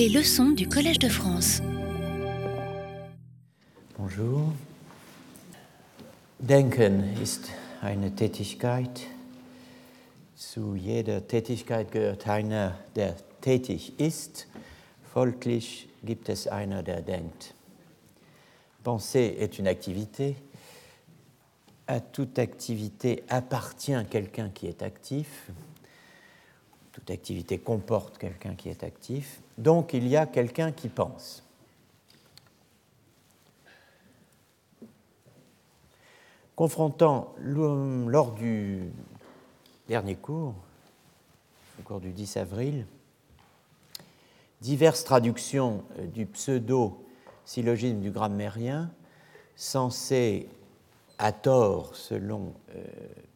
Les 0.00 0.08
leçons 0.08 0.52
du 0.52 0.66
Collège 0.66 0.98
de 0.98 1.10
France. 1.10 1.60
Bonjour. 3.98 4.50
Denken 6.38 7.04
ist 7.22 7.50
eine 7.82 8.10
Tätigkeit. 8.14 9.02
Zu 10.36 10.74
jeder 10.74 11.28
Tätigkeit 11.28 11.92
gehört 11.92 12.26
einer, 12.26 12.78
der 12.96 13.14
tätig 13.42 14.00
ist. 14.00 14.46
Folglich 15.12 15.90
gibt 16.02 16.30
es 16.30 16.46
einer, 16.46 16.82
der 16.82 17.02
denkt. 17.02 17.52
Penser 18.82 19.38
est 19.38 19.58
une 19.58 19.66
activité. 19.66 20.34
À 21.86 22.00
toute 22.00 22.38
activité 22.38 23.22
appartient 23.28 24.02
quelqu'un 24.08 24.48
qui 24.48 24.66
est 24.66 24.80
actif. 24.80 25.50
Toute 27.00 27.10
activité 27.10 27.58
comporte 27.58 28.18
quelqu'un 28.18 28.54
qui 28.54 28.68
est 28.68 28.84
actif. 28.84 29.40
Donc 29.56 29.94
il 29.94 30.06
y 30.06 30.16
a 30.16 30.26
quelqu'un 30.26 30.70
qui 30.70 30.88
pense. 30.88 31.42
Confrontant 36.54 37.34
lors 37.38 38.32
du 38.32 38.90
dernier 39.88 40.14
cours, 40.14 40.54
au 41.78 41.82
cours 41.82 42.00
du 42.00 42.12
10 42.12 42.36
avril, 42.36 42.86
diverses 44.60 45.04
traductions 45.04 45.84
du 46.12 46.26
pseudo-syllogisme 46.26 48.00
du 48.00 48.10
grammairien 48.10 48.90
censées, 49.56 50.48
à 51.16 51.32
tort, 51.32 51.94
selon 51.96 52.54
euh, 52.74 52.82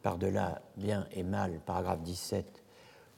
par-delà 0.02 0.62
bien 0.76 1.06
et 1.12 1.22
mal, 1.22 1.60
paragraphe 1.66 2.00
17, 2.02 2.63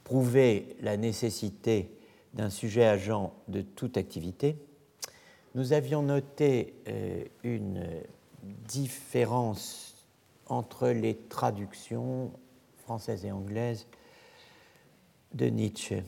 prouver 0.07 0.77
la 0.79 0.95
nécessité 0.95 1.91
d'un 2.33 2.49
sujet 2.49 2.85
agent 2.85 3.33
de 3.49 3.61
toute 3.61 3.97
activité, 3.97 4.57
nous 5.53 5.73
avions 5.73 6.01
noté 6.01 6.75
euh, 6.87 7.25
une 7.43 7.85
différence 8.41 10.07
entre 10.45 10.87
les 10.87 11.17
traductions 11.17 12.31
françaises 12.77 13.25
et 13.25 13.33
anglaises 13.33 13.85
de 15.33 15.47
Nietzsche. 15.47 16.05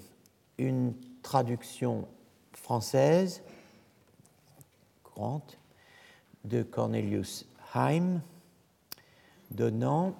Une 0.57 0.93
traduction 1.21 2.07
française, 2.53 3.43
grande, 5.03 5.41
de 6.45 6.63
Cornelius 6.63 7.45
Heim, 7.75 8.21
donnant 9.51 10.15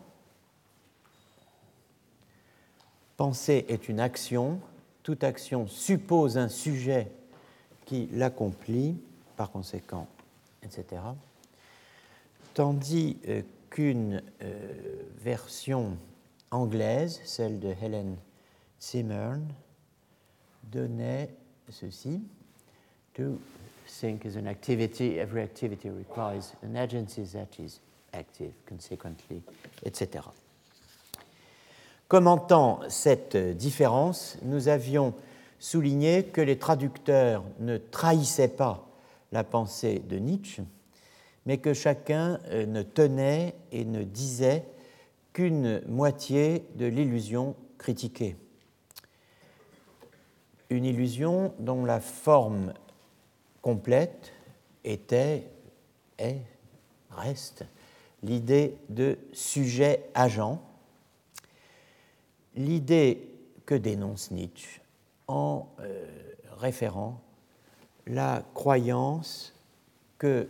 Penser 3.20 3.66
est 3.68 3.90
une 3.90 4.00
action, 4.00 4.62
toute 5.04 5.26
action 5.26 5.68
suppose 5.68 6.38
un 6.38 6.48
sujet 6.48 7.12
qui 7.84 8.08
l'accomplit, 8.14 8.96
par 9.36 9.52
conséquent, 9.52 10.08
etc. 10.64 11.02
Tandis 12.54 13.18
euh, 13.28 13.42
qu'une 13.70 14.24
euh, 14.42 14.72
version 15.18 15.98
anglaise, 16.50 17.20
celle 17.26 17.60
de 17.60 17.76
Helen 17.82 18.16
Zimmern, 18.80 19.46
donnait 20.72 21.30
ceci. 21.70 22.22
To 23.16 23.38
think 23.86 24.24
is 24.24 24.38
an 24.38 24.48
activity, 24.48 25.18
every 25.18 25.42
activity 25.42 25.90
requires 25.90 26.54
an 26.64 26.78
agency 26.78 27.24
that 27.34 27.62
is 27.62 27.82
active, 28.14 28.54
consequently, 28.66 29.42
etc. 29.84 30.22
Commentant 32.10 32.80
cette 32.90 33.38
différence, 33.38 34.40
nous 34.42 34.68
avions 34.68 35.14
souligné 35.60 36.24
que 36.24 36.42
les 36.42 36.58
traducteurs 36.58 37.44
ne 37.60 37.78
trahissaient 37.78 38.48
pas 38.48 38.90
la 39.32 39.44
pensée 39.44 40.00
de 40.00 40.18
Nietzsche, 40.18 40.64
mais 41.46 41.60
que 41.60 41.76
chacun 41.76 42.40
euh, 42.48 42.66
ne 42.66 42.82
tenait 42.82 43.54
et 43.72 43.86
ne 43.86 44.02
disait 44.02 44.66
qu'une 45.34 45.84
moitié 45.88 46.66
de 46.78 46.88
l'illusion 46.88 47.56
critiquée. 47.78 48.36
Une 50.72 50.86
illusion 50.86 51.54
dont 51.60 51.86
la 51.86 52.00
forme 52.00 52.74
complète 53.62 54.34
était, 54.84 55.48
est, 56.18 56.42
reste 57.12 57.66
l'idée 58.24 58.78
de 58.90 59.20
sujet-agent, 59.32 60.60
l'idée 62.60 63.26
que 63.66 63.74
dénonce 63.74 64.32
Nietzsche 64.32 64.82
en 65.28 65.70
euh, 65.80 66.06
référant 66.58 67.22
la 68.06 68.44
croyance 68.54 69.54
que 70.18 70.50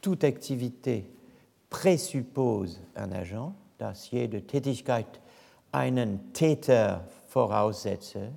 toute 0.00 0.24
activité 0.24 1.04
présuppose 1.68 2.80
un 2.96 3.12
agent, 3.12 3.54
dass 3.78 4.08
jede 4.10 4.46
Tätigkeit 4.46 5.20
einen 5.72 6.18
Täter 6.32 7.00
voraussetze, 7.28 8.32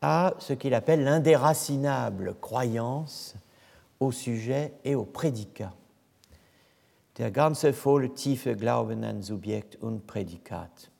à 0.00 0.34
ce 0.38 0.54
qu'il 0.54 0.74
appelle 0.74 1.04
l'indéracinable 1.04 2.34
croyance 2.40 3.34
au 4.00 4.10
sujet 4.10 4.72
et 4.84 4.94
au 4.94 5.04
prédicat. 5.04 5.72
Der 7.16 7.30
ganze 7.30 7.66
volle 7.66 8.14
tiefe 8.14 8.56
Glauben 8.56 9.04
an 9.04 9.22
Subjekt 9.22 9.76
und 9.82 10.00
Prädikat. 10.06 10.91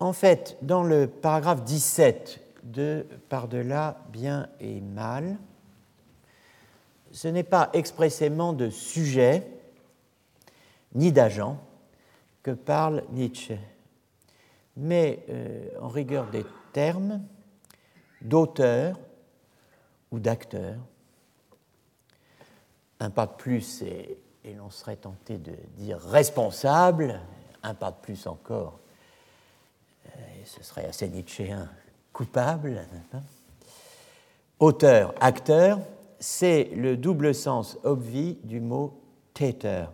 En 0.00 0.12
fait, 0.12 0.56
dans 0.62 0.82
le 0.82 1.06
paragraphe 1.06 1.64
17 1.64 2.40
de 2.64 3.06
Par-delà 3.28 3.98
bien 4.10 4.48
et 4.60 4.80
mal, 4.80 5.36
ce 7.12 7.28
n'est 7.28 7.44
pas 7.44 7.70
expressément 7.72 8.52
de 8.52 8.70
sujet 8.70 9.46
ni 10.94 11.12
d'agent 11.12 11.58
que 12.42 12.50
parle 12.50 13.04
Nietzsche, 13.10 13.58
mais 14.76 15.24
euh, 15.28 15.68
en 15.80 15.88
rigueur 15.88 16.26
des 16.30 16.44
termes 16.72 17.22
d'auteur 18.20 18.98
ou 20.10 20.18
d'acteur. 20.18 20.76
Un 23.00 23.10
pas 23.10 23.26
de 23.26 23.32
plus 23.32 23.82
et, 23.82 24.18
l'on 24.56 24.70
serait 24.70 24.96
tenté 24.96 25.38
de 25.38 25.54
dire 25.76 25.98
responsable, 25.98 27.20
un 27.62 27.74
pas 27.74 27.90
de 27.90 27.96
plus 27.96 28.26
encore, 28.26 28.78
ce 30.44 30.62
serait 30.62 30.86
assez 30.86 31.08
nietzschéen, 31.08 31.68
coupable. 32.12 32.86
Auteur, 34.58 35.14
acteur, 35.20 35.80
c'est 36.18 36.70
le 36.74 36.96
double 36.96 37.34
sens 37.34 37.78
obvi 37.84 38.38
du 38.44 38.60
mot 38.60 39.00
Täter. 39.34 39.86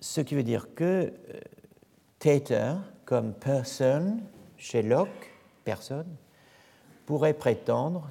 Ce 0.00 0.20
qui 0.20 0.34
veut 0.34 0.42
dire 0.42 0.74
que 0.74 1.12
euh, 1.34 1.40
Täter, 2.18 2.74
comme 3.04 3.32
person, 3.34 4.20
chez 4.56 4.82
Locke, 4.82 5.32
personne, 5.64 6.16
pourrait 7.06 7.34
prétendre 7.34 8.08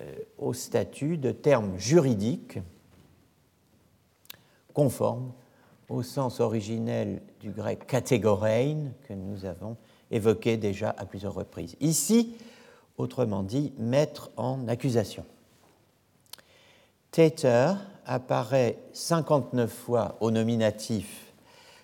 euh, 0.00 0.14
au 0.38 0.52
statut 0.52 1.18
de 1.18 1.32
terme 1.32 1.76
juridique 1.78 2.58
conforme 4.72 5.32
au 5.92 6.02
sens 6.02 6.40
originel 6.40 7.20
du 7.40 7.50
grec 7.50 7.86
katégorein 7.86 8.92
que 9.06 9.12
nous 9.12 9.44
avons 9.44 9.76
évoqué 10.10 10.56
déjà 10.56 10.94
à 10.96 11.04
plusieurs 11.04 11.34
reprises. 11.34 11.76
Ici, 11.80 12.34
autrement 12.96 13.42
dit, 13.42 13.72
mettre 13.78 14.30
en 14.36 14.66
accusation. 14.68 15.24
Täter 17.10 17.74
apparaît 18.06 18.78
59 18.94 19.70
fois 19.70 20.16
au 20.20 20.30
nominatif 20.30 21.34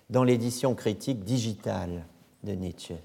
dans 0.09 0.23
l'édition 0.23 0.73
critique 0.73 1.23
digitale 1.23 2.05
de 2.43 2.53
Nietzsche. 2.53 2.95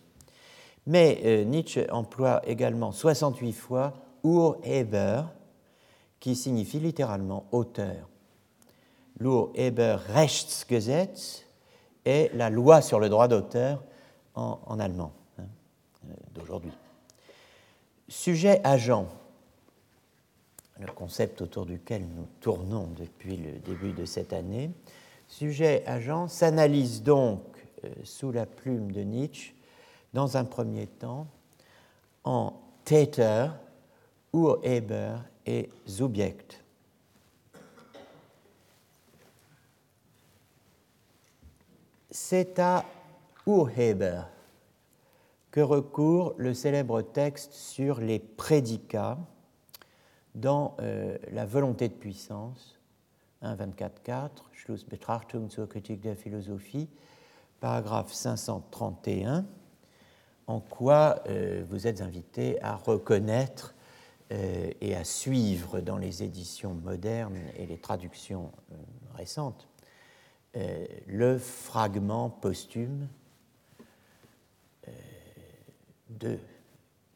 Mais 0.86 1.20
euh, 1.24 1.44
Nietzsche 1.44 1.86
emploie 1.90 2.40
également 2.46 2.92
68 2.92 3.52
fois 3.52 3.92
Urheber, 4.24 5.24
qui 6.18 6.34
signifie 6.34 6.80
littéralement 6.80 7.46
auteur. 7.52 8.08
Rechtsgesetz 9.20 11.44
est 12.04 12.34
la 12.34 12.50
loi 12.50 12.82
sur 12.82 13.00
le 13.00 13.08
droit 13.08 13.28
d'auteur 13.28 13.82
en, 14.34 14.78
allemand 14.80 15.12
hein, 15.38 15.44
euh, 16.08 16.12
d'aujourd'hui. 16.34 16.72
Sujet-agent, 18.08 19.06
le 20.80 20.92
concept 20.92 21.40
autour 21.40 21.66
duquel 21.66 22.02
nous 22.02 22.26
tournons 22.40 22.88
depuis 22.96 23.36
le 23.36 23.52
début 23.60 23.92
de 23.92 24.04
cette 24.04 24.32
année, 24.32 24.70
sujet-agent 25.28 26.28
s'analyse 26.28 27.02
donc 27.02 27.42
euh, 27.84 27.88
sous 28.02 28.32
la 28.32 28.46
plume 28.46 28.92
de 28.92 29.02
Nietzsche 29.02 29.54
dans 30.12 30.36
un 30.36 30.44
premier 30.44 30.86
temps 30.86 31.26
en 32.24 32.54
Täter, 32.84 33.48
Urheber 34.32 35.16
et 35.46 35.70
Subjekt. 35.86 36.63
C'est 42.16 42.60
à 42.60 42.84
Urheber 43.44 44.22
que 45.50 45.60
recourt 45.60 46.34
le 46.36 46.54
célèbre 46.54 47.02
texte 47.02 47.54
sur 47.54 47.98
les 47.98 48.20
prédicats 48.20 49.18
dans 50.36 50.76
euh, 50.78 51.18
La 51.32 51.44
volonté 51.44 51.88
de 51.88 51.94
puissance, 51.94 52.78
1.24.4, 53.42 54.30
Schlussbetrachtung 54.52 55.50
zur 55.50 55.68
Kritik 55.68 56.00
der 56.00 56.14
Philosophie, 56.14 56.88
paragraphe 57.58 58.12
531, 58.12 59.44
en 60.46 60.60
quoi 60.60 61.18
euh, 61.26 61.64
vous 61.68 61.88
êtes 61.88 62.00
invité 62.00 62.62
à 62.62 62.76
reconnaître 62.76 63.74
euh, 64.30 64.70
et 64.80 64.94
à 64.94 65.02
suivre 65.02 65.80
dans 65.80 65.98
les 65.98 66.22
éditions 66.22 66.74
modernes 66.74 67.40
et 67.56 67.66
les 67.66 67.78
traductions 67.78 68.52
récentes 69.16 69.66
le 71.06 71.38
fragment 71.38 72.30
posthume 72.30 73.08
de 76.10 76.38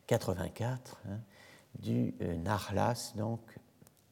84 0.06 1.00
hein, 1.06 1.18
du 1.78 2.14
euh, 2.22 2.36
Narlas, 2.36 3.12
donc 3.16 3.40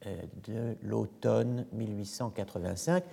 euh, 0.07 0.17
de 0.47 0.77
l'automne 0.83 1.67
1885. 1.73 3.05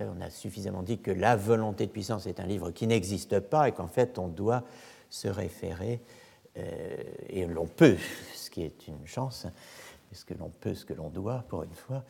On 0.00 0.20
a 0.20 0.30
suffisamment 0.30 0.82
dit 0.82 0.98
que 0.98 1.12
La 1.12 1.36
volonté 1.36 1.86
de 1.86 1.92
puissance 1.92 2.26
est 2.26 2.40
un 2.40 2.46
livre 2.46 2.72
qui 2.72 2.88
n'existe 2.88 3.38
pas 3.38 3.68
et 3.68 3.72
qu'en 3.72 3.86
fait 3.86 4.18
on 4.18 4.26
doit 4.26 4.64
se 5.10 5.28
référer, 5.28 6.00
euh, 6.56 6.96
et 7.28 7.46
l'on 7.46 7.66
peut, 7.66 7.96
ce 8.34 8.50
qui 8.50 8.62
est 8.62 8.88
une 8.88 9.06
chance, 9.06 9.46
parce 10.10 10.24
que 10.24 10.34
l'on 10.34 10.48
peut 10.48 10.74
ce 10.74 10.84
que 10.84 10.94
l'on 10.94 11.08
doit 11.08 11.44
pour 11.48 11.62
une 11.62 11.74
fois, 11.74 12.04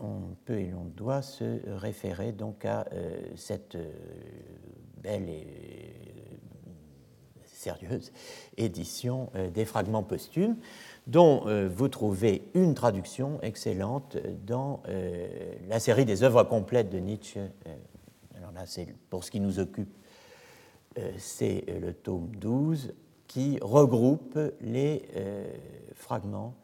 on 0.00 0.34
peut 0.44 0.60
et 0.60 0.70
l'on 0.70 0.84
doit 0.84 1.22
se 1.22 1.60
référer 1.78 2.32
donc 2.32 2.64
à 2.64 2.86
cette 3.36 3.76
belle 5.02 5.28
et 5.28 5.46
sérieuse 7.64 8.12
édition 8.56 9.30
euh, 9.34 9.50
des 9.50 9.64
fragments 9.64 10.02
posthumes, 10.02 10.56
dont 11.06 11.46
euh, 11.46 11.68
vous 11.68 11.88
trouvez 11.88 12.42
une 12.54 12.74
traduction 12.74 13.40
excellente 13.42 14.18
dans 14.46 14.82
euh, 14.88 15.26
la 15.68 15.80
série 15.80 16.04
des 16.04 16.22
œuvres 16.22 16.44
complètes 16.44 16.90
de 16.90 16.98
Nietzsche. 16.98 17.40
Alors 18.36 18.52
là, 18.52 18.64
pour 19.08 19.24
ce 19.24 19.30
qui 19.30 19.40
nous 19.40 19.58
occupe, 19.58 19.96
c'est 21.18 21.64
le 21.80 21.92
tome 21.92 22.30
12 22.36 22.94
qui 23.26 23.58
regroupe 23.60 24.38
les 24.60 25.02
fragments 25.94 26.54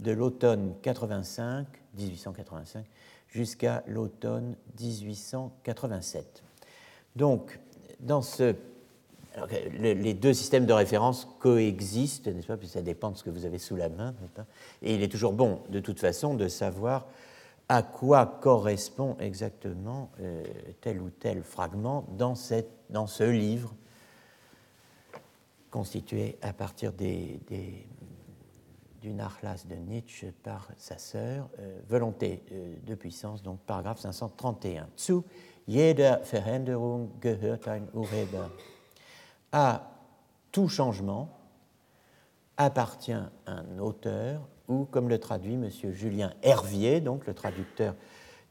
de 0.00 0.12
l'automne 0.12 0.74
85, 0.82 1.66
1885 1.96 2.84
jusqu'à 3.28 3.82
l'automne 3.86 4.56
1887. 4.80 6.42
Donc, 7.16 7.58
dans 8.00 8.22
ce 8.22 8.54
les 9.78 10.14
deux 10.14 10.34
systèmes 10.34 10.66
de 10.66 10.72
référence 10.72 11.28
coexistent, 11.38 12.26
n'est-ce 12.26 12.46
pas, 12.46 12.56
Puis 12.56 12.68
ça 12.68 12.82
dépend 12.82 13.10
de 13.10 13.16
ce 13.16 13.22
que 13.22 13.30
vous 13.30 13.44
avez 13.44 13.58
sous 13.58 13.76
la 13.76 13.88
main. 13.88 14.12
Et 14.82 14.94
il 14.94 15.02
est 15.02 15.08
toujours 15.08 15.32
bon, 15.32 15.60
de 15.68 15.78
toute 15.80 16.00
façon, 16.00 16.34
de 16.34 16.48
savoir 16.48 17.06
à 17.68 17.82
quoi 17.82 18.26
correspond 18.26 19.16
exactement 19.20 20.10
euh, 20.20 20.42
tel 20.80 21.00
ou 21.00 21.10
tel 21.10 21.42
fragment 21.44 22.04
dans, 22.18 22.34
cette, 22.34 22.70
dans 22.90 23.06
ce 23.06 23.22
livre 23.22 23.72
constitué 25.70 26.36
à 26.42 26.52
partir 26.52 26.92
des, 26.92 27.38
des, 27.46 27.86
du 29.00 29.12
Nachlass 29.12 29.66
de 29.66 29.76
Nietzsche 29.76 30.32
par 30.42 30.68
sa 30.76 30.98
sœur, 30.98 31.48
euh, 31.58 31.80
Volonté 31.88 32.42
euh, 32.52 32.76
de 32.86 32.94
puissance, 32.94 33.42
donc 33.42 33.60
paragraphe 33.60 34.00
531. 34.00 34.88
Zu 34.96 35.22
jeder 35.66 36.18
Veränderung 36.24 37.10
gehört 37.20 37.68
ein 37.68 37.86
Urheber 37.94 38.48
à 39.52 39.90
tout 40.52 40.68
changement 40.68 41.28
appartient 42.56 43.12
un 43.46 43.78
auteur 43.78 44.46
ou, 44.68 44.84
comme 44.84 45.08
le 45.08 45.18
traduit 45.18 45.54
M. 45.54 45.68
Julien 45.92 46.32
Hervier, 46.42 47.00
donc 47.00 47.26
le 47.26 47.34
traducteur 47.34 47.94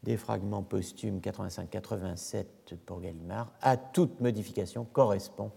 des 0.02 0.16
fragments 0.16 0.62
posthumes 0.62 1.20
85-87 1.20 2.46
pour 2.86 3.00
Gallimard, 3.00 3.52
à 3.60 3.76
toute 3.76 4.20
modification 4.20 4.84
correspond 4.84 5.52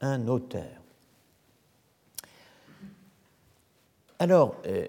un 0.00 0.28
auteur. 0.28 0.85
Alors, 4.18 4.56
euh, 4.66 4.86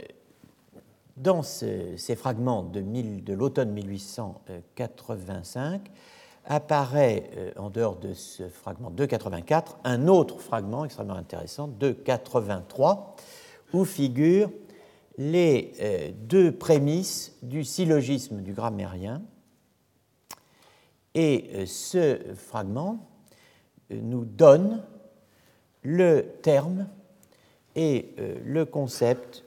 dans 1.17 1.43
ces 1.43 2.15
fragments 2.15 2.63
de, 2.63 2.79
l'automne 3.33 3.73
1885, 3.73 5.91
apparaît, 6.45 7.29
euh, 7.35 7.51
en 7.57 7.69
dehors 7.69 7.97
de 7.97 8.13
ce 8.13 8.47
fragment 8.47 8.89
284, 8.89 9.79
un 9.83 10.07
autre 10.07 10.39
fragment 10.39 10.85
extrêmement 10.85 11.15
intéressant, 11.15 11.67
283, 11.67 13.17
où 13.73 13.83
figurent 13.83 14.49
les 15.17 15.73
euh, 15.81 16.11
deux 16.15 16.53
prémices 16.53 17.35
du 17.41 17.65
syllogisme 17.65 18.39
du 18.41 18.53
grammairien. 18.53 19.21
Et 21.15 21.65
ce 21.65 22.17
fragment 22.35 23.09
nous 23.89 24.23
donne 24.23 24.85
le 25.81 26.21
terme 26.43 26.87
et 27.77 28.15
le 28.43 28.65
concept, 28.65 29.45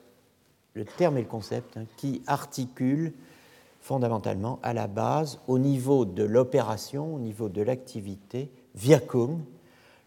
le 0.73 0.85
terme 0.85 1.17
et 1.17 1.21
le 1.21 1.27
concept 1.27 1.77
hein, 1.77 1.83
qui 1.97 2.23
articulent 2.25 3.13
fondamentalement 3.81 4.59
à 4.63 4.73
la 4.73 4.87
base, 4.87 5.39
au 5.47 5.59
niveau 5.59 6.05
de 6.05 6.23
l'opération, 6.23 7.13
au 7.13 7.19
niveau 7.19 7.49
de 7.49 7.61
l'activité, 7.61 8.49
Wirkung, 8.73 9.41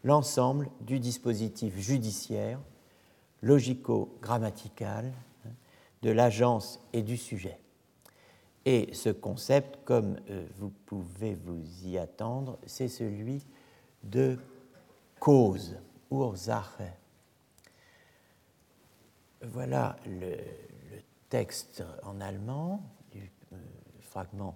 l'ensemble 0.05 0.71
du 0.81 0.99
dispositif 1.01 1.77
judiciaire, 1.79 2.59
logico-grammatical, 3.43 5.13
hein, 5.45 5.51
de 6.03 6.11
l'agence 6.11 6.81
et 6.95 7.03
du 7.03 7.19
sujet. 7.19 7.59
Et 8.65 8.89
ce 8.95 9.11
concept, 9.11 9.79
comme 9.85 10.17
euh, 10.31 10.47
vous 10.57 10.73
pouvez 10.87 11.35
vous 11.35 11.61
y 11.85 11.99
attendre, 11.99 12.59
c'est 12.65 12.89
celui 12.89 13.45
de 14.03 14.39
cause, 15.21 15.77
Ursache. 16.11 17.04
Voilà 19.53 19.97
le, 20.07 20.31
le 20.31 21.03
texte 21.29 21.83
en 22.03 22.21
allemand 22.21 22.83
fragment, 24.15 24.55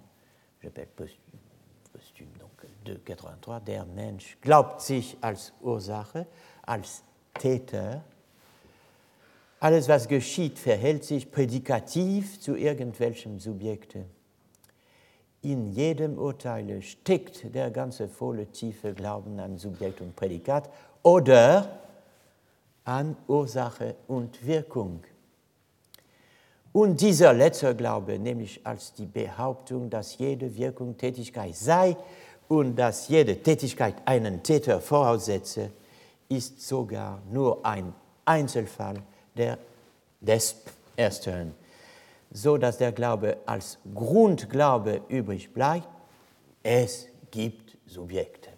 j'appelle 0.63 0.87
posthume, 0.95 2.29
donc 2.39 2.65
283, 2.85 3.59
der 3.59 3.85
Mensch 3.85 4.37
glaubt 4.39 4.81
sich 4.81 5.17
als 5.19 5.51
Ursache, 5.59 6.27
als 6.61 7.03
Täter. 7.33 8.05
Alles, 9.59 9.89
was 9.89 10.07
geschieht, 10.07 10.57
verhält 10.57 11.03
sich 11.03 11.29
prädikativ 11.29 12.39
zu 12.39 12.55
irgendwelchem 12.55 13.39
Subjekte. 13.39 14.05
In 15.41 15.73
jedem 15.73 16.17
Urteile 16.17 16.81
steckt 16.81 17.53
der 17.53 17.69
ganze 17.69 18.07
volle 18.07 18.47
tiefe 18.47 18.93
Glauben 18.93 19.39
an 19.41 19.57
Subjekt 19.57 19.99
und 19.99 20.15
Prädikat 20.15 20.69
oder 21.03 21.79
an 22.89 23.15
Ursache 23.27 23.95
und 24.07 24.43
Wirkung. 24.45 25.03
Und 26.71 26.99
dieser 27.01 27.33
letzte 27.33 27.75
Glaube, 27.75 28.17
nämlich 28.17 28.65
als 28.65 28.93
die 28.93 29.05
Behauptung, 29.05 29.91
dass 29.91 30.17
jede 30.17 30.55
Wirkung 30.55 30.97
Tätigkeit 30.97 31.55
sei 31.55 31.95
und 32.47 32.75
dass 32.75 33.07
jede 33.07 33.37
Tätigkeit 33.43 33.95
einen 34.05 34.41
Täter 34.41 34.81
voraussetze, 34.81 35.69
ist 36.29 36.67
sogar 36.67 37.21
nur 37.31 37.63
ein 37.63 37.93
Einzelfall 38.25 39.03
der, 39.37 39.59
des 40.19 40.55
Ersten, 40.95 41.53
so 42.31 42.57
dass 42.57 42.79
der 42.79 42.91
Glaube 42.91 43.37
als 43.45 43.77
Grundglaube 43.93 45.01
übrig 45.09 45.53
bleibt. 45.53 45.87
Es 46.63 47.07
gibt 47.29 47.77
Subjekte. 47.85 48.49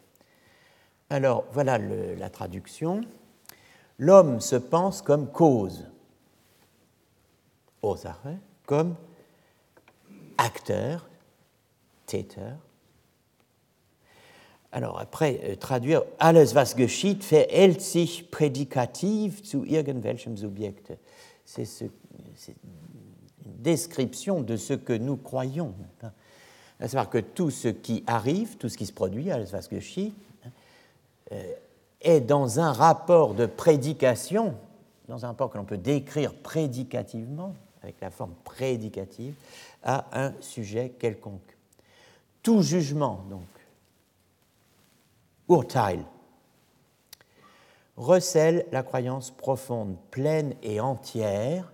Alors 1.09 1.43
voilà 1.53 1.77
le, 1.77 2.15
la 2.15 2.29
traduction. 2.29 3.05
L'homme 4.01 4.41
se 4.41 4.55
pense 4.55 5.03
comme 5.03 5.31
cause 5.31 5.85
comme 8.65 8.95
acteur, 10.39 11.07
Täter. 12.07 12.55
Alors 14.71 14.99
après, 14.99 15.39
euh, 15.43 15.55
traduire 15.55 16.01
alles 16.17 16.55
was 16.55 16.75
geschieht 16.75 17.23
verhält 17.23 17.81
sich 17.81 18.31
prädikativ 18.31 19.43
zu 19.43 19.65
irgendwelchem 19.65 20.35
Subjekt. 20.35 20.93
C'est 21.45 21.65
ce, 21.65 21.83
une 21.83 21.91
description 23.45 24.41
de 24.41 24.57
ce 24.57 24.73
que 24.73 24.93
nous 24.93 25.17
croyons. 25.17 25.75
À 26.79 26.87
savoir 26.87 27.09
que 27.09 27.19
tout 27.19 27.51
ce 27.51 27.67
qui 27.67 28.03
arrive, 28.07 28.57
tout 28.57 28.69
ce 28.69 28.77
qui 28.77 28.87
se 28.87 28.93
produit, 28.93 29.29
alles 29.29 29.53
was 29.53 29.67
geschieht, 29.69 30.13
euh, 31.31 31.53
est 32.01 32.21
dans 32.21 32.59
un 32.59 32.71
rapport 32.71 33.33
de 33.33 33.45
prédication, 33.45 34.55
dans 35.07 35.25
un 35.25 35.29
rapport 35.29 35.49
que 35.49 35.57
l'on 35.57 35.65
peut 35.65 35.77
décrire 35.77 36.33
prédicativement, 36.33 37.53
avec 37.83 37.99
la 38.01 38.11
forme 38.11 38.33
prédicative, 38.43 39.35
à 39.83 40.05
un 40.13 40.33
sujet 40.41 40.89
quelconque. 40.99 41.57
Tout 42.43 42.61
jugement, 42.61 43.25
donc, 43.29 43.41
Urteil, 45.49 46.03
recèle 47.97 48.65
la 48.71 48.83
croyance 48.83 49.31
profonde, 49.31 49.97
pleine 50.09 50.55
et 50.63 50.79
entière 50.79 51.73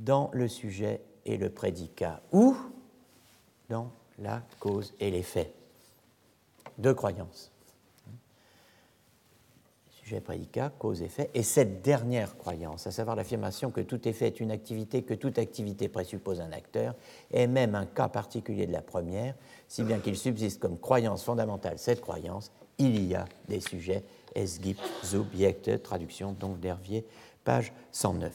dans 0.00 0.30
le 0.32 0.48
sujet 0.48 1.00
et 1.24 1.36
le 1.36 1.48
prédicat, 1.48 2.20
ou 2.32 2.56
dans 3.68 3.92
la 4.18 4.42
cause 4.58 4.92
et 4.98 5.10
l'effet. 5.10 5.52
Deux 6.78 6.94
croyances. 6.94 7.51
Sujet, 10.12 10.20
prédicat, 10.20 10.70
cause, 10.78 11.00
effet. 11.00 11.30
Et 11.32 11.42
cette 11.42 11.80
dernière 11.80 12.36
croyance, 12.36 12.86
à 12.86 12.90
savoir 12.90 13.16
l'affirmation 13.16 13.70
que 13.70 13.80
tout 13.80 14.06
effet 14.06 14.26
est 14.26 14.40
une 14.40 14.50
activité, 14.50 15.02
que 15.04 15.14
toute 15.14 15.38
activité 15.38 15.88
présuppose 15.88 16.42
un 16.42 16.52
acteur, 16.52 16.94
est 17.30 17.46
même 17.46 17.74
un 17.74 17.86
cas 17.86 18.08
particulier 18.08 18.66
de 18.66 18.72
la 18.72 18.82
première, 18.82 19.34
si 19.68 19.82
bien 19.84 20.00
qu'il 20.00 20.18
subsiste 20.18 20.60
comme 20.60 20.78
croyance 20.78 21.24
fondamentale 21.24 21.78
cette 21.78 22.02
croyance, 22.02 22.52
il 22.76 23.02
y 23.06 23.14
a 23.14 23.24
des 23.48 23.60
sujets 23.60 24.04
es 24.34 24.58
gibt 24.60 24.82
Subjekte, 25.02 25.82
traduction 25.82 26.32
donc 26.32 26.60
d'Hervier, 26.60 27.06
page 27.42 27.72
109. 27.92 28.32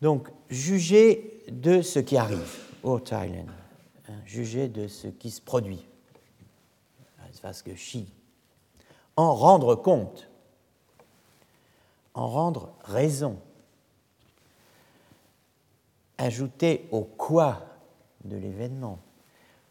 Donc, 0.00 0.28
juger 0.48 1.42
de 1.50 1.82
ce 1.82 1.98
qui 1.98 2.16
arrive, 2.16 2.56
urteilen, 2.84 3.52
hein, 4.08 4.12
juger 4.24 4.68
de 4.68 4.88
ce 4.88 5.08
qui 5.08 5.30
se 5.30 5.42
produit, 5.42 5.84
en 9.16 9.34
rendre 9.34 9.74
compte, 9.74 10.28
en 12.14 12.28
rendre 12.28 12.72
raison, 12.82 13.38
ajouter 16.18 16.88
au 16.90 17.02
quoi 17.02 17.62
de 18.24 18.36
l'événement, 18.36 18.98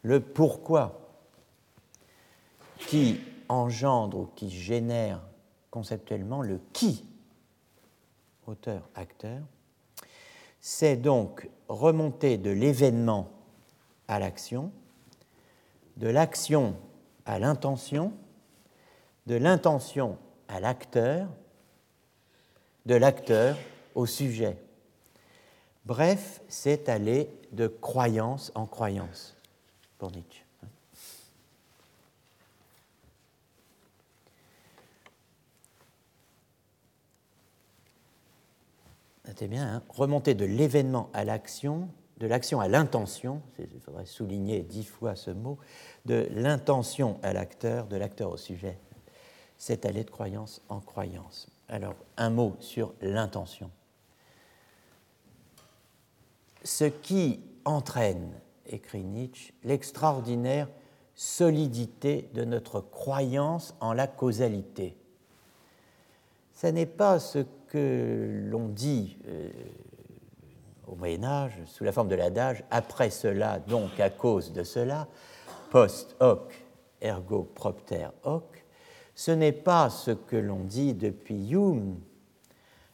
le 0.02 0.20
pourquoi, 0.20 1.00
qui 2.78 3.20
engendre 3.48 4.18
ou 4.18 4.26
qui 4.36 4.50
génère 4.50 5.20
conceptuellement 5.70 6.42
le 6.42 6.60
qui, 6.72 7.04
auteur, 8.46 8.88
acteur, 8.94 9.40
c'est 10.60 10.96
donc 10.96 11.48
remonter 11.68 12.38
de 12.38 12.50
l'événement 12.50 13.28
à 14.08 14.18
l'action, 14.18 14.72
de 15.96 16.08
l'action 16.08 16.76
à 17.24 17.38
l'intention, 17.38 18.12
de 19.26 19.34
l'intention 19.34 20.18
à 20.48 20.60
l'acteur, 20.60 21.28
de 22.86 22.94
l'acteur 22.94 23.56
au 23.94 24.06
sujet. 24.06 24.56
Bref, 25.84 26.40
c'est 26.48 26.88
aller 26.88 27.30
de 27.52 27.66
croyance 27.66 28.52
en 28.54 28.66
croyance 28.66 29.36
pour 29.98 30.10
Nietzsche. 30.10 30.46
Notez 39.26 39.48
bien, 39.48 39.66
hein, 39.66 39.82
remonter 39.88 40.34
de 40.34 40.44
l'événement 40.44 41.10
à 41.12 41.24
l'action, 41.24 41.88
de 42.18 42.26
l'action 42.26 42.60
à 42.60 42.68
l'intention, 42.68 43.42
il 43.58 43.80
faudrait 43.80 44.06
souligner 44.06 44.62
dix 44.62 44.84
fois 44.84 45.16
ce 45.16 45.30
mot, 45.32 45.58
de 46.04 46.28
l'intention 46.30 47.18
à 47.22 47.32
l'acteur, 47.32 47.86
de 47.88 47.96
l'acteur 47.96 48.30
au 48.30 48.36
sujet, 48.36 48.78
c'est 49.58 49.86
aller 49.86 50.04
de 50.04 50.10
croyance 50.10 50.62
en 50.68 50.80
croyance. 50.80 51.48
Alors, 51.68 51.94
un 52.16 52.30
mot 52.30 52.56
sur 52.60 52.94
l'intention. 53.00 53.70
Ce 56.62 56.84
qui 56.84 57.40
entraîne, 57.64 58.32
écrit 58.66 59.04
Nietzsche, 59.04 59.52
l'extraordinaire 59.64 60.68
solidité 61.14 62.28
de 62.34 62.44
notre 62.44 62.80
croyance 62.80 63.74
en 63.80 63.92
la 63.94 64.06
causalité. 64.06 64.96
Ce 66.54 66.66
n'est 66.66 66.86
pas 66.86 67.18
ce 67.18 67.44
que 67.68 68.42
l'on 68.50 68.68
dit 68.68 69.16
euh, 69.26 69.50
au 70.86 70.94
Moyen 70.94 71.24
Âge, 71.24 71.58
sous 71.66 71.84
la 71.84 71.92
forme 71.92 72.08
de 72.08 72.14
l'adage, 72.14 72.62
après 72.70 73.10
cela, 73.10 73.58
donc 73.58 73.98
à 73.98 74.10
cause 74.10 74.52
de 74.52 74.62
cela, 74.62 75.08
post 75.70 76.14
hoc, 76.20 76.52
ergo 77.00 77.42
propter 77.42 78.08
hoc, 78.22 78.55
ce 79.16 79.30
n'est 79.30 79.50
pas 79.50 79.88
ce 79.88 80.10
que 80.10 80.36
l'on 80.36 80.60
dit 80.60 80.92
depuis 80.92 81.50
Hume, 81.50 81.98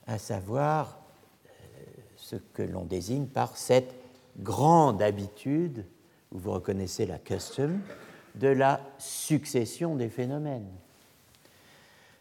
à 0.07 0.19
savoir 0.19 1.00
euh, 1.47 1.50
ce 2.17 2.37
que 2.37 2.62
l'on 2.62 2.85
désigne 2.85 3.26
par 3.26 3.57
cette 3.57 3.93
grande 4.38 5.02
habitude, 5.02 5.85
où 6.31 6.38
vous 6.38 6.52
reconnaissez 6.52 7.07
la 7.07 7.19
custom, 7.19 7.81
de 8.37 8.47
la 8.47 8.81
succession 8.99 9.97
des 9.97 10.09
phénomènes. 10.09 10.71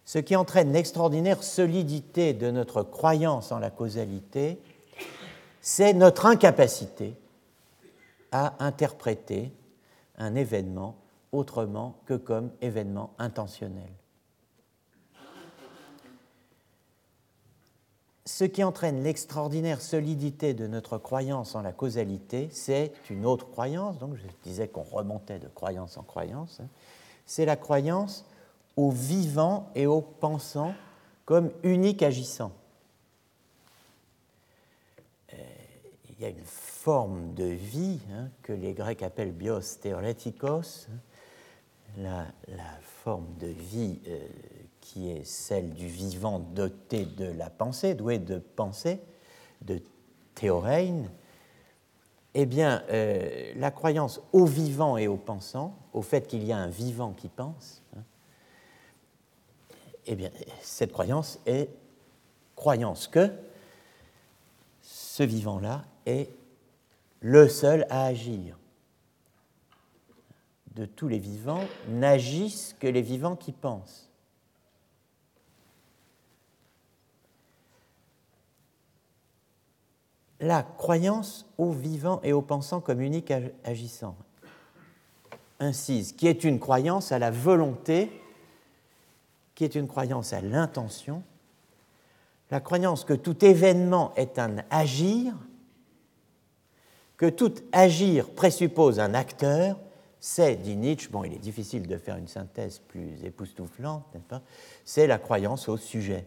Ce 0.03 0.17
qui 0.17 0.35
entraîne 0.35 0.73
l'extraordinaire 0.73 1.43
solidité 1.43 2.33
de 2.33 2.49
notre 2.49 2.81
croyance 2.81 3.51
en 3.51 3.59
la 3.59 3.69
causalité, 3.69 4.59
c'est 5.61 5.93
notre 5.93 6.25
incapacité 6.25 7.13
à 8.31 8.55
interpréter 8.65 9.51
un 10.17 10.33
événement 10.33 10.95
autrement 11.31 11.95
que 12.05 12.15
comme 12.15 12.51
événement 12.61 13.13
intentionnel. 13.17 13.91
Ce 18.25 18.43
qui 18.43 18.63
entraîne 18.63 19.03
l'extraordinaire 19.03 19.81
solidité 19.81 20.53
de 20.53 20.67
notre 20.67 20.97
croyance 20.97 21.55
en 21.55 21.61
la 21.61 21.71
causalité, 21.71 22.49
c'est 22.51 22.93
une 23.09 23.25
autre 23.25 23.49
croyance, 23.49 23.97
donc 23.97 24.15
je 24.15 24.23
disais 24.43 24.67
qu'on 24.67 24.83
remontait 24.83 25.39
de 25.39 25.47
croyance 25.47 25.97
en 25.97 26.03
croyance, 26.03 26.59
hein. 26.61 26.67
c'est 27.25 27.45
la 27.45 27.55
croyance 27.55 28.25
au 28.77 28.89
vivant 28.89 29.69
et 29.75 29.85
au 29.85 30.01
pensant 30.01 30.73
comme 31.25 31.51
unique 31.63 32.03
agissant. 32.03 32.51
Euh, 35.33 35.37
il 36.09 36.21
y 36.21 36.25
a 36.25 36.29
une 36.29 36.45
forme 36.45 37.33
de 37.33 37.45
vie 37.45 37.99
hein, 38.13 38.29
que 38.43 38.53
les 38.53 38.73
Grecs 38.73 39.03
appellent 39.03 39.33
bios 39.33 39.77
theoretikos, 39.81 40.87
la, 41.97 42.25
forme 43.03 43.25
de 43.39 43.47
vie 43.47 43.99
euh, 44.07 44.19
qui 44.79 45.09
est 45.09 45.23
celle 45.23 45.73
du 45.73 45.87
vivant 45.87 46.37
doté 46.37 47.05
de 47.05 47.25
la 47.25 47.49
pensée, 47.49 47.95
doué 47.95 48.19
de 48.19 48.37
pensée, 48.37 48.99
de 49.61 49.81
théorein. 50.35 51.05
Eh 52.35 52.45
bien, 52.45 52.83
euh, 52.89 53.53
la 53.55 53.71
croyance 53.71 54.21
au 54.33 54.45
vivant 54.45 54.97
et 54.97 55.07
au 55.07 55.17
pensant, 55.17 55.75
au 55.93 56.03
fait 56.03 56.27
qu'il 56.27 56.43
y 56.43 56.51
a 56.51 56.57
un 56.57 56.69
vivant 56.69 57.13
qui 57.13 57.27
pense, 57.27 57.81
hein, 57.97 58.03
eh 60.05 60.15
bien, 60.15 60.29
cette 60.61 60.91
croyance 60.91 61.39
est 61.45 61.69
croyance 62.55 63.07
que 63.07 63.31
ce 64.81 65.23
vivant-là 65.23 65.83
est 66.05 66.29
le 67.21 67.47
seul 67.47 67.85
à 67.89 68.05
agir. 68.05 68.57
De 70.75 70.85
tous 70.85 71.07
les 71.07 71.19
vivants, 71.19 71.65
n'agissent 71.89 72.75
que 72.79 72.87
les 72.87 73.01
vivants 73.01 73.35
qui 73.35 73.51
pensent. 73.51 74.09
La 80.39 80.63
croyance 80.63 81.45
au 81.57 81.71
vivant 81.71 82.19
et 82.23 82.33
au 82.33 82.41
pensant 82.41 82.81
comme 82.81 83.01
unique 83.01 83.31
agissant, 83.63 84.15
incise, 85.59 86.13
qui 86.13 86.27
est 86.27 86.43
une 86.43 86.59
croyance 86.59 87.11
à 87.11 87.19
la 87.19 87.29
volonté 87.29 88.09
qui 89.61 89.65
est 89.65 89.75
une 89.75 89.87
croyance 89.87 90.33
à 90.33 90.41
l'intention, 90.41 91.21
la 92.49 92.59
croyance 92.59 93.05
que 93.05 93.13
tout 93.13 93.45
événement 93.45 94.11
est 94.15 94.39
un 94.39 94.55
agir, 94.71 95.35
que 97.15 97.27
tout 97.27 97.53
agir 97.71 98.31
présuppose 98.31 98.99
un 98.99 99.13
acteur, 99.13 99.79
c'est, 100.21 100.55
dit 100.55 100.77
Nietzsche, 100.77 101.09
bon, 101.09 101.25
il 101.25 101.33
est 101.33 101.39
difficile 101.39 101.85
de 101.85 101.97
faire 101.97 102.15
une 102.15 102.29
synthèse 102.29 102.79
plus 102.79 103.21
époustouflante, 103.25 104.05
n'est-ce 104.13 104.41
C'est 104.85 105.07
la 105.07 105.17
croyance 105.17 105.67
au 105.67 105.75
sujet. 105.75 106.25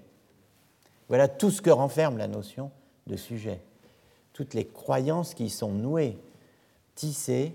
Voilà 1.08 1.28
tout 1.28 1.50
ce 1.50 1.62
que 1.62 1.70
renferme 1.70 2.18
la 2.18 2.28
notion 2.28 2.70
de 3.06 3.16
sujet. 3.16 3.62
Toutes 4.34 4.52
les 4.52 4.66
croyances 4.66 5.32
qui 5.32 5.48
sont 5.48 5.72
nouées, 5.72 6.18
tissées, 6.94 7.54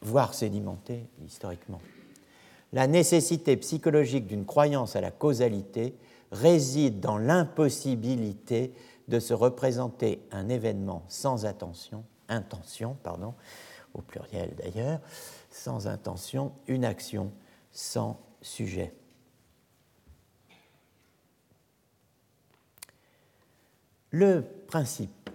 voire 0.00 0.34
sédimentées 0.34 1.06
historiquement 1.24 1.80
la 2.74 2.88
nécessité 2.88 3.56
psychologique 3.56 4.26
d'une 4.26 4.44
croyance 4.44 4.96
à 4.96 5.00
la 5.00 5.12
causalité 5.12 5.94
réside 6.32 6.98
dans 6.98 7.18
l'impossibilité 7.18 8.74
de 9.06 9.20
se 9.20 9.32
représenter 9.32 10.20
un 10.32 10.48
événement 10.48 11.04
sans 11.08 11.46
intention, 11.46 12.96
pardon, 13.04 13.34
au 13.94 14.02
pluriel 14.02 14.54
d'ailleurs, 14.56 15.00
sans 15.50 15.86
intention, 15.86 16.52
une 16.66 16.84
action 16.84 17.32
sans 17.72 18.20
sujet. 18.42 18.94
Le 24.10 24.42
principe 24.68 25.30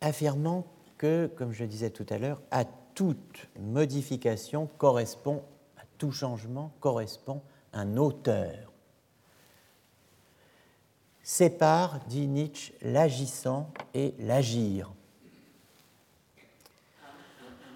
affirmant 0.00 0.66
que, 0.96 1.30
comme 1.36 1.52
je 1.52 1.64
disais 1.64 1.90
tout 1.90 2.06
à 2.08 2.18
l'heure, 2.18 2.40
à 2.50 2.64
toute 2.64 3.48
modification 3.60 4.66
correspond 4.78 5.44
à 5.76 5.82
tout 5.98 6.10
changement 6.10 6.72
correspond 6.80 7.42
un 7.72 7.96
auteur. 7.96 8.72
Sépare, 11.22 12.00
dit 12.06 12.26
Nietzsche, 12.26 12.72
l'agissant 12.82 13.70
et 13.94 14.14
l'agir. 14.18 14.92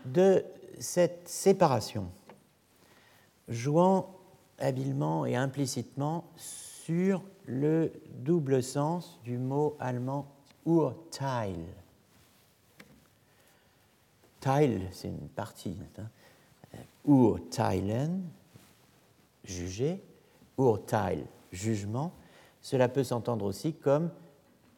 De 0.05 0.45
cette 0.79 1.29
séparation, 1.29 2.11
jouant 3.49 4.17
habilement 4.59 5.27
et 5.27 5.37
implicitement 5.37 6.25
sur 6.37 7.23
le 7.47 7.93
double 8.15 8.63
sens 8.63 9.21
du 9.25 9.39
mot 9.39 9.77
allemand 9.79 10.27
Urteil. 10.67 11.57
Teil, 14.41 14.89
c'est 14.93 15.09
une 15.09 15.29
partie. 15.29 15.77
Hein. 15.99 16.07
Urteilen, 17.07 18.23
juger. 19.45 20.03
Urteil, 20.59 21.25
jugement. 21.51 22.13
Cela 22.61 22.89
peut 22.89 23.05
s'entendre 23.05 23.45
aussi 23.45 23.75
comme 23.75 24.11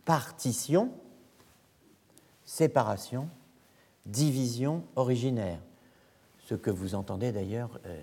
partition, 0.05 0.91
séparation, 2.45 3.29
division 4.07 4.85
originaire 4.97 5.61
ce 6.45 6.55
que 6.55 6.71
vous 6.71 6.95
entendez 6.95 7.33
d'ailleurs 7.33 7.81
euh, 7.87 7.99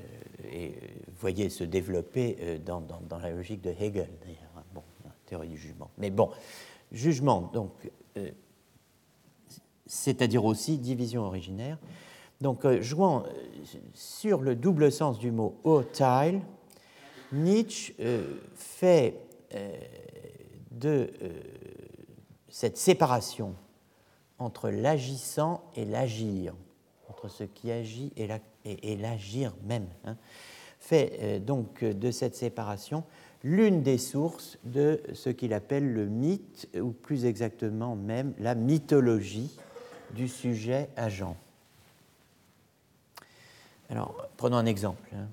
et 0.52 0.76
voyez 1.20 1.50
se 1.50 1.64
développer 1.64 2.38
euh, 2.42 2.58
dans, 2.58 2.84
la 3.22 3.30
logique 3.30 3.62
de 3.62 3.70
Hegel, 3.70 4.10
d'ailleurs, 4.22 4.52
hein, 4.58 4.64
bon, 4.74 4.84
la 5.04 5.12
théorie 5.26 5.50
du 5.50 5.58
jugement. 5.58 5.92
Mais 5.98 6.10
bon, 6.10 6.32
jugement, 6.92 7.52
donc, 7.54 7.92
euh, 8.18 8.32
c'est-à-dire 9.86 10.44
aussi 10.44 10.78
division 10.78 11.24
originaire. 11.24 11.78
Donc, 12.40 12.66
jouant 12.82 13.24
sur 13.94 14.42
le 14.42 14.56
double 14.56 14.92
sens 14.92 15.20
du 15.20 15.30
mot 15.30 15.60
Urteil, 15.64 16.42
Nietzsche 17.32 17.94
fait 18.56 19.20
de 20.72 21.08
cette 22.50 22.78
séparation 22.78 23.54
entre 24.44 24.70
l'agissant 24.70 25.64
et 25.76 25.86
l'agir 25.86 26.54
ce 27.28 27.44
qui 27.44 27.72
agit 27.72 28.12
et 28.16 28.96
l'agir 28.98 29.54
même, 29.64 29.88
hein, 30.06 30.18
fait 30.80 31.18
euh, 31.22 31.40
donc 31.40 31.84
de 31.84 32.12
cette 32.12 32.36
séparation 32.36 33.04
l'une 33.44 33.82
des 33.82 33.98
sources 33.98 34.60
de 34.64 35.02
ce 35.14 35.30
qu'il 35.30 35.54
appelle 35.54 35.94
le 35.94 36.06
mythe, 36.06 36.70
ou 36.80 36.92
plus 36.92 37.26
exactement 37.26 37.96
même 37.96 38.34
la 38.38 38.54
mythologie 38.54 39.58
du 40.12 40.28
sujet 40.28 40.90
agent. 40.96 41.36
Alors, 43.90 44.28
prenons 44.38 44.58
un 44.58 44.68
exemple. 44.68 45.10
Hein. 45.16 45.28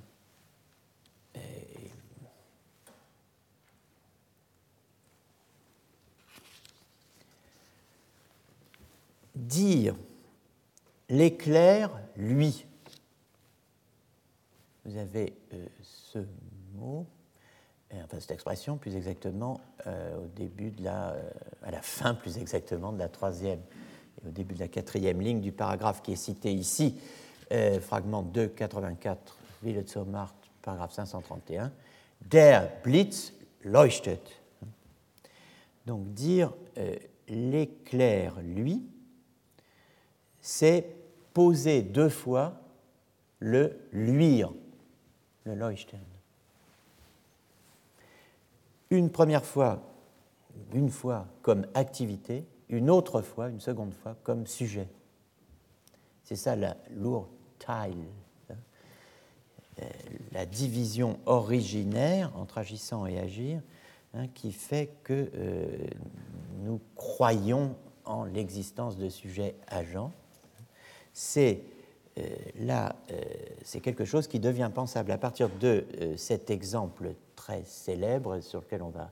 Dire 9.38 9.94
L'éclair, 11.08 11.90
lui. 12.16 12.66
Vous 14.84 14.96
avez 14.96 15.32
euh, 15.54 15.66
ce 15.80 16.18
mot, 16.74 17.06
euh, 17.94 18.02
enfin 18.04 18.18
cette 18.20 18.32
expression 18.32 18.76
plus 18.76 18.96
exactement 18.96 19.60
euh, 19.86 20.18
au 20.18 20.26
début 20.26 20.70
de 20.70 20.82
la, 20.82 21.16
à 21.62 21.70
la 21.70 21.80
fin 21.80 22.14
plus 22.14 22.36
exactement 22.36 22.92
de 22.92 22.98
la 22.98 23.08
troisième 23.08 23.60
et 24.22 24.26
au 24.26 24.30
début 24.30 24.54
de 24.54 24.60
la 24.60 24.68
quatrième 24.68 25.20
ligne 25.20 25.40
du 25.40 25.52
paragraphe 25.52 26.02
qui 26.02 26.12
est 26.12 26.16
cité 26.16 26.52
ici, 26.52 26.98
fragment 27.80 28.22
284, 28.22 29.38
Wille 29.62 29.84
zur 29.86 30.04
Macht, 30.04 30.34
paragraphe 30.60 30.92
531, 30.92 31.70
Der 32.22 32.68
Blitz 32.82 33.32
leuchtet. 33.62 34.20
Donc 35.86 36.12
dire 36.12 36.52
l'éclair, 37.28 38.34
lui, 38.42 38.82
c'est 40.50 40.96
poser 41.34 41.82
deux 41.82 42.08
fois 42.08 42.54
le 43.38 43.78
luire, 43.92 44.50
le 45.44 45.54
leuchten. 45.54 46.00
Une 48.88 49.10
première 49.10 49.44
fois, 49.44 49.82
une 50.72 50.88
fois 50.88 51.26
comme 51.42 51.66
activité, 51.74 52.46
une 52.70 52.88
autre 52.88 53.20
fois, 53.20 53.50
une 53.50 53.60
seconde 53.60 53.92
fois 53.92 54.16
comme 54.22 54.46
sujet. 54.46 54.88
C'est 56.24 56.34
ça 56.34 56.56
la 56.56 56.78
lourd-taille, 56.96 58.08
hein. 58.48 58.54
euh, 59.82 59.84
la 60.32 60.46
division 60.46 61.18
originaire 61.26 62.34
entre 62.38 62.56
agissant 62.56 63.04
et 63.04 63.18
agir, 63.18 63.60
hein, 64.14 64.28
qui 64.28 64.52
fait 64.52 64.94
que 65.04 65.30
euh, 65.34 65.86
nous 66.62 66.80
croyons 66.96 67.76
en 68.06 68.24
l'existence 68.24 68.96
de 68.96 69.10
sujets 69.10 69.54
agents 69.66 70.10
c'est 71.18 71.62
euh, 72.16 72.22
là, 72.60 72.94
euh, 73.10 73.20
c'est 73.64 73.80
quelque 73.80 74.04
chose 74.04 74.28
qui 74.28 74.38
devient 74.38 74.70
pensable 74.72 75.10
à 75.10 75.18
partir 75.18 75.50
de 75.50 75.84
euh, 76.00 76.16
cet 76.16 76.48
exemple 76.48 77.12
très 77.34 77.64
célèbre 77.64 78.40
sur 78.40 78.60
lequel 78.60 78.82
on 78.82 78.90
va 78.90 79.10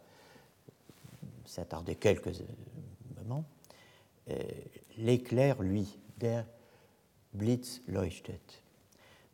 s'attarder 1.45 1.97
quelques 1.97 2.31
moments. 3.17 3.45
l'éclair, 4.97 5.61
lui, 5.61 5.99
der 6.19 6.45
Blitz 7.35 7.83
leuchtet. 7.89 8.41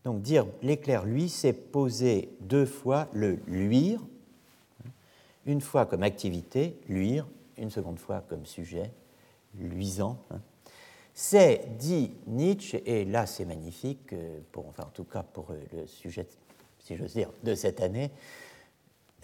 Donc 0.04 0.22
dire 0.22 0.46
l'éclair, 0.62 1.04
lui, 1.04 1.28
c'est 1.28 1.52
poser 1.52 2.30
deux 2.40 2.66
fois 2.66 3.08
le 3.12 3.38
luire, 3.46 4.00
une 5.44 5.60
fois 5.60 5.84
comme 5.84 6.02
activité, 6.02 6.80
luire, 6.88 7.26
une 7.58 7.70
seconde 7.70 7.98
fois 7.98 8.22
comme 8.28 8.46
sujet, 8.46 8.92
luisant. 9.58 10.18
Hein. 10.30 10.40
C'est, 11.14 11.76
dit 11.78 12.12
Nietzsche, 12.26 12.82
et 12.86 13.04
là 13.04 13.26
c'est 13.26 13.44
magnifique, 13.44 14.12
euh, 14.12 14.40
pour, 14.50 14.68
enfin 14.68 14.84
en 14.84 14.90
tout 14.90 15.04
cas 15.04 15.22
pour 15.22 15.50
euh, 15.50 15.60
le 15.72 15.86
sujet, 15.86 16.26
si 16.78 16.96
j'ose 16.96 17.12
dire, 17.12 17.30
de 17.42 17.54
cette 17.54 17.80
année, 17.80 18.10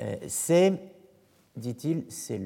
euh, 0.00 0.16
c'est, 0.28 0.78
dit-il, 1.56 2.04
c'est 2.10 2.40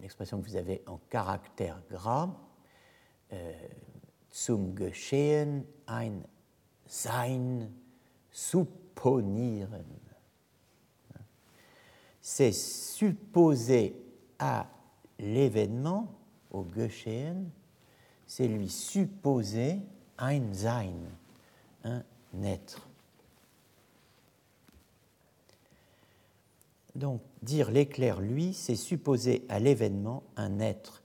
l'expression 0.00 0.40
que 0.40 0.48
vous 0.48 0.56
avez 0.56 0.82
en 0.86 0.98
caractère 1.08 1.80
gras, 1.90 2.30
zum 4.30 4.74
Geschehen 4.76 5.64
ein 5.86 6.22
Sein 6.86 7.68
supponieren. 8.30 9.84
C'est 12.20 12.52
supposer 12.52 13.96
à 14.38 14.68
l'événement, 15.18 16.12
au 16.50 16.64
Geschehen, 16.64 17.50
c'est 18.26 18.48
lui 18.48 18.68
supposer 18.68 19.80
ein 20.18 20.52
Sein, 20.52 20.94
un 21.84 22.02
être. 22.42 22.88
Donc, 26.94 27.20
dire 27.42 27.70
l'éclair, 27.70 28.20
lui, 28.20 28.54
c'est 28.54 28.74
supposer 28.74 29.44
à 29.48 29.58
l'événement 29.58 30.22
un 30.36 30.60
être 30.60 31.02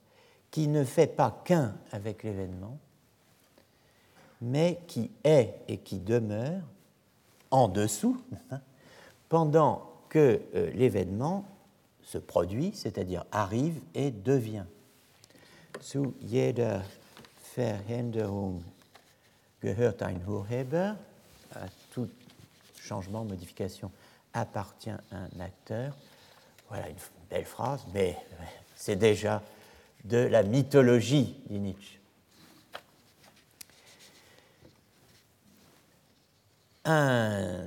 qui 0.50 0.68
ne 0.68 0.84
fait 0.84 1.06
pas 1.06 1.42
qu'un 1.44 1.74
avec 1.92 2.22
l'événement, 2.22 2.78
mais 4.40 4.80
qui 4.86 5.10
est 5.22 5.54
et 5.68 5.78
qui 5.78 5.98
demeure 5.98 6.62
en 7.50 7.68
dessous 7.68 8.20
pendant 9.28 9.90
que 10.08 10.40
euh, 10.54 10.70
l'événement 10.72 11.44
se 12.02 12.18
produit, 12.18 12.72
c'est-à-dire 12.74 13.24
arrive 13.30 13.80
et 13.94 14.10
devient. 14.10 14.64
Zu 15.80 16.12
jeder 16.22 16.80
Veränderung 17.54 18.64
gehört 19.60 20.02
ein 20.02 20.20
Urheber. 20.26 20.96
À 21.54 21.66
tout 21.90 22.08
changement, 22.80 23.24
modification 23.24 23.90
appartient 24.32 24.90
un 25.10 25.40
acteur. 25.40 25.94
Voilà 26.68 26.88
une 26.88 26.96
belle 27.28 27.44
phrase, 27.44 27.84
mais 27.92 28.16
c'est 28.74 28.96
déjà 28.96 29.42
de 30.04 30.16
la 30.16 30.42
mythologie, 30.42 31.42
dit 31.50 31.58
Nietzsche. 31.58 32.00
Un 36.84 37.66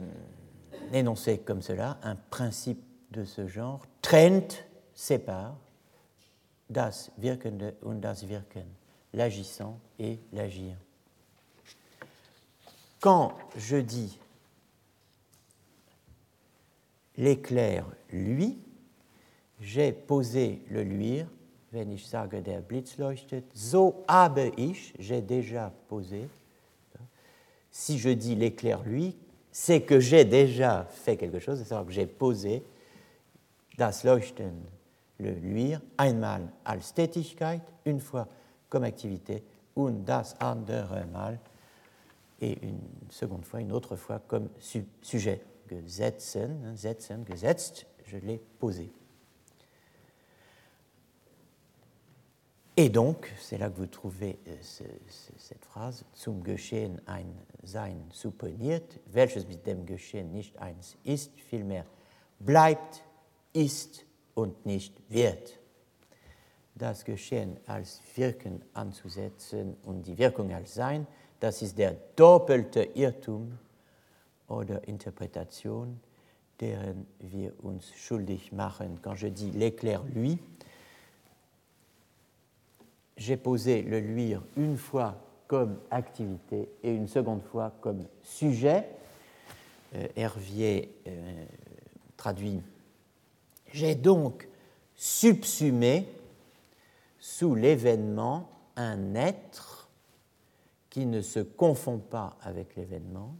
énoncé 0.92 1.38
comme 1.40 1.62
cela, 1.62 2.00
un 2.04 2.16
principe 2.16 2.84
de 3.12 3.24
ce 3.24 3.48
genre, 3.48 3.86
Trent 4.02 4.66
sépare 4.96 5.56
das 6.70 7.12
Wirkende 7.18 7.76
und 7.84 8.02
das 8.02 8.28
Wirken 8.28 8.66
l'agissant 9.16 9.80
et 9.98 10.20
l'agir. 10.34 10.76
Quand 13.00 13.34
je 13.56 13.78
dis 13.78 14.20
l'éclair 17.18 17.86
lui, 18.12 18.60
j'ai 19.62 19.92
posé 19.92 20.62
le 20.70 20.84
luire, 20.84 21.28
wenn 21.72 21.92
ich 21.92 22.08
sage 22.08 22.42
der 22.42 22.62
Blitz 22.62 22.98
leuchtet, 22.98 23.44
so 23.54 24.04
habe 24.08 24.52
ich, 24.58 24.94
j'ai 25.00 25.22
déjà 25.22 25.72
posé. 25.88 26.28
Si 27.72 28.00
je 28.00 28.10
dis 28.10 28.36
l'éclair 28.36 28.84
lui, 28.84 29.16
c'est 29.52 29.82
que 29.82 30.00
j'ai 30.00 30.26
déjà 30.26 30.86
fait 30.90 31.18
quelque 31.18 31.40
chose, 31.40 31.64
c'est-à-dire 31.64 31.86
que 31.86 31.92
j'ai 31.92 32.08
posé 32.08 32.64
das 33.78 34.04
Leuchten, 34.04 34.56
le 35.20 35.32
luire, 35.32 35.82
einmal 35.98 36.50
als 36.64 36.94
Tätigkeit, 36.94 37.62
une 37.86 38.00
fois 38.00 38.28
comme 38.76 38.84
activité, 38.84 39.42
und 39.74 40.04
das 40.04 40.36
andere 40.42 41.06
Mal, 41.06 41.40
et 42.42 42.62
une 42.62 42.82
seconde 43.10 43.46
fois, 43.46 43.62
une 43.62 43.72
autre 43.72 43.96
fois 43.96 44.20
comme 44.28 44.50
sujet, 45.02 45.40
gesetzen, 45.70 46.76
setzen, 46.76 47.24
gesetzt, 47.24 47.86
je 48.06 48.18
l'ai 48.18 48.42
posé. 48.60 48.92
Et 52.76 52.90
donc, 52.90 53.34
c'est 53.40 53.58
là 53.58 53.70
que 53.70 53.78
vous 53.78 53.88
trouvez 53.88 54.38
euh, 54.50 54.56
cette 55.38 55.64
phrase, 55.64 56.04
zum 56.14 56.44
Geschehen 56.44 57.00
ein 57.06 57.34
Sein 57.64 57.96
supponiert, 58.12 59.00
welches 59.06 59.48
mit 59.48 59.66
dem 59.66 59.86
Geschehen 59.86 60.34
nicht 60.34 60.60
eins 60.60 60.98
ist, 61.06 61.32
vielmehr 61.40 61.86
bleibt, 62.42 63.06
ist 63.54 64.06
und 64.34 64.66
nicht 64.66 65.02
wird. 65.08 65.58
Das 66.76 67.06
Geschehen 67.06 67.58
als 67.68 68.02
Wirken 68.16 68.62
anzusetzen 68.74 69.78
und 69.84 70.06
die 70.06 70.18
Wirkung 70.18 70.54
als 70.54 70.74
Sein, 70.74 71.08
das 71.40 71.62
ist 71.62 71.78
der 71.78 71.96
doppelte 72.16 72.84
Irrtum 72.96 73.58
oder 74.48 74.86
Interpretation, 74.88 76.00
deren 76.60 77.08
wir 77.20 77.54
uns 77.64 77.92
schuldig 77.96 78.52
machen. 78.52 79.00
Quand 79.02 79.16
je 79.16 79.28
dis 79.30 79.52
l'éclair 79.52 80.02
lui, 80.14 80.38
j'ai 83.18 83.38
posé 83.38 83.82
le 83.82 84.00
luire 84.00 84.42
une 84.58 84.78
fois 84.78 85.16
comme 85.48 85.78
activité 85.92 86.68
et 86.84 86.94
une 86.94 87.08
seconde 87.08 87.44
fois 87.44 87.72
comme 87.82 88.06
sujet. 88.22 88.86
Euh, 89.96 90.08
Hervier 90.16 90.90
euh, 91.08 91.46
traduit 92.18 92.62
J'ai 93.72 93.96
donc 93.96 94.48
subsumé 94.96 96.08
sous 97.26 97.56
l'événement 97.56 98.48
un 98.76 99.16
être 99.16 99.90
qui 100.92 101.08
ne 101.08 101.22
se 101.22 101.40
confond 101.40 101.98
pas 101.98 102.38
avec 102.40 102.76
l'événement, 102.76 103.36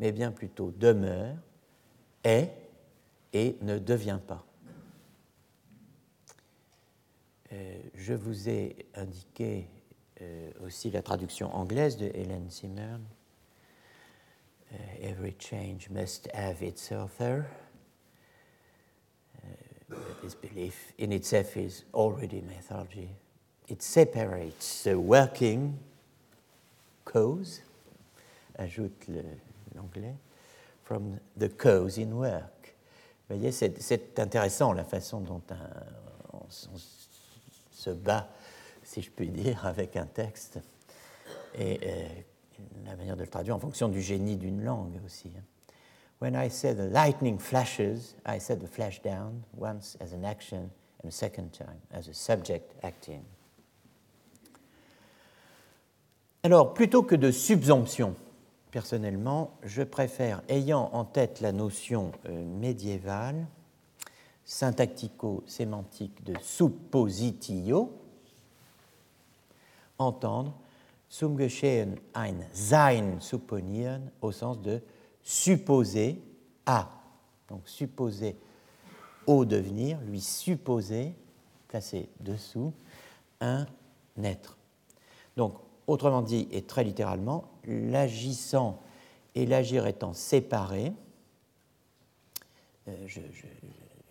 mais 0.00 0.12
bien 0.12 0.32
plutôt 0.32 0.70
demeure, 0.70 1.36
est 2.24 2.50
et 3.34 3.58
ne 3.60 3.78
devient 3.78 4.18
pas. 4.26 4.46
Euh, 7.52 7.82
je 7.94 8.14
vous 8.14 8.48
ai 8.48 8.86
indiqué 8.94 9.68
euh, 10.22 10.50
aussi 10.64 10.90
la 10.90 11.02
traduction 11.02 11.54
anglaise 11.54 11.98
de 11.98 12.06
Helen 12.14 12.50
Zimmern. 12.50 13.04
Uh, 14.72 14.76
every 15.02 15.36
change 15.38 15.90
must 15.90 16.30
have 16.32 16.62
its 16.62 16.90
author. 16.90 17.44
This 20.22 20.36
belief 20.36 20.92
in 20.98 21.10
itself 21.10 21.56
is 21.56 21.82
already 21.92 22.42
mythology. 22.42 23.08
It 23.66 23.82
separates 23.82 24.84
the 24.84 24.96
working 24.96 25.80
cause, 27.04 27.60
ajoute 28.56 29.08
l'anglais, 29.74 30.14
from 30.84 31.18
the 31.36 31.48
cause 31.48 31.98
in 31.98 32.16
work. 32.16 32.76
Vous 33.28 33.36
voyez, 33.36 33.50
c'est 33.50 34.18
intéressant 34.20 34.72
la 34.72 34.84
façon 34.84 35.20
dont 35.20 35.42
un, 35.50 35.56
on, 36.32 36.38
on 36.38 36.78
se 37.72 37.90
bat, 37.90 38.28
si 38.84 39.02
je 39.02 39.10
puis 39.10 39.28
dire, 39.28 39.66
avec 39.66 39.96
un 39.96 40.06
texte, 40.06 40.60
et 41.56 41.80
euh, 41.82 42.08
la 42.84 42.94
manière 42.94 43.16
de 43.16 43.22
le 43.22 43.28
traduire 43.28 43.56
en 43.56 43.58
fonction 43.58 43.88
du 43.88 44.00
génie 44.00 44.36
d'une 44.36 44.62
langue 44.62 45.00
aussi. 45.04 45.32
Hein. 45.36 45.42
When 46.22 46.36
I 46.36 46.50
say 46.50 46.72
the 46.72 46.86
lightning 46.86 47.36
flashes, 47.36 48.14
I 48.24 48.38
said 48.38 48.60
the 48.60 48.68
flash 48.68 49.02
down 49.02 49.42
once 49.56 49.96
as 50.00 50.12
an 50.12 50.24
action 50.24 50.70
and 51.02 51.08
a 51.08 51.10
second 51.10 51.52
time 51.52 51.82
as 51.90 52.06
a 52.06 52.14
subject 52.14 52.76
acting. 52.84 53.24
Alors, 56.44 56.74
plutôt 56.74 57.02
que 57.02 57.16
de 57.16 57.32
subsomption, 57.32 58.14
personnellement, 58.70 59.50
je 59.64 59.82
préfère, 59.82 60.42
ayant 60.48 60.90
en 60.92 61.04
tête 61.04 61.40
la 61.40 61.50
notion 61.50 62.12
euh, 62.26 62.44
médiévale, 62.44 63.44
syntactico-sémantique 64.44 66.22
de 66.22 66.34
suppositio, 66.40 67.98
entendre 69.98 70.54
zum 71.10 71.36
Geschehen 71.36 71.96
ein 72.14 72.46
Sein 72.52 73.18
supponieren 73.18 74.12
au 74.20 74.30
sens 74.30 74.62
de 74.62 74.80
supposer 75.22 76.20
à, 76.66 76.90
donc 77.48 77.68
supposer 77.68 78.36
au 79.26 79.44
devenir, 79.44 79.98
lui 80.00 80.20
supposer, 80.20 81.14
placé 81.68 82.08
dessous, 82.20 82.72
un 83.40 83.66
être. 84.22 84.56
Donc, 85.36 85.54
autrement 85.86 86.22
dit, 86.22 86.48
et 86.50 86.62
très 86.62 86.84
littéralement, 86.84 87.44
l'agissant 87.64 88.80
et 89.34 89.46
l'agir 89.46 89.86
étant 89.86 90.12
séparés, 90.12 90.92
euh, 92.88 93.06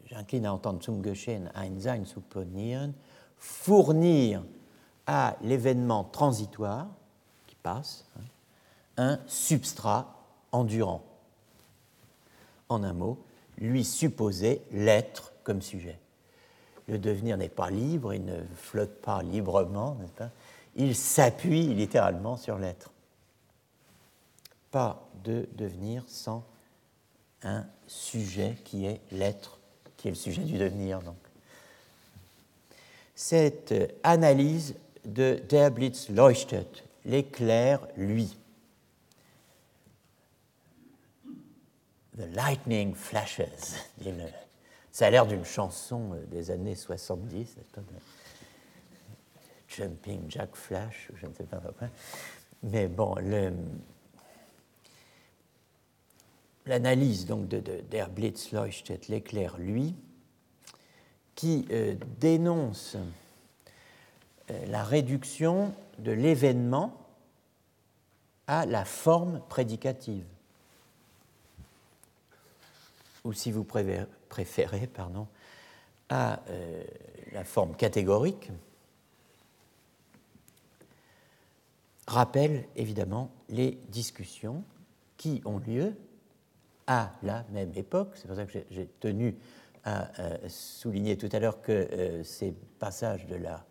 j'incline 0.06 0.45
à 0.45 0.54
entendre 0.54 0.82
zum 0.82 1.04
Geschehen 1.04 1.52
ein 1.56 1.80
Sein 1.80 2.06
supponieren, 2.06 2.93
fournir 3.38 4.43
à 5.06 5.36
l'événement 5.41 6.04
transitoire 6.06 6.88
qui 7.47 7.56
passe 7.56 8.06
hein, 8.17 8.24
un 8.97 9.19
substrat 9.28 10.20
endurant. 10.51 11.03
En 12.69 12.83
un 12.83 12.93
mot, 12.93 13.17
lui 13.57 13.83
supposer 13.83 14.61
l'être 14.71 15.33
comme 15.43 15.61
sujet. 15.61 15.97
Le 16.87 16.97
devenir 16.97 17.37
n'est 17.37 17.49
pas 17.49 17.69
libre, 17.69 18.13
il 18.13 18.25
ne 18.25 18.41
flotte 18.55 19.01
pas 19.01 19.21
librement, 19.23 19.97
pas? 20.17 20.29
Il 20.75 20.95
s'appuie 20.95 21.73
littéralement 21.73 22.37
sur 22.37 22.57
l'être. 22.57 22.91
Pas 24.71 25.05
de 25.23 25.47
devenir 25.53 26.03
sans 26.07 26.43
un 27.43 27.65
sujet 27.87 28.57
qui 28.63 28.85
est 28.85 29.01
l'être 29.11 29.59
qui 30.01 30.07
est 30.07 30.11
le 30.11 30.17
sujet 30.17 30.41
du 30.41 30.57
devenir. 30.57 30.99
Donc. 31.01 31.15
Cette 33.15 33.73
analyse 34.03 34.75
de 35.05 35.39
Der 35.47 35.69
Blitz 35.69 36.09
leuchtet, 36.09 36.65
l'éclair, 37.05 37.87
lui. 37.95 38.35
The 42.17 42.26
lightning 42.36 42.93
flashes. 42.93 43.74
Ça 44.91 45.08
a 45.08 45.10
l'air 45.10 45.26
d'une 45.26 45.45
chanson 45.45 46.17
des 46.30 46.52
années 46.52 46.76
70, 46.76 47.56
Jumping 49.69 50.30
Jack 50.30 50.56
Flash, 50.56 51.10
je 51.15 51.26
ne 51.26 51.34
sais 51.34 51.45
pas 51.45 51.58
pourquoi. 51.58 51.88
Mais 52.63 52.88
bon, 52.88 53.15
l'analyse 56.65 57.26
donc 57.26 57.47
de, 57.47 57.60
de 57.60 57.82
Der 57.89 58.10
Blitz 58.10 58.52
leuchtet, 58.52 59.00
l'éclair, 59.08 59.58
lui, 59.58 59.95
qui 61.36 61.65
euh, 61.71 61.95
dénonce 62.19 62.97
euh, 64.50 64.65
la 64.67 64.84
réduction 64.84 65.74
de 66.00 66.12
l'événement 66.12 66.93
à 68.47 68.65
la 68.65 68.84
forme 68.84 69.41
prédicative. 69.47 70.26
Ou 73.23 73.34
si 73.34 73.51
vous 73.51 73.63
préférez, 73.63 74.88
pardon, 74.88 75.27
à 76.10 76.41
euh, 76.49 76.84
la 77.31 77.43
forme 77.43 77.75
catégorique, 77.75 78.51
rappelle 82.07 82.65
évidemment 82.75 83.31
les 83.49 83.79
discussions 83.89 84.63
qui 85.17 85.41
ont 85.45 85.60
lieu 85.60 85.95
à 86.88 87.12
la 87.23 87.45
même 87.51 87.71
époque. 87.75 88.10
C'est 88.15 88.27
pour 88.27 88.36
ça 88.36 88.45
que 88.45 88.60
j'ai 88.69 88.88
tenu 88.99 89.38
à 89.84 90.10
euh, 90.19 90.38
souligner 90.47 91.17
tout 91.17 91.29
à 91.31 91.39
l'heure 91.39 91.62
que 91.62 91.71
euh, 91.71 92.23
ces 92.23 92.53
passages 92.79 93.25
de 93.27 93.36
la, 93.36 93.63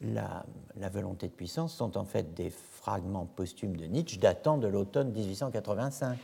la, 0.00 0.44
la, 0.76 0.88
volonté 0.88 1.28
de 1.28 1.32
puissance 1.32 1.74
sont 1.74 1.96
en 1.96 2.04
fait 2.04 2.34
des 2.34 2.50
fragments 2.50 3.26
posthumes 3.26 3.76
de 3.76 3.86
Nietzsche 3.86 4.18
datant 4.18 4.58
de 4.58 4.68
l'automne 4.68 5.10
1885. 5.12 6.18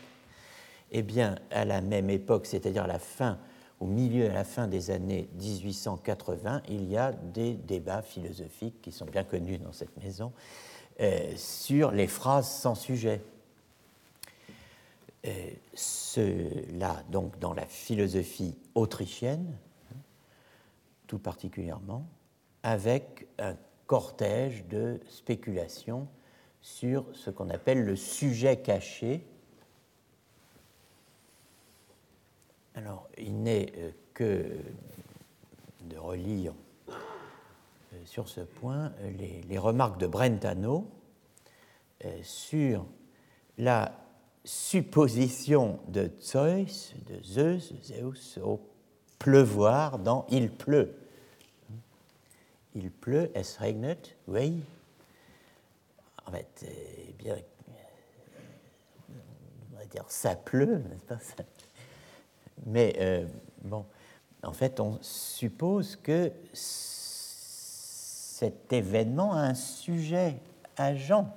Eh 0.93 1.03
bien, 1.03 1.37
à 1.51 1.65
la 1.65 1.81
même 1.81 2.11
époque, 2.11 2.47
c'est-à-dire 2.47 2.87
la 2.87 2.99
fin, 2.99 3.39
au 3.81 3.87
milieu, 3.87 4.31
à 4.31 4.33
la 4.33 4.45
fin 4.45 4.69
des 4.69 4.91
années 4.91 5.29
1880, 5.39 6.63
il 6.69 6.89
y 6.89 6.97
a 6.97 7.13
des 7.13 7.55
débats 7.55 8.03
philosophiques 8.03 8.81
qui 8.81 8.93
sont 8.93 9.05
bien 9.05 9.25
connus 9.25 9.59
dans 9.59 9.73
cette 9.73 9.97
maison 10.03 10.33
euh, 11.01 11.33
sur 11.37 11.91
les 11.91 12.07
phrases 12.07 12.49
sans 12.49 12.75
sujet. 12.75 13.21
Euh, 15.27 15.51
cela 15.75 17.03
donc 17.11 17.39
dans 17.39 17.53
la 17.53 17.67
philosophie 17.67 18.57
autrichienne, 18.75 19.59
tout 21.07 21.19
particulièrement, 21.19 22.07
avec 22.63 23.27
un 23.39 23.57
cortège 23.87 24.65
de 24.67 25.01
spéculations 25.09 26.09
sur 26.61 27.05
ce 27.13 27.31
qu'on 27.31 27.51
appelle 27.51 27.85
le 27.85 27.97
sujet 27.97 28.57
caché 28.57 29.25
Alors, 32.77 33.09
il 33.17 33.43
n'est 33.43 33.73
que 34.13 34.45
de 35.81 35.97
relire 35.97 36.53
sur 38.05 38.29
ce 38.29 38.43
point 38.43 38.93
les, 39.49 39.59
remarques 39.59 39.99
de 39.99 40.07
Brentano 40.07 40.87
sur 42.23 42.85
la 43.57 43.93
supposition 44.45 45.81
de 45.89 46.11
Zeus, 46.21 46.95
de 47.07 47.23
Zeus, 47.23 47.73
Zeus 47.83 48.39
au 48.43 48.61
pleuvoir 49.19 49.99
dans 49.99 50.27
Il 50.29 50.51
pleut. 50.51 50.95
Il 52.75 52.91
pleut, 52.91 53.31
es 53.35 53.59
regnet, 53.59 53.99
oui. 54.29 54.63
En 56.27 56.31
fait, 56.31 56.67
eh 56.69 57.15
bien, 57.15 57.37
on 59.73 59.79
va 59.79 59.87
dire 59.87 60.05
ça 60.09 60.37
pleut, 60.37 60.77
n'est-ce 60.77 61.35
pas? 61.35 61.45
Mais 62.65 62.97
euh, 62.99 63.27
bon, 63.63 63.85
en 64.43 64.53
fait, 64.53 64.81
on 64.81 64.99
suppose 65.03 65.97
que 65.97 66.33
cet 66.53 68.73
événement 68.73 69.35
a 69.35 69.41
un 69.41 69.55
sujet 69.55 70.37
agent 70.77 71.35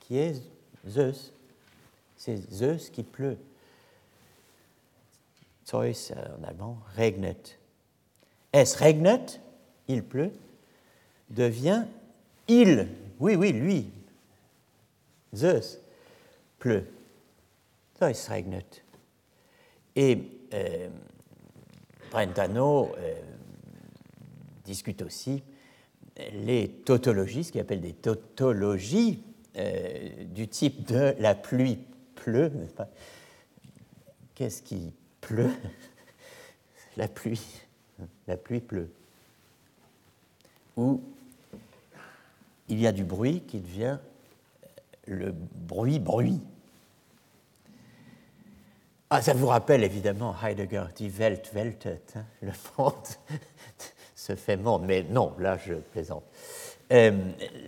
qui 0.00 0.18
est 0.18 0.42
Zeus 0.86 1.32
c'est 2.16 2.36
Zeus 2.52 2.90
qui 2.90 3.02
pleut. 3.02 3.38
Zeus 5.64 6.12
en 6.12 6.44
allemand, 6.44 6.78
regnet. 6.96 7.36
Es 8.52 8.74
regnet, 8.76 9.40
il 9.88 10.02
pleut, 10.02 10.32
devient 11.30 11.84
il. 12.48 12.88
Oui, 13.20 13.36
oui, 13.36 13.52
lui. 13.52 13.90
Zeus 15.34 15.78
pleut. 16.58 16.86
Zeus 17.98 18.28
regnet. 18.28 18.64
Et 19.96 20.18
euh, 20.52 20.88
Brentano 22.10 22.92
euh, 22.98 23.14
discute 24.64 25.02
aussi 25.02 25.42
les 26.32 26.68
tautologies, 26.68 27.44
ce 27.44 27.52
qu'il 27.52 27.60
appelle 27.60 27.80
des 27.80 27.92
tautologies 27.92 29.22
euh, 29.56 30.24
du 30.26 30.48
type 30.48 30.86
de 30.86 31.14
la 31.18 31.34
pluie 31.34 31.78
pleut, 32.14 32.52
Qu'est-ce 34.34 34.62
qui 34.62 34.92
pleut? 35.22 35.50
La 36.98 37.08
pluie. 37.08 37.62
La 38.26 38.36
pluie 38.36 38.60
pleut. 38.60 38.90
Ou 40.76 41.00
il 42.68 42.80
y 42.80 42.86
a 42.86 42.92
du 42.92 43.04
bruit 43.04 43.42
qui 43.46 43.60
devient 43.60 43.98
le 45.06 45.32
bruit-bruit. 45.32 46.40
Ah, 49.08 49.22
ça 49.22 49.34
vous 49.34 49.46
rappelle 49.46 49.84
évidemment 49.84 50.34
Heidegger 50.42 50.86
die 50.96 51.08
Welt 51.08 51.52
weltet, 51.54 52.02
hein, 52.16 52.24
le 52.42 52.50
monde 52.78 52.94
se 54.16 54.34
fait 54.34 54.56
monde, 54.56 54.82
mais 54.84 55.04
non, 55.04 55.32
là 55.38 55.56
je 55.58 55.74
plaisante. 55.74 56.24
Euh, 56.92 57.12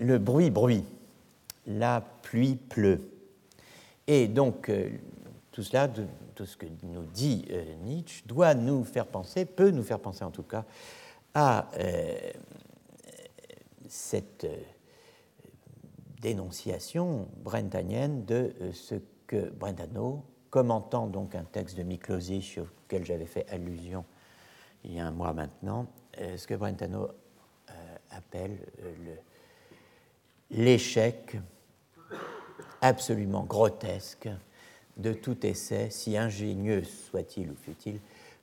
le 0.00 0.18
bruit-bruit, 0.18 0.84
la 1.68 2.00
pluie 2.22 2.56
pleut. 2.56 3.00
Et 4.08 4.26
donc, 4.26 4.68
euh, 4.68 4.90
tout 5.52 5.62
cela, 5.62 5.88
tout 6.34 6.44
ce 6.44 6.56
que 6.56 6.66
nous 6.82 7.04
dit 7.04 7.46
euh, 7.50 7.72
Nietzsche, 7.84 8.24
doit 8.26 8.54
nous 8.54 8.82
faire 8.82 9.06
penser, 9.06 9.44
peut 9.44 9.70
nous 9.70 9.84
faire 9.84 10.00
penser 10.00 10.24
en 10.24 10.32
tout 10.32 10.42
cas, 10.42 10.64
à 11.34 11.68
cette 13.86 14.44
dénonciation 16.20 17.28
brentanienne 17.44 18.24
de 18.24 18.52
ce 18.72 18.96
que 19.28 19.50
Brentano, 19.50 20.24
commentant 20.50 21.06
donc 21.06 21.34
un 21.34 21.44
texte 21.44 21.76
de 21.76 21.82
Miklosic 21.82 22.58
auquel 22.58 23.04
j'avais 23.04 23.26
fait 23.26 23.48
allusion 23.50 24.04
il 24.84 24.94
y 24.94 25.00
a 25.00 25.06
un 25.06 25.10
mois 25.10 25.32
maintenant, 25.32 25.86
ce 26.16 26.46
que 26.46 26.54
Brentano 26.54 27.08
appelle 28.10 28.58
l'échec 30.50 31.36
absolument 32.80 33.42
grotesque 33.42 34.28
de 34.96 35.12
tout 35.12 35.44
essai, 35.44 35.90
si 35.90 36.16
ingénieux 36.16 36.84
soit-il 36.84 37.50
ou 37.50 37.54
fut-il, 37.56 38.00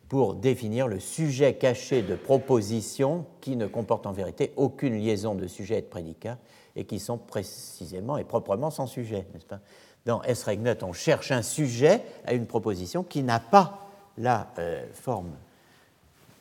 pour 0.08 0.36
définir 0.36 0.88
le 0.88 1.00
sujet 1.00 1.56
caché 1.56 2.02
de 2.04 2.16
propositions 2.16 3.26
qui 3.42 3.56
ne 3.56 3.66
comportent 3.66 4.06
en 4.06 4.12
vérité 4.12 4.54
aucune 4.56 5.00
liaison 5.00 5.36
de 5.36 5.48
sujet 5.48 5.80
et 5.80 5.82
de 5.82 5.88
prédicat 5.88 6.38
et 6.76 6.86
qui 6.86 7.00
sont 7.00 7.18
précisément 7.18 8.18
et 8.18 8.24
proprement 8.24 8.70
sans 8.70 8.88
sujet, 8.88 9.26
n'est-ce 9.34 9.46
pas? 9.46 9.62
Dans 10.06 10.22
S. 10.24 10.44
Regnet, 10.44 10.84
on 10.84 10.94
cherche 10.94 11.32
un 11.32 11.42
sujet 11.42 12.02
à 12.26 12.34
une 12.34 12.46
proposition 12.46 13.04
qui 13.04 13.24
n'a 13.24 13.40
pas 13.40 13.90
la 14.18 14.52
euh, 14.60 14.86
forme 14.94 15.32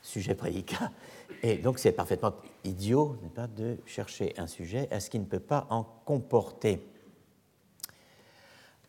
sujet-prédicat. 0.03 0.91
Et 1.43 1.57
donc 1.57 1.79
c'est 1.79 1.93
parfaitement 1.93 2.35
idiot 2.65 3.17
de 3.57 3.79
chercher 3.87 4.35
un 4.37 4.47
sujet 4.47 4.89
à 4.91 5.01
ce 5.01 5.11
qui 5.11 5.19
ne 5.19 5.25
peut 5.25 5.41
pas 5.41 5.67
en 5.71 5.85
comporter. 6.05 6.81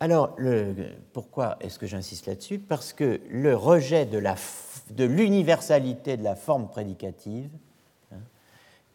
Alors, 0.01 0.35
pourquoi 1.13 1.57
est-ce 1.61 1.79
que 1.79 1.88
j'insiste 1.88 2.27
là-dessus? 2.27 2.59
Parce 2.59 2.91
que 2.91 3.21
le 3.29 3.55
rejet 3.55 4.05
de 4.05 5.03
l'universalité 5.05 6.17
de, 6.17 6.23
la 6.23 6.35
forme 6.35 6.67
prédicative 6.67 7.49
hein, 8.11 8.17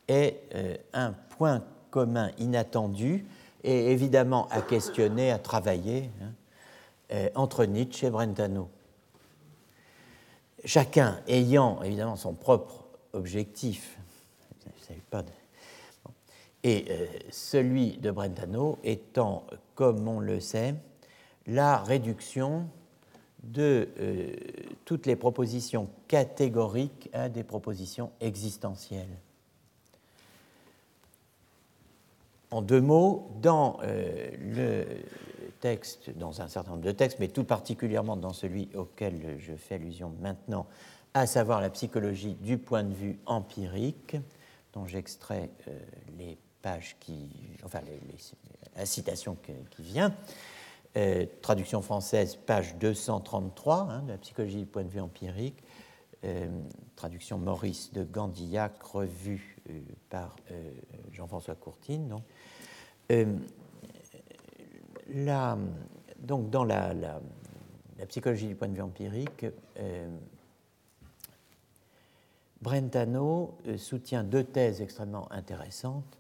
est 0.09 0.43
euh, 0.55 0.77
un 0.93 1.13
point 1.39 1.65
commun 1.91 2.31
inattendu 2.39 3.25
et 3.65 3.91
évidemment 3.93 4.49
à 4.49 4.63
questionner, 4.63 5.31
à 5.31 5.39
travailler 5.39 6.11
hein, 6.23 6.33
euh, 7.13 7.29
entre 7.35 7.65
Nietzsche 7.65 8.07
et 8.07 8.11
Brentano. 8.11 8.69
Chacun 10.65 11.21
ayant 11.27 11.83
évidemment 11.83 12.17
son 12.17 12.35
propre 12.35 12.85
objectif, 13.13 13.99
et 16.63 16.85
euh, 16.91 17.07
celui 17.31 17.97
de 17.97 18.11
Brentano 18.11 18.79
étant, 18.85 19.45
comme 19.75 20.07
on 20.07 20.21
le 20.21 20.41
sait, 20.41 20.75
la 21.47 21.79
réduction 21.79 22.67
de 23.43 23.89
euh, 23.99 24.35
toutes 24.85 25.07
les 25.07 25.17
propositions 25.17 25.89
catégoriques 26.07 27.09
à 27.13 27.29
des 27.31 27.45
propositions 27.45 28.11
existentielles. 28.21 29.17
En 32.53 32.63
deux 32.63 32.81
mots, 32.81 33.31
dans 33.41 33.79
euh, 33.85 34.29
le 34.41 34.85
texte, 35.61 36.11
dans 36.11 36.43
un 36.43 36.49
certain 36.49 36.73
nombre 36.73 36.83
de 36.83 36.91
textes, 36.91 37.21
mais 37.21 37.29
tout 37.29 37.45
particulièrement 37.45 38.17
dans 38.17 38.33
celui 38.33 38.69
auquel 38.75 39.37
je 39.39 39.55
fais 39.55 39.77
allusion 39.77 40.13
maintenant, 40.21 40.67
à 41.15 41.27
savoir 41.27 41.61
la 41.61 41.71
psychologie 41.71 42.35
du 42.35 42.59
point 42.59 42.83
de 42.83 42.93
vue 42.93 43.21
empirique, 43.27 44.17
dont 44.73 44.85
j'extrais 44.85 45.51
euh, 45.69 45.79
les 46.19 46.39
pages 46.61 46.97
qui, 46.99 47.31
enfin 47.65 47.81
la 48.77 48.87
citation 48.87 49.37
qui 49.71 49.83
vient, 49.83 50.13
euh, 50.97 51.27
traduction 51.43 51.83
française, 51.83 52.35
page 52.35 52.75
233, 52.79 53.77
hein, 53.77 54.03
de 54.03 54.13
la 54.13 54.19
psychologie 54.19 54.59
du 54.59 54.67
point 54.67 54.83
de 54.83 54.89
vue 54.89 55.01
empirique, 55.01 55.63
traduction 56.97 57.39
Maurice 57.39 57.95
de 57.95 58.05
Gandillac, 58.05 58.83
revue 58.83 59.57
par 60.11 60.37
Jean-François 61.13 61.55
Courtine. 61.55 62.09
Donc, 62.09 62.25
donc 66.19 66.51
dans 66.51 66.65
la, 66.65 67.21
psychologie 68.09 68.49
du 68.49 68.55
point 68.55 68.69
de 68.69 68.75
vue 68.75 68.83
empirique, 68.83 69.47
Brentano 72.61 73.57
soutient 73.77 74.23
deux 74.23 74.45
thèses 74.45 74.83
extrêmement 74.83 75.31
intéressantes. 75.33 76.19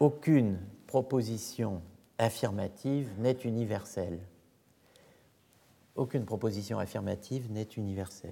Aucune 0.00 0.58
proposition 0.86 1.80
affirmative 2.18 3.10
n'est 3.18 3.38
universelle. 3.44 4.18
Aucune 5.94 6.24
proposition 6.24 6.78
affirmative 6.78 7.50
n'est 7.52 7.68
universelle. 7.76 8.30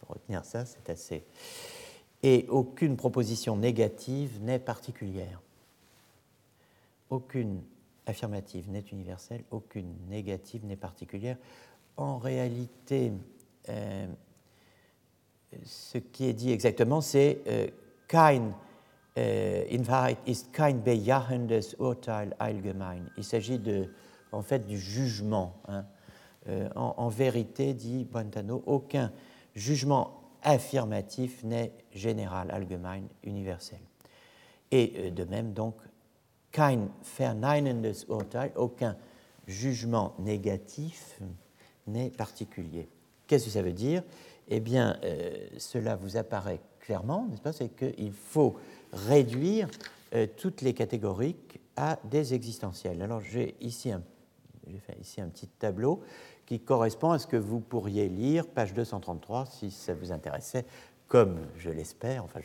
Faut 0.00 0.14
retenir 0.14 0.44
ça, 0.44 0.64
c'est 0.64 0.88
assez. 0.90 1.24
Et 2.22 2.46
aucune 2.48 2.96
proposition 2.96 3.56
négative 3.56 4.42
n'est 4.42 4.58
particulière. 4.58 5.40
Aucune 7.10 7.62
affirmative 8.06 8.70
n'est 8.70 8.84
universelle, 8.92 9.44
aucune 9.50 9.94
négative 10.08 10.64
n'est 10.66 10.76
particulière. 10.76 11.36
En 11.96 12.18
réalité, 12.18 13.12
euh, 13.68 14.06
ce 15.64 15.98
qui 15.98 16.26
est 16.26 16.32
dit 16.32 16.50
exactement, 16.52 17.00
c'est 17.00 17.40
euh, 17.46 17.68
äh, 19.16 19.66
in 19.70 20.16
ist 20.26 20.52
kein 20.52 20.74
bejachendes 20.74 21.74
Urteil 21.78 22.30
allgemein. 22.38 23.04
Il 23.16 23.24
s'agit 23.24 23.58
de, 23.58 23.92
en 24.32 24.42
fait 24.42 24.66
du 24.66 24.78
jugement. 24.78 25.54
Hein. 25.68 25.84
Euh, 26.48 26.68
en, 26.74 27.08
vérité, 27.08 27.72
dit 27.72 28.04
Brentano, 28.04 28.62
aucun 28.66 29.10
jugement 29.54 30.20
affirmatif 30.42 31.42
n'est 31.42 31.72
général, 31.94 32.50
allgemein, 32.50 33.00
universel. 33.22 33.78
Et 34.70 34.92
euh, 34.96 35.10
de 35.10 35.24
même, 35.24 35.54
donc, 35.54 35.74
kein 36.54 36.88
verneinendes 37.18 38.06
Urteil, 38.08 38.52
aucun 38.54 38.96
jugement 39.48 40.14
négatif 40.20 41.20
n'est 41.88 42.10
particulier. 42.10 42.88
Qu'est-ce 43.26 43.46
que 43.46 43.50
ça 43.50 43.62
veut 43.62 43.72
dire? 43.72 44.04
Eh 44.48 44.60
bien, 44.60 44.96
euh, 45.02 45.48
cela 45.58 45.96
vous 45.96 46.16
apparaît 46.16 46.60
clairement, 46.78 47.26
n'est-ce 47.28 47.42
pas? 47.42 47.52
C'est 47.52 47.70
qu'il 47.70 48.12
faut 48.12 48.56
réduire 48.92 49.68
euh, 50.14 50.28
toutes 50.36 50.62
les 50.62 50.74
catégoriques 50.74 51.58
à 51.76 51.98
des 52.04 52.34
existentielles. 52.34 53.02
Alors, 53.02 53.20
j'ai 53.20 53.56
ici 53.60 53.90
un, 53.90 54.02
fait 54.86 54.96
ici 55.00 55.20
un 55.20 55.28
petit 55.28 55.48
tableau 55.48 56.02
qui 56.46 56.60
correspond 56.60 57.10
à 57.10 57.18
ce 57.18 57.26
que 57.26 57.36
vous 57.36 57.58
pourriez 57.58 58.08
lire, 58.08 58.46
page 58.46 58.74
233, 58.74 59.46
si 59.46 59.72
ça 59.72 59.92
vous 59.92 60.12
intéressait, 60.12 60.64
comme 61.08 61.38
je 61.56 61.70
l'espère. 61.70 62.22
Enfin, 62.22 62.40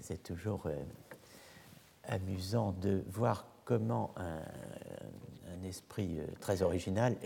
c'est 0.00 0.22
toujours 0.22 0.66
euh, 0.66 0.74
amusant 2.04 2.72
de 2.72 3.04
voir 3.08 3.46
comment 3.64 4.14
un, 4.16 4.42
esprit 5.64 6.18
euh, 6.18 6.26
très 6.40 6.62
original 6.62 7.16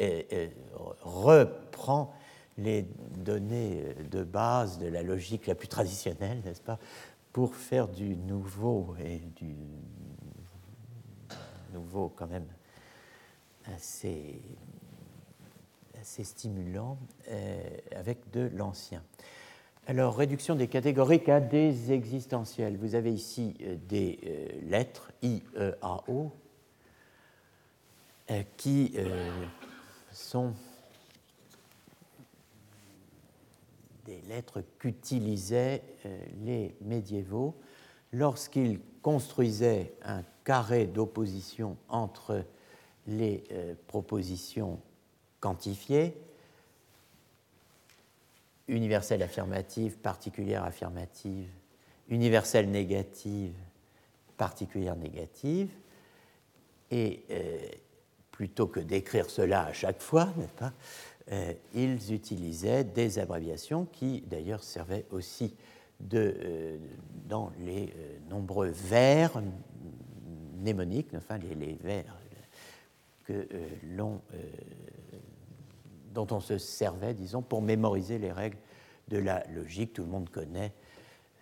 reprend 1.00 2.12
les 2.58 2.82
données 3.16 3.82
euh, 3.82 4.02
de 4.10 4.24
base 4.24 4.78
de 4.78 4.88
la 4.88 5.02
logique 5.02 5.46
la 5.46 5.54
plus 5.54 5.68
traditionnelle, 5.68 6.42
n'est-ce 6.44 6.60
pas, 6.60 6.78
pour 7.32 7.54
faire 7.54 7.88
du 7.88 8.14
nouveau 8.14 8.94
et 9.02 9.18
du 9.18 9.56
nouveau 11.72 12.12
quand 12.14 12.26
même 12.26 12.46
assez 13.74 14.40
stimulant 16.24 16.98
euh, 17.28 17.76
avec 17.94 18.30
de 18.30 18.50
l'ancien. 18.54 19.02
Alors, 19.88 20.16
réduction 20.16 20.56
des 20.56 20.66
catégoriques 20.66 21.28
à 21.28 21.38
des 21.38 21.92
existentiels. 21.92 22.76
Vous 22.76 22.96
avez 22.96 23.12
ici 23.12 23.54
euh, 23.60 23.76
des 23.88 24.18
euh, 24.26 24.48
lettres 24.68 25.12
I, 25.22 25.44
E, 25.56 25.76
A, 25.80 26.02
O 26.08 26.32
qui 28.56 28.92
sont 30.10 30.52
des 34.04 34.20
lettres 34.28 34.64
qu'utilisaient 34.80 35.80
les 36.44 36.74
médiévaux 36.80 37.54
lorsqu'ils 38.12 38.80
construisaient 39.00 39.94
un 40.02 40.24
carré 40.42 40.86
d'opposition 40.86 41.76
entre 41.88 42.44
les 43.06 43.44
propositions 43.86 44.80
quantifiée, 45.38 46.16
universelle 48.68 49.22
affirmative, 49.22 49.96
particulière 49.98 50.64
affirmative, 50.64 51.48
universelle 52.08 52.70
négative, 52.70 53.54
particulière 54.36 54.96
négative, 54.96 55.70
et 56.90 57.22
euh, 57.30 57.58
plutôt 58.30 58.66
que 58.66 58.80
d'écrire 58.80 59.30
cela 59.30 59.66
à 59.66 59.72
chaque 59.72 60.00
fois, 60.00 60.28
euh, 61.32 61.52
ils 61.74 62.12
utilisaient 62.12 62.84
des 62.84 63.18
abréviations 63.18 63.86
qui 63.86 64.22
d'ailleurs 64.22 64.62
servaient 64.62 65.06
aussi 65.10 65.54
euh, 66.14 66.78
dans 67.26 67.50
les 67.60 67.92
nombreux 68.28 68.68
vers 68.68 69.42
mnémoniques, 70.58 71.14
enfin 71.14 71.38
les, 71.38 71.54
les 71.54 71.74
vers 71.74 72.16
que 73.24 73.48
l'on 73.96 74.20
dont 76.16 76.34
on 76.34 76.40
se 76.40 76.56
servait, 76.56 77.12
disons, 77.12 77.42
pour 77.42 77.60
mémoriser 77.60 78.18
les 78.18 78.32
règles 78.32 78.56
de 79.08 79.18
la 79.18 79.46
logique. 79.48 79.92
Tout 79.92 80.02
le 80.02 80.08
monde 80.08 80.30
connaît 80.30 80.72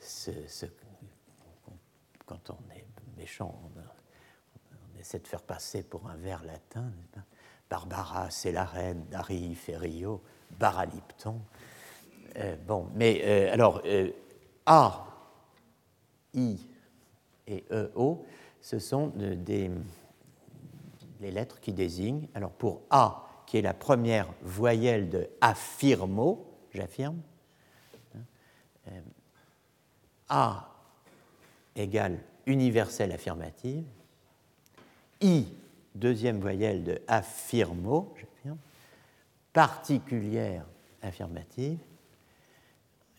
ce, 0.00 0.32
quand 2.26 2.50
on 2.50 2.74
est 2.74 2.84
méchant, 3.16 3.54
on, 3.64 4.98
essaie 4.98 5.20
de 5.20 5.28
faire 5.28 5.42
passer 5.42 5.82
pour 5.84 6.08
un 6.08 6.16
vers 6.16 6.42
latin. 6.42 6.90
Barbara, 7.70 8.30
c'est 8.30 8.50
la 8.52 8.64
reine, 8.64 9.04
Dari, 9.10 9.54
Ferrio, 9.54 10.22
Baralipton. 10.58 11.40
Euh, 12.37 12.56
bon, 12.66 12.88
mais 12.94 13.20
euh, 13.22 13.52
alors, 13.52 13.80
euh, 13.84 14.10
A, 14.66 15.06
I 16.32 16.58
et 17.46 17.64
E, 17.70 17.92
O, 17.94 18.24
ce 18.60 18.78
sont 18.78 19.12
des, 19.16 19.70
les 21.20 21.30
lettres 21.30 21.60
qui 21.60 21.72
désignent. 21.72 22.26
Alors, 22.34 22.50
pour 22.50 22.82
A, 22.90 23.23
qui 23.54 23.58
est 23.58 23.62
la 23.62 23.72
première 23.72 24.26
voyelle 24.42 25.08
de 25.10 25.30
affirmo, 25.40 26.44
j'affirme. 26.72 27.20
Euh, 28.88 29.00
A 30.28 30.74
égale 31.76 32.18
universelle 32.46 33.12
affirmative. 33.12 33.84
I, 35.20 35.46
deuxième 35.94 36.40
voyelle 36.40 36.82
de 36.82 37.00
affirmo, 37.06 38.12
j'affirme. 38.16 38.58
Particulière 39.52 40.66
affirmative. 41.00 41.78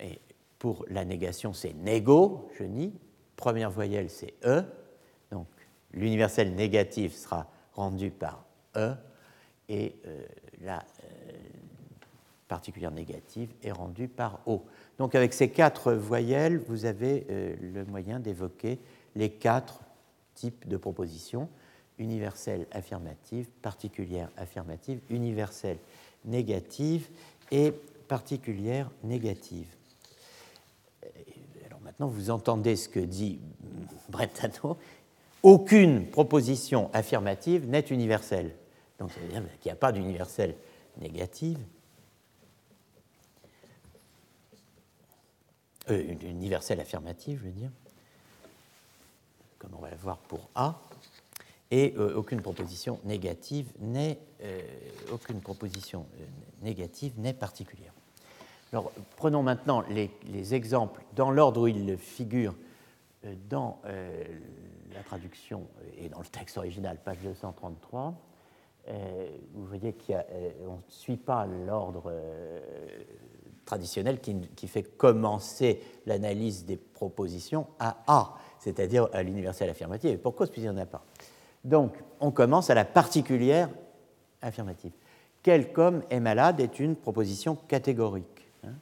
Et 0.02 0.20
pour 0.60 0.84
la 0.90 1.06
négation, 1.06 1.54
c'est 1.54 1.72
négo, 1.76 2.50
je 2.60 2.66
nie. 2.66 2.94
Première 3.38 3.72
voyelle, 3.72 4.10
c'est 4.10 4.34
E. 4.44 4.66
Donc 5.32 5.48
l'universelle 5.94 6.56
négative 6.56 7.14
sera 7.14 7.50
rendue 7.72 8.12
par 8.12 8.44
E 8.76 8.98
et 9.70 9.96
euh, 10.06 10.24
la 10.64 10.80
euh, 10.80 11.32
particulière 12.48 12.92
négative 12.92 13.50
est 13.64 13.72
rendue 13.72 14.08
par 14.08 14.40
O. 14.46 14.64
Donc 14.98 15.16
avec 15.16 15.34
ces 15.34 15.50
quatre 15.50 15.94
voyelles, 15.94 16.58
vous 16.68 16.86
avez 16.86 17.26
euh, 17.30 17.56
le 17.62 17.86
moyen 17.86 18.20
d'évoquer 18.20 18.80
les 19.16 19.30
quatre 19.30 19.82
types 20.36 20.68
de 20.68 20.78
propositions 20.78 21.50
universelle 21.98 22.68
affirmative, 22.72 23.48
particulière 23.62 24.30
affirmative, 24.38 25.00
universelle 25.10 25.78
négative 26.26 27.08
et 27.52 27.72
particulière 28.08 28.92
négative. 29.04 29.68
Alors 31.66 31.80
maintenant, 31.82 32.08
vous 32.08 32.32
entendez 32.32 32.76
ce 32.76 32.90
que 32.90 33.00
dit 33.00 33.40
Brentano. 34.10 34.78
Aucune 35.42 36.08
proposition 36.08 36.90
affirmative 36.92 37.70
n'est 37.70 37.80
universelle. 37.80 38.52
Donc 39.00 39.12
ça 39.12 39.20
veut 39.20 39.28
dire 39.28 39.44
qu'il 39.60 39.70
n'y 39.70 39.74
a 39.74 39.76
pas 39.76 39.92
d'universel 39.92 40.56
négative. 40.98 41.60
Euh, 45.90 46.04
une 46.08 46.22
universelle 46.24 46.80
affirmative, 46.80 47.40
je 47.40 47.46
veux 47.46 47.52
dire, 47.52 47.70
comme 49.60 49.72
on 49.78 49.82
va 49.82 49.92
le 49.92 49.98
voir 49.98 50.18
pour 50.18 50.50
A, 50.56 50.80
et 51.70 51.94
euh, 51.98 52.16
aucune 52.16 52.42
proposition 52.42 53.00
négative 53.04 53.72
n'est 53.80 54.20
euh, 54.42 54.62
aucune 55.12 55.42
proposition 55.42 56.06
négative 56.62 57.14
n'est 57.20 57.34
particulière. 57.34 57.94
Alors 58.72 58.92
prenons 59.16 59.44
maintenant 59.44 59.82
les, 59.90 60.10
les 60.28 60.54
exemples 60.54 61.04
dans 61.16 61.32
l'ordre 61.32 61.62
où 61.62 61.68
ils 61.68 61.98
figurent 61.98 62.56
dans 63.50 63.80
la 64.94 65.02
traduction 65.04 65.68
et 65.98 66.10
dans 66.10 66.20
le 66.20 66.26
texte 66.26 66.58
original, 66.58 67.00
page 67.04 67.18
233. 67.24 68.14
Euh, 68.88 69.28
vous 69.54 69.66
voyez 69.66 69.94
qu'on 69.94 70.14
euh, 70.14 70.52
ne 70.68 70.78
suit 70.90 71.18
pas 71.18 71.48
l'ordre 71.48 72.04
euh, 72.08 72.60
traditionnel 73.66 74.20
qui, 74.20 74.68
fait 74.68 74.84
commencer 74.84 75.82
l'analyse 76.06 76.66
des 76.66 76.78
propositions 76.78 77.66
à 77.80 77.98
A, 78.06 78.36
c'est-à-dire 78.60 79.10
à, 79.12 79.24
l'universel 79.24 79.70
affirmative. 79.70 80.12
Et 80.12 80.18
pour 80.18 80.36
puisqu'il 80.36 80.64
n'y 80.64 80.70
en 80.70 80.78
a 80.78 80.86
pas? 80.86 81.04
Donc, 81.64 81.96
on 82.20 82.30
commence 82.30 82.70
à 82.70 82.76
la 82.76 82.86
particulière 82.86 83.70
affirmative. 84.44 84.92
Quel 85.42 85.74
comme 85.74 86.04
est 86.12 86.20
malade 86.20 86.60
est 86.60 86.80
une 86.80 86.96
proposition 86.96 87.56
catégorique. 87.68 88.52
Hein. 88.64 88.74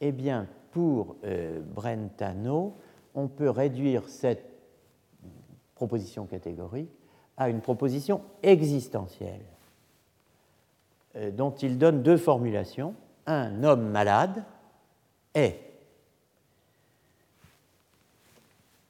eh 0.00 0.12
bien, 0.12 0.48
pour 0.70 1.16
Brentano, 1.74 2.76
on 3.14 3.28
peut 3.28 3.50
réduire 3.50 4.08
cette 4.08 4.44
proposition 5.74 6.24
catégorique 6.24 6.90
à 7.36 7.48
une 7.48 7.60
proposition 7.60 8.22
existentielle, 8.42 9.44
euh, 11.16 11.30
dont 11.30 11.50
il 11.50 11.78
donne 11.78 12.02
deux 12.02 12.16
formulations. 12.16 12.94
Un 13.26 13.64
homme 13.64 13.88
malade 13.88 14.44
est, 15.34 15.60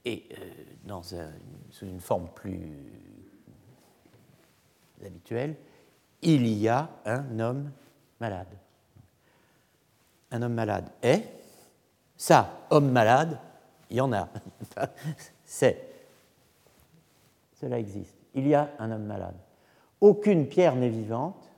et 0.04 0.24
euh, 0.32 0.50
dans 0.84 1.02
sous 1.02 1.86
une 1.86 2.00
forme 2.00 2.28
plus 2.34 2.60
habituelle, 5.04 5.56
il 6.22 6.46
y 6.46 6.68
a 6.68 6.90
un 7.04 7.38
homme 7.38 7.70
malade. 8.20 8.48
Un 10.30 10.42
homme 10.42 10.54
malade 10.54 10.90
est, 11.02 11.22
ça, 12.16 12.66
homme 12.70 12.90
malade, 12.90 13.38
il 13.90 13.96
y 13.96 14.00
en 14.00 14.12
a. 14.12 14.28
C'est, 15.44 15.88
cela 17.60 17.78
existe 17.78 18.13
il 18.34 18.46
y 18.46 18.54
a 18.54 18.70
un 18.78 18.90
homme 18.90 19.06
malade. 19.06 19.36
Aucune 20.00 20.48
pierre 20.48 20.76
n'est 20.76 20.88
vivante, 20.88 21.50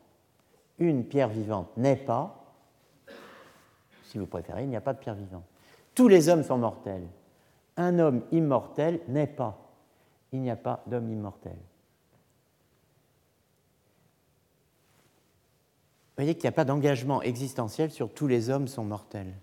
une 0.79 1.05
pierre 1.05 1.29
vivante 1.29 1.77
n'est 1.77 1.97
pas, 1.97 2.55
si 4.05 4.19
vous 4.19 4.27
préférez, 4.27 4.63
il 4.63 4.69
n'y 4.69 4.77
a 4.77 4.81
pas 4.81 4.93
de 4.93 4.99
pierre 4.99 5.15
vivante. 5.15 5.45
Tous 5.95 6.09
les 6.09 6.29
hommes 6.29 6.43
sont 6.43 6.59
mortels. 6.59 7.07
Un 7.77 7.99
homme 7.99 8.23
immortel 8.31 9.01
n'est 9.09 9.27
pas. 9.27 9.59
Il 10.33 10.41
n'y 10.41 10.51
a 10.51 10.57
pas 10.57 10.83
d'homme 10.87 11.11
immortel. 11.11 11.57
voyez 16.17 16.35
qu'il 16.35 16.45
n'y 16.45 16.49
a 16.49 16.53
pas 16.53 16.65
d'engagement 16.65 17.23
existentiel 17.23 17.91
sur 17.91 18.13
tous 18.13 18.27
les 18.27 18.51
hommes 18.51 18.69
sont 18.69 18.85
mortels. 18.85 19.35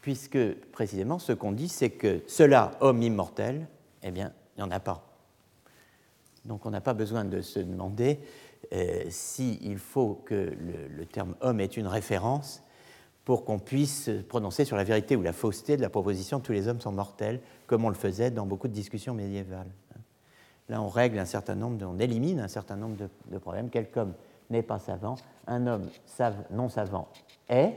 Puisque, 0.00 0.54
précisément, 0.72 1.18
ce 1.18 1.32
qu'on 1.32 1.52
dit, 1.52 1.68
c'est 1.68 1.90
que 1.90 2.22
cela, 2.26 2.72
homme 2.80 3.02
immortel, 3.02 3.68
eh 4.02 4.10
bien, 4.10 4.32
il 4.56 4.62
n'y 4.62 4.68
en 4.68 4.72
a 4.72 4.80
pas. 4.80 5.11
Donc 6.44 6.66
on 6.66 6.70
n'a 6.70 6.80
pas 6.80 6.94
besoin 6.94 7.24
de 7.24 7.40
se 7.40 7.60
demander 7.60 8.18
euh, 8.72 9.04
s'il 9.08 9.78
faut 9.78 10.22
que 10.24 10.52
le, 10.96 11.04
terme 11.06 11.34
homme 11.40 11.60
ait 11.60 11.66
une 11.66 11.86
référence 11.86 12.62
pour 13.24 13.44
qu'on 13.44 13.58
puisse 13.58 14.10
prononcer 14.28 14.64
sur 14.64 14.76
la 14.76 14.84
vérité 14.84 15.14
ou 15.14 15.22
la 15.22 15.32
fausseté 15.32 15.76
de 15.76 15.82
la 15.82 15.90
proposition 15.90 16.40
tous 16.40 16.52
les 16.52 16.66
hommes 16.66 16.80
sont 16.80 16.92
mortels, 16.92 17.40
comme 17.66 17.84
on 17.84 17.88
le 17.88 17.94
faisait 17.94 18.30
dans 18.30 18.46
beaucoup 18.46 18.66
de 18.66 18.72
discussions 18.72 19.14
médiévales. 19.14 19.70
Là, 20.68 20.80
on 20.80 20.88
règle 20.88 21.18
un 21.18 21.24
certain 21.24 21.54
nombre, 21.54 21.84
on 21.86 21.98
élimine 21.98 22.40
un 22.40 22.48
certain 22.48 22.76
nombre 22.76 22.96
de, 23.30 23.38
problèmes. 23.38 23.68
Quel 23.68 23.86
homme 23.96 24.14
n'est 24.50 24.62
pas 24.62 24.78
savant, 24.78 25.16
un 25.46 25.66
homme 25.66 25.88
non 26.50 26.68
savant 26.68 27.08
est, 27.48 27.74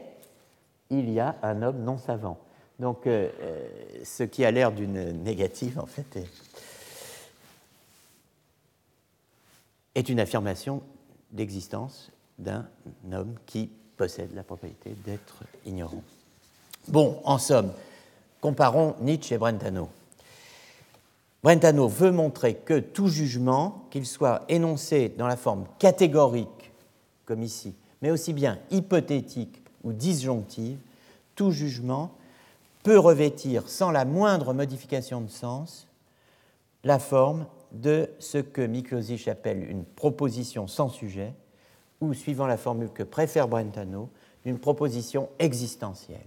il 0.89 1.09
y 1.09 1.19
a 1.19 1.35
un 1.41 1.61
homme 1.61 1.83
non 1.83 1.97
savant. 1.97 2.37
Donc, 2.79 3.07
euh, 3.07 3.29
euh, 3.41 3.67
ce 4.03 4.23
qui 4.23 4.45
a 4.45 4.51
l'air 4.51 4.71
d'une 4.71 5.23
négative, 5.23 5.79
en 5.79 5.85
fait, 5.85 6.17
est, 6.17 6.29
est 9.95 10.09
une 10.09 10.19
affirmation 10.19 10.81
d'existence 11.31 12.11
d'un 12.37 12.65
homme 13.11 13.35
qui 13.45 13.69
possède 13.97 14.33
la 14.35 14.43
propriété 14.43 14.95
d'être 15.05 15.43
ignorant. 15.65 16.03
Bon, 16.87 17.19
en 17.23 17.37
somme, 17.37 17.71
comparons 18.41 18.95
Nietzsche 19.01 19.33
et 19.33 19.37
Brentano. 19.37 19.89
Brentano 21.41 21.87
veut 21.87 22.11
montrer 22.11 22.55
que 22.55 22.79
tout 22.79 23.07
jugement, 23.07 23.85
qu'il 23.91 24.05
soit 24.05 24.43
énoncé 24.49 25.09
dans 25.09 25.27
la 25.27 25.37
forme 25.37 25.65
catégorique, 25.79 26.71
comme 27.25 27.43
ici, 27.43 27.73
mais 28.01 28.11
aussi 28.11 28.33
bien 28.33 28.59
hypothétique 28.71 29.61
ou 29.83 29.93
disjonctive, 29.93 30.77
tout 31.35 31.51
jugement 31.51 32.11
peut 32.83 32.99
revêtir 32.99 33.67
sans 33.67 33.91
la 33.91 34.05
moindre 34.05 34.53
modification 34.53 35.21
de 35.21 35.29
sens 35.29 35.87
la 36.83 36.99
forme 36.99 37.45
de 37.75 38.09
ce 38.19 38.37
que 38.37 38.61
Miklosic 38.61 39.27
appelle 39.27 39.69
une 39.69 39.83
proposition 39.83 40.67
sans 40.67 40.89
sujet, 40.89 41.33
ou, 42.01 42.13
suivant 42.13 42.47
la 42.47 42.57
formule 42.57 42.89
que 42.89 43.03
préfère 43.03 43.47
Brentano, 43.47 44.09
une 44.43 44.59
proposition 44.59 45.29
existentielle. 45.39 46.19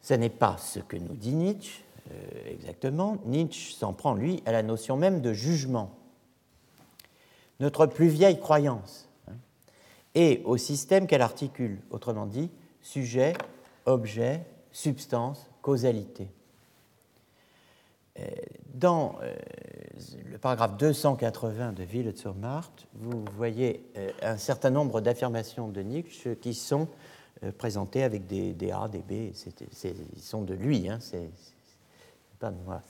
Ce 0.00 0.14
n'est 0.14 0.30
pas 0.30 0.56
ce 0.58 0.78
que 0.80 0.96
nous 0.96 1.14
dit 1.14 1.34
Nietzsche 1.34 1.82
euh, 2.10 2.50
exactement. 2.50 3.18
Nietzsche 3.26 3.74
s'en 3.74 3.92
prend, 3.92 4.14
lui, 4.14 4.42
à 4.46 4.52
la 4.52 4.62
notion 4.62 4.96
même 4.96 5.20
de 5.20 5.32
jugement. 5.32 5.94
Notre 7.60 7.86
plus 7.86 8.08
vieille 8.08 8.40
croyance, 8.40 9.08
hein, 9.28 9.34
et 10.14 10.40
au 10.44 10.56
système 10.56 11.06
qu'elle 11.06 11.22
articule, 11.22 11.80
autrement 11.90 12.26
dit, 12.26 12.50
sujet, 12.80 13.34
objet, 13.84 14.42
substance, 14.72 15.50
causalité. 15.60 16.28
Euh, 18.20 18.24
dans 18.78 19.16
euh, 19.22 19.34
le 20.30 20.38
paragraphe 20.38 20.76
280 20.76 21.72
de 21.72 21.82
Ville 21.82 22.12
sur 22.16 22.34
Marthe, 22.34 22.86
vous 22.94 23.24
voyez 23.36 23.84
euh, 23.96 24.10
un 24.22 24.36
certain 24.36 24.70
nombre 24.70 25.00
d'affirmations 25.00 25.68
de 25.68 25.80
Nietzsche 25.80 26.36
qui 26.36 26.54
sont 26.54 26.88
présentées 27.56 28.02
avec 28.02 28.26
des, 28.26 28.72
A, 28.72 28.88
des 28.88 28.98
B, 28.98 29.32
ils 29.32 30.20
sont 30.20 30.42
de 30.42 30.54
lui, 30.54 30.88
hein, 30.88 30.98
c'est 31.00 31.30
pas 32.40 32.50
de 32.50 32.56
moi. 32.64 32.82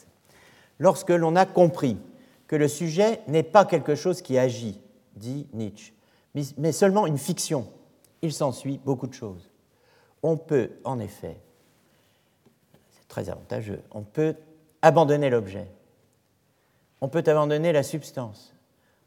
Lorsque 0.78 1.11
l'on 1.11 1.36
a 1.36 1.45
compris 1.45 1.99
que 2.47 2.57
le 2.57 2.66
sujet 2.66 3.20
n'est 3.26 3.43
pas 3.43 3.66
quelque 3.66 3.95
chose 3.95 4.22
qui 4.22 4.39
agit, 4.39 4.80
dit 5.16 5.47
Nietzsche, 5.53 5.93
mais 6.57 6.72
seulement 6.72 7.07
une 7.07 7.18
fiction, 7.18 7.66
il 8.22 8.32
s'ensuit 8.32 8.80
beaucoup 8.84 9.07
de 9.07 9.12
choses. 9.12 9.51
On 10.22 10.39
peut, 10.39 10.70
en 10.84 10.99
effet, 10.99 11.36
c'est 12.91 13.09
très 13.09 13.28
avantageux, 13.28 13.82
on 13.91 14.03
peut 14.03 14.34
abandonner 14.82 15.30
l'objet. 15.30 15.68
On 17.01 17.09
peut 17.09 17.22
abandonner 17.26 17.72
la 17.72 17.82
substance. 17.82 18.55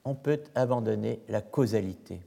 On 0.03 0.15
peut 0.15 0.41
abandonner 0.55 1.19
la 1.29 1.41
causalité. 1.41 2.21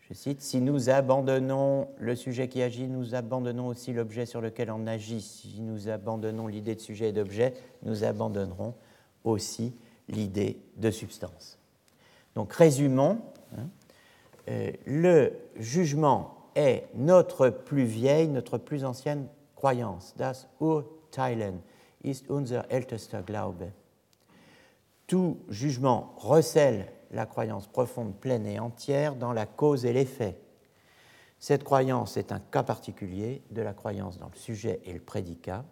Je 0.00 0.14
cite, 0.14 0.42
Si 0.42 0.60
nous 0.60 0.90
abandonnons 0.90 1.88
le 1.98 2.14
sujet 2.14 2.48
qui 2.48 2.62
agit, 2.62 2.86
nous 2.86 3.14
abandonnons 3.14 3.68
aussi 3.68 3.92
l'objet 3.92 4.26
sur 4.26 4.40
lequel 4.40 4.70
on 4.70 4.86
agit. 4.86 5.22
Si 5.22 5.60
nous 5.60 5.88
abandonnons 5.88 6.46
l'idée 6.46 6.74
de 6.74 6.80
sujet 6.80 7.08
et 7.08 7.12
d'objet, 7.12 7.54
nous 7.82 8.04
abandonnerons 8.04 8.74
aussi 9.22 9.72
l'idée 10.08 10.58
de 10.76 10.90
substance. 10.90 11.58
Donc 12.34 12.52
résumons, 12.52 13.20
hein, 13.56 13.68
euh, 14.48 14.70
le 14.84 15.32
jugement 15.56 16.34
est 16.54 16.84
notre 16.94 17.48
plus 17.48 17.84
vieille, 17.84 18.28
notre 18.28 18.58
plus 18.58 18.84
ancienne 18.84 19.26
croyance, 19.54 20.14
das 20.16 20.46
Urteilen, 20.60 21.62
ist 22.02 22.28
unser 22.28 22.70
ältester 22.70 23.22
Glaube. 23.22 23.72
Tout 25.14 25.38
jugement 25.48 26.12
recèle 26.16 26.88
la 27.12 27.24
croyance 27.24 27.68
profonde, 27.68 28.16
pleine 28.16 28.48
et 28.48 28.58
entière 28.58 29.14
dans 29.14 29.32
la 29.32 29.46
cause 29.46 29.84
et 29.84 29.92
l'effet. 29.92 30.36
Cette 31.38 31.62
croyance 31.62 32.16
est 32.16 32.32
un 32.32 32.40
cas 32.40 32.64
particulier 32.64 33.40
de 33.52 33.62
la 33.62 33.74
croyance 33.74 34.18
dans 34.18 34.26
le 34.26 34.36
sujet 34.36 34.80
et 34.84 34.92
le 34.92 34.98
prédicat, 34.98 35.64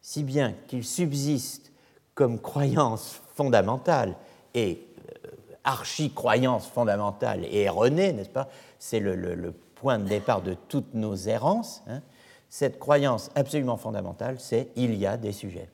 si 0.00 0.24
bien 0.24 0.54
qu'il 0.66 0.82
subsiste 0.82 1.72
comme 2.14 2.40
croyance 2.40 3.20
fondamentale 3.34 4.16
et 4.54 4.88
euh, 5.26 5.28
archi-croyance 5.62 6.66
fondamentale 6.66 7.44
et 7.44 7.64
erronée, 7.64 8.14
n'est-ce 8.14 8.30
pas? 8.30 8.48
C'est 8.78 9.00
le, 9.00 9.52
point 9.74 9.98
de 9.98 10.08
départ 10.08 10.40
de 10.40 10.54
toutes 10.54 10.94
nos 10.94 11.16
errances. 11.16 11.82
Hein 11.86 12.00
cette 12.48 12.78
croyance 12.78 13.30
absolument 13.34 13.76
fondamentale, 13.76 14.36
c'est 14.40 14.68
il 14.74 14.94
y 14.94 15.04
a 15.04 15.18
des 15.18 15.32
sujets. 15.32 15.68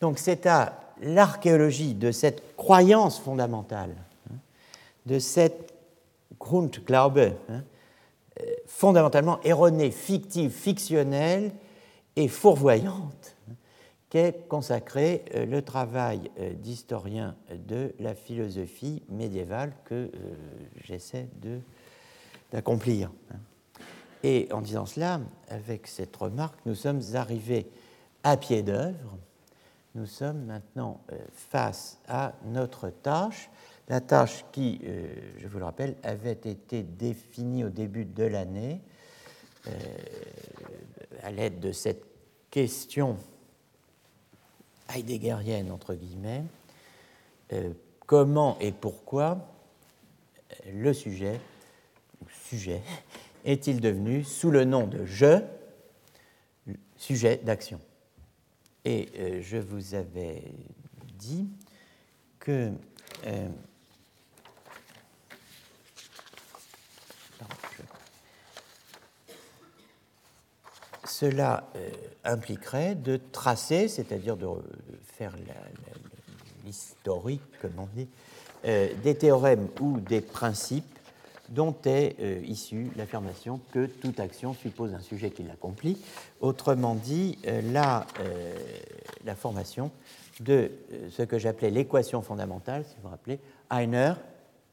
Donc 0.00 0.18
c'est 0.18 0.46
à 0.46 0.94
l'archéologie 1.00 1.94
de 1.94 2.12
cette 2.12 2.56
croyance 2.56 3.18
fondamentale, 3.18 3.94
hein, 4.30 4.36
de 5.06 5.18
cette 5.18 5.74
Grundglaube, 6.38 7.34
hein, 7.48 7.62
euh, 8.40 8.44
fondamentalement 8.66 9.40
erronée, 9.42 9.90
fictive, 9.90 10.50
fictionnelle 10.50 11.52
et 12.16 12.28
fourvoyante, 12.28 13.36
hein, 13.50 13.54
qu'est 14.08 14.46
consacré 14.48 15.24
euh, 15.34 15.46
le 15.46 15.62
travail 15.62 16.30
euh, 16.38 16.52
d'historien 16.54 17.34
de 17.66 17.92
la 17.98 18.14
philosophie 18.14 19.02
médiévale 19.08 19.72
que 19.84 20.10
j'essaie 20.84 21.28
d'accomplir. 22.52 23.10
Et 24.22 24.48
en 24.52 24.60
disant 24.60 24.86
cela, 24.86 25.20
avec 25.48 25.86
cette 25.86 26.14
remarque, 26.16 26.58
nous 26.66 26.74
sommes 26.74 27.02
arrivés 27.14 27.66
à 28.24 28.36
pied 28.36 28.62
d'œuvre. 28.62 29.16
Nous 29.98 30.06
sommes 30.06 30.44
maintenant 30.44 31.00
euh, 31.10 31.16
face 31.32 31.98
à 32.06 32.32
notre 32.44 32.88
tâche, 32.88 33.50
la 33.88 34.00
tâche 34.00 34.44
qui, 34.52 34.80
euh, 34.84 35.08
je 35.38 35.48
vous 35.48 35.58
le 35.58 35.64
rappelle, 35.64 35.96
avait 36.04 36.30
été 36.30 36.84
définie 36.84 37.64
au 37.64 37.68
début 37.68 38.04
de 38.04 38.22
l'année 38.22 38.80
euh, 39.66 39.70
à 41.24 41.32
l'aide 41.32 41.58
de 41.58 41.72
cette 41.72 42.04
question 42.48 43.16
heideggerienne, 44.94 45.72
entre 45.72 45.94
guillemets, 45.94 46.44
comment 48.06 48.56
et 48.60 48.70
pourquoi 48.70 49.48
le 50.72 50.92
sujet, 50.92 51.40
sujet 52.44 52.82
est-il 53.44 53.80
devenu, 53.80 54.22
sous 54.22 54.52
le 54.52 54.64
nom 54.64 54.86
de 54.86 55.04
je, 55.04 55.42
sujet 56.96 57.38
d'action 57.38 57.80
Et 58.84 59.08
euh, 59.18 59.40
je 59.42 59.56
vous 59.56 59.94
avais 59.94 60.42
dit 61.18 61.48
que 62.38 62.72
euh, 63.26 63.48
cela 71.04 71.68
euh, 71.76 71.90
impliquerait 72.24 72.94
de 72.94 73.16
tracer, 73.32 73.88
c'est-à-dire 73.88 74.36
de, 74.36 74.46
faire 75.02 75.34
l'historique, 76.64 77.42
comme 77.60 77.78
on 77.78 77.86
dit, 77.94 78.08
des 78.62 79.16
théorèmes 79.16 79.68
ou 79.80 80.00
des 80.00 80.20
principes 80.20 80.97
dont 81.48 81.74
est 81.84 82.16
euh, 82.20 82.40
issue 82.44 82.90
l'affirmation 82.96 83.60
que 83.72 83.86
toute 83.86 84.20
action 84.20 84.54
suppose 84.54 84.94
un 84.94 85.00
sujet 85.00 85.30
qui 85.30 85.42
l'accomplit, 85.42 85.98
autrement 86.40 86.94
dit 86.94 87.38
euh, 87.46 87.62
la, 87.72 88.06
euh, 88.20 88.54
la, 89.24 89.34
formation 89.34 89.90
de 90.40 90.70
ce 91.10 91.22
que 91.22 91.38
j'appelais 91.38 91.70
l'équation 91.70 92.22
fondamentale, 92.22 92.84
si 92.84 92.96
vous 92.96 93.02
vous 93.04 93.08
rappelez, 93.08 93.40
einer, 93.70 94.14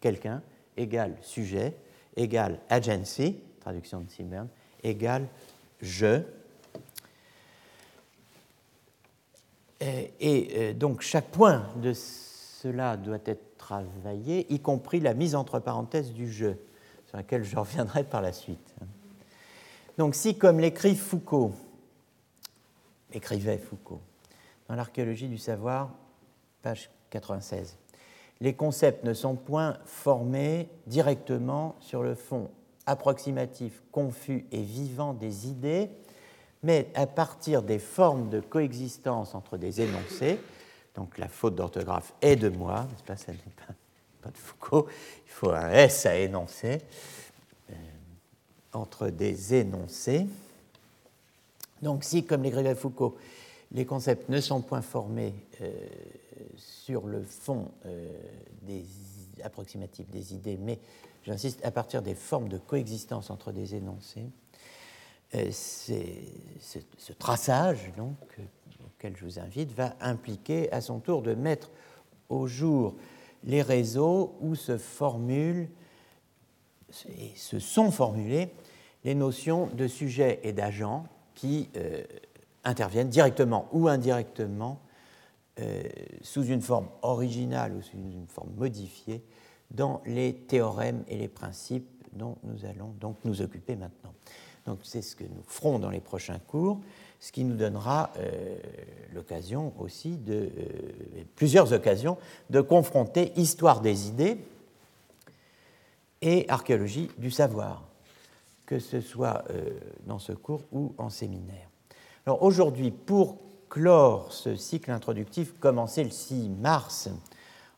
quelqu'un, 0.01 0.41
égale 0.77 1.15
sujet, 1.21 1.73
égale 2.15 2.59
agency, 2.69 3.37
traduction 3.61 4.01
de 4.01 4.09
Simbern, 4.09 4.47
égale 4.83 5.25
je. 5.81 6.21
Et 10.19 10.73
donc 10.73 11.01
chaque 11.01 11.27
point 11.27 11.67
de 11.75 11.93
cela 11.93 12.97
doit 12.97 13.19
être 13.25 13.44
y 14.27 14.59
compris 14.59 14.99
la 14.99 15.13
mise 15.13 15.35
entre 15.35 15.59
parenthèses 15.59 16.11
du 16.13 16.31
jeu, 16.31 16.57
sur 17.07 17.17
laquelle 17.17 17.43
je 17.43 17.55
reviendrai 17.55 18.03
par 18.03 18.21
la 18.21 18.33
suite. 18.33 18.75
Donc 19.97 20.15
si, 20.15 20.37
comme 20.37 20.59
l'écrit 20.59 20.95
Foucault, 20.95 21.53
écrivait 23.13 23.57
Foucault, 23.57 24.01
dans 24.67 24.75
l'archéologie 24.75 25.27
du 25.27 25.37
savoir, 25.37 25.91
page 26.61 26.89
96, 27.11 27.77
les 28.41 28.53
concepts 28.53 29.03
ne 29.05 29.13
sont 29.13 29.35
point 29.35 29.77
formés 29.85 30.69
directement 30.87 31.75
sur 31.79 32.03
le 32.03 32.15
fond 32.15 32.49
approximatif, 32.85 33.81
confus 33.91 34.45
et 34.51 34.61
vivant 34.61 35.13
des 35.13 35.47
idées, 35.47 35.89
mais 36.61 36.89
à 36.95 37.07
partir 37.07 37.61
des 37.61 37.79
formes 37.79 38.29
de 38.29 38.39
coexistence 38.39 39.35
entre 39.35 39.57
des 39.57 39.81
énoncés. 39.81 40.39
Donc 40.95 41.17
la 41.17 41.27
faute 41.27 41.55
d'orthographe 41.55 42.13
est 42.21 42.35
de 42.35 42.49
moi, 42.49 42.87
n'est-ce 42.89 43.03
pas, 43.03 43.17
ça 43.17 43.31
n'est 43.31 43.37
pas, 43.37 44.29
de 44.29 44.37
Foucault, 44.37 44.87
il 45.25 45.31
faut 45.31 45.51
un 45.51 45.69
S 45.69 46.05
à 46.05 46.15
énoncer, 46.17 46.81
euh, 47.69 47.73
entre 48.73 49.09
des 49.09 49.53
énoncés. 49.53 50.25
Donc 51.81 52.03
si, 52.03 52.25
comme 52.25 52.43
l'écrivait 52.43 52.75
Foucault, 52.75 53.17
les 53.71 53.85
concepts 53.85 54.29
ne 54.29 54.39
sont 54.39 54.61
point 54.61 54.81
formés 54.81 55.33
euh, 55.61 55.71
sur 56.57 57.05
le 57.07 57.21
fond 57.23 57.71
euh, 57.85 58.07
des 58.61 58.85
approximatifs 59.43 60.09
des 60.09 60.33
idées, 60.33 60.57
mais 60.57 60.79
j'insiste, 61.25 61.63
à 61.65 61.71
partir 61.71 62.01
des 62.01 62.15
formes 62.15 62.47
de 62.47 62.57
coexistence 62.57 63.29
entre 63.29 63.51
des 63.51 63.75
énoncés, 63.75 64.25
euh, 65.33 65.51
ce 65.51 67.13
traçage 67.19 67.91
donc, 67.97 68.17
auquel 68.95 69.15
je 69.15 69.25
vous 69.25 69.39
invite 69.39 69.71
va 69.73 69.95
impliquer 70.01 70.71
à 70.71 70.81
son 70.81 70.99
tour 70.99 71.21
de 71.21 71.33
mettre 71.33 71.71
au 72.29 72.47
jour 72.47 72.95
les 73.43 73.61
réseaux 73.61 74.35
où 74.41 74.55
se 74.55 74.77
formulent 74.77 75.69
et 77.09 77.31
se 77.35 77.59
sont 77.59 77.91
formulées 77.91 78.49
les 79.03 79.15
notions 79.15 79.67
de 79.67 79.87
sujet 79.87 80.39
et 80.43 80.53
d'agent 80.53 81.05
qui 81.35 81.69
euh, 81.77 82.03
interviennent 82.63 83.09
directement 83.09 83.67
ou 83.71 83.87
indirectement 83.87 84.79
euh, 85.59 85.83
sous 86.21 86.43
une 86.43 86.61
forme 86.61 86.87
originale 87.01 87.73
ou 87.73 87.81
sous 87.81 87.97
une 87.97 88.27
forme 88.27 88.51
modifiée 88.57 89.23
dans 89.71 90.01
les 90.05 90.33
théorèmes 90.33 91.03
et 91.07 91.17
les 91.17 91.27
principes 91.27 92.03
dont 92.13 92.37
nous 92.43 92.65
allons 92.65 92.93
donc 92.99 93.17
nous 93.25 93.41
occuper 93.41 93.75
maintenant. 93.75 94.13
Donc 94.65 94.79
c'est 94.83 95.01
ce 95.01 95.15
que 95.15 95.23
nous 95.23 95.43
ferons 95.47 95.79
dans 95.79 95.89
les 95.89 95.99
prochains 95.99 96.39
cours, 96.39 96.79
ce 97.19 97.31
qui 97.31 97.43
nous 97.43 97.55
donnera 97.55 98.11
euh, 98.17 98.57
l'occasion 99.13 99.73
aussi 99.79 100.17
de 100.17 100.33
euh, 100.33 101.23
plusieurs 101.35 101.73
occasions 101.73 102.17
de 102.49 102.61
confronter 102.61 103.31
histoire 103.35 103.81
des 103.81 104.07
idées 104.07 104.37
et 106.21 106.45
archéologie 106.49 107.09
du 107.17 107.31
savoir, 107.31 107.83
que 108.65 108.79
ce 108.79 109.01
soit 109.01 109.43
euh, 109.49 109.71
dans 110.05 110.19
ce 110.19 110.33
cours 110.33 110.61
ou 110.71 110.93
en 110.97 111.09
séminaire. 111.09 111.69
Alors 112.25 112.43
aujourd'hui, 112.43 112.91
pour 112.91 113.37
clore 113.69 114.31
ce 114.31 114.55
cycle 114.55 114.91
introductif 114.91 115.53
commencé 115.59 116.03
le 116.03 116.11
6 116.11 116.49
mars 116.49 117.09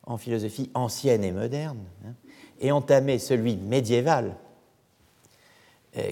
en 0.04 0.16
philosophie 0.16 0.70
ancienne 0.74 1.24
et 1.24 1.32
moderne, 1.32 1.84
hein, 2.06 2.12
et 2.60 2.72
entamer 2.72 3.18
celui 3.18 3.56
médiéval 3.56 4.36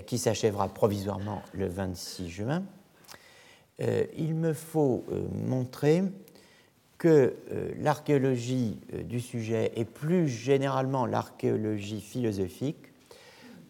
qui 0.06 0.18
s'achèvera 0.18 0.68
provisoirement 0.68 1.42
le 1.52 1.68
26 1.68 2.28
juin, 2.28 2.64
il 3.78 4.34
me 4.34 4.52
faut 4.52 5.04
euh, 5.10 5.26
montrer 5.46 6.02
que 6.98 7.34
l'archéologie 7.78 8.80
du 9.04 9.20
sujet 9.20 9.70
et 9.76 9.84
plus 9.84 10.28
généralement 10.28 11.04
l'archéologie 11.04 12.00
philosophique 12.00 12.90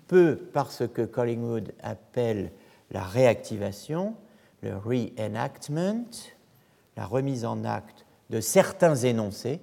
peut, 0.06 0.38
par 0.52 0.70
ce 0.70 0.84
que 0.84 1.02
Collingwood 1.02 1.72
appelle 1.82 2.52
la 2.92 3.02
réactivation, 3.02 4.14
le 4.62 4.76
reenactment, 4.76 6.06
la 6.96 7.04
remise 7.04 7.44
en 7.44 7.64
acte 7.64 8.06
de 8.30 8.40
certains 8.40 8.94
énoncés, 8.94 9.60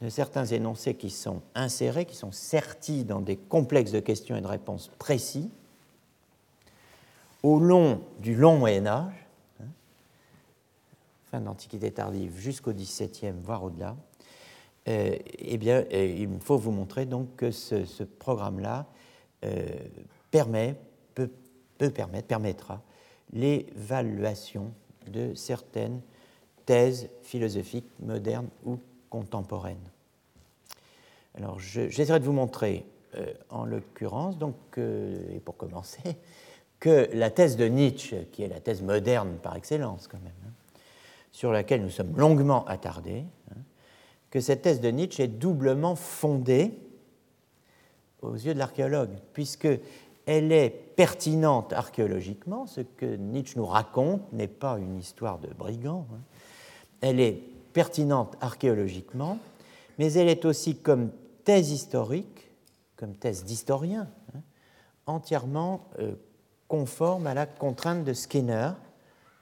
de 0.00 0.08
certains 0.08 0.46
énoncés 0.46 0.94
qui 0.94 1.10
sont 1.10 1.42
insérés, 1.54 2.06
qui 2.06 2.16
sont 2.16 2.32
sertis 2.32 3.04
dans 3.04 3.20
des 3.20 3.36
complexes 3.36 3.92
de 3.92 4.00
questions 4.00 4.36
et 4.36 4.40
de 4.40 4.46
réponses 4.46 4.90
précis, 4.98 5.50
au 7.42 7.58
long 7.58 8.02
du 8.18 8.34
long 8.34 8.58
Moyen 8.58 8.86
Âge, 8.86 9.26
hein, 9.60 9.68
fin 11.30 11.40
de 11.40 11.46
l'Antiquité 11.46 11.90
tardive 11.90 12.36
jusqu'au 12.36 12.72
XVIIe, 12.72 13.34
voire 13.42 13.64
au-delà, 13.64 13.96
euh, 14.88 15.16
eh 15.38 15.58
bien, 15.58 15.84
euh, 15.92 16.16
il 16.18 16.28
faut 16.40 16.56
vous 16.56 16.70
montrer 16.70 17.06
donc 17.06 17.36
que 17.36 17.50
ce, 17.50 18.02
programme-là 18.02 18.86
euh, 19.44 19.66
permet, 20.30 20.76
peut, 21.14 21.30
permettre, 21.90 22.26
permettra 22.26 22.82
l'évaluation 23.32 24.72
de 25.10 25.34
certaines 25.34 26.00
thèses 26.66 27.08
philosophiques 27.22 27.88
modernes 28.00 28.48
ou 28.64 28.78
contemporaine. 29.08 29.78
Alors, 31.34 31.60
j'essaierai 31.60 32.20
de 32.20 32.24
vous 32.24 32.32
montrer, 32.32 32.84
en 33.48 33.64
l'occurrence, 33.64 34.38
donc, 34.38 34.56
et 34.78 35.40
pour 35.44 35.56
commencer, 35.56 36.00
que 36.80 37.10
la 37.12 37.30
thèse 37.30 37.56
de 37.56 37.66
Nietzsche, 37.66 38.26
qui 38.32 38.42
est 38.42 38.48
la 38.48 38.60
thèse 38.60 38.82
moderne 38.82 39.36
par 39.42 39.54
excellence 39.54 40.08
quand 40.08 40.20
même, 40.20 40.32
hein, 40.46 40.80
sur 41.30 41.52
laquelle 41.52 41.82
nous 41.82 41.90
sommes 41.90 42.16
longuement 42.16 42.64
attardés, 42.64 43.24
hein, 43.50 43.60
que 44.30 44.40
cette 44.40 44.62
thèse 44.62 44.80
de 44.80 44.88
Nietzsche 44.88 45.22
est 45.22 45.28
doublement 45.28 45.94
fondée 45.94 46.72
aux 48.22 48.34
yeux 48.34 48.54
de 48.54 48.58
l'archéologue, 48.58 49.10
puisque 49.32 49.68
elle 50.26 50.52
est 50.52 50.70
pertinente 50.70 51.72
archéologiquement, 51.72 52.66
ce 52.66 52.80
que 52.80 53.16
Nietzsche 53.16 53.58
nous 53.58 53.66
raconte 53.66 54.32
n'est 54.32 54.48
pas 54.48 54.78
une 54.78 54.98
histoire 54.98 55.38
de 55.38 55.48
brigands, 55.48 56.06
hein. 56.12 56.20
elle 57.02 57.20
est 57.20 57.42
pertinente 57.72 58.36
archéologiquement, 58.40 59.38
mais 59.98 60.12
elle 60.14 60.28
est 60.28 60.44
aussi 60.44 60.76
comme 60.76 61.10
thèse 61.44 61.70
historique, 61.70 62.50
comme 62.96 63.14
thèse 63.14 63.44
d'historien, 63.44 64.08
hein, 64.34 64.40
entièrement 65.06 65.88
euh, 65.98 66.14
conforme 66.70 67.26
à 67.26 67.34
la 67.34 67.46
contrainte 67.46 68.04
de 68.04 68.12
Skinner, 68.12 68.70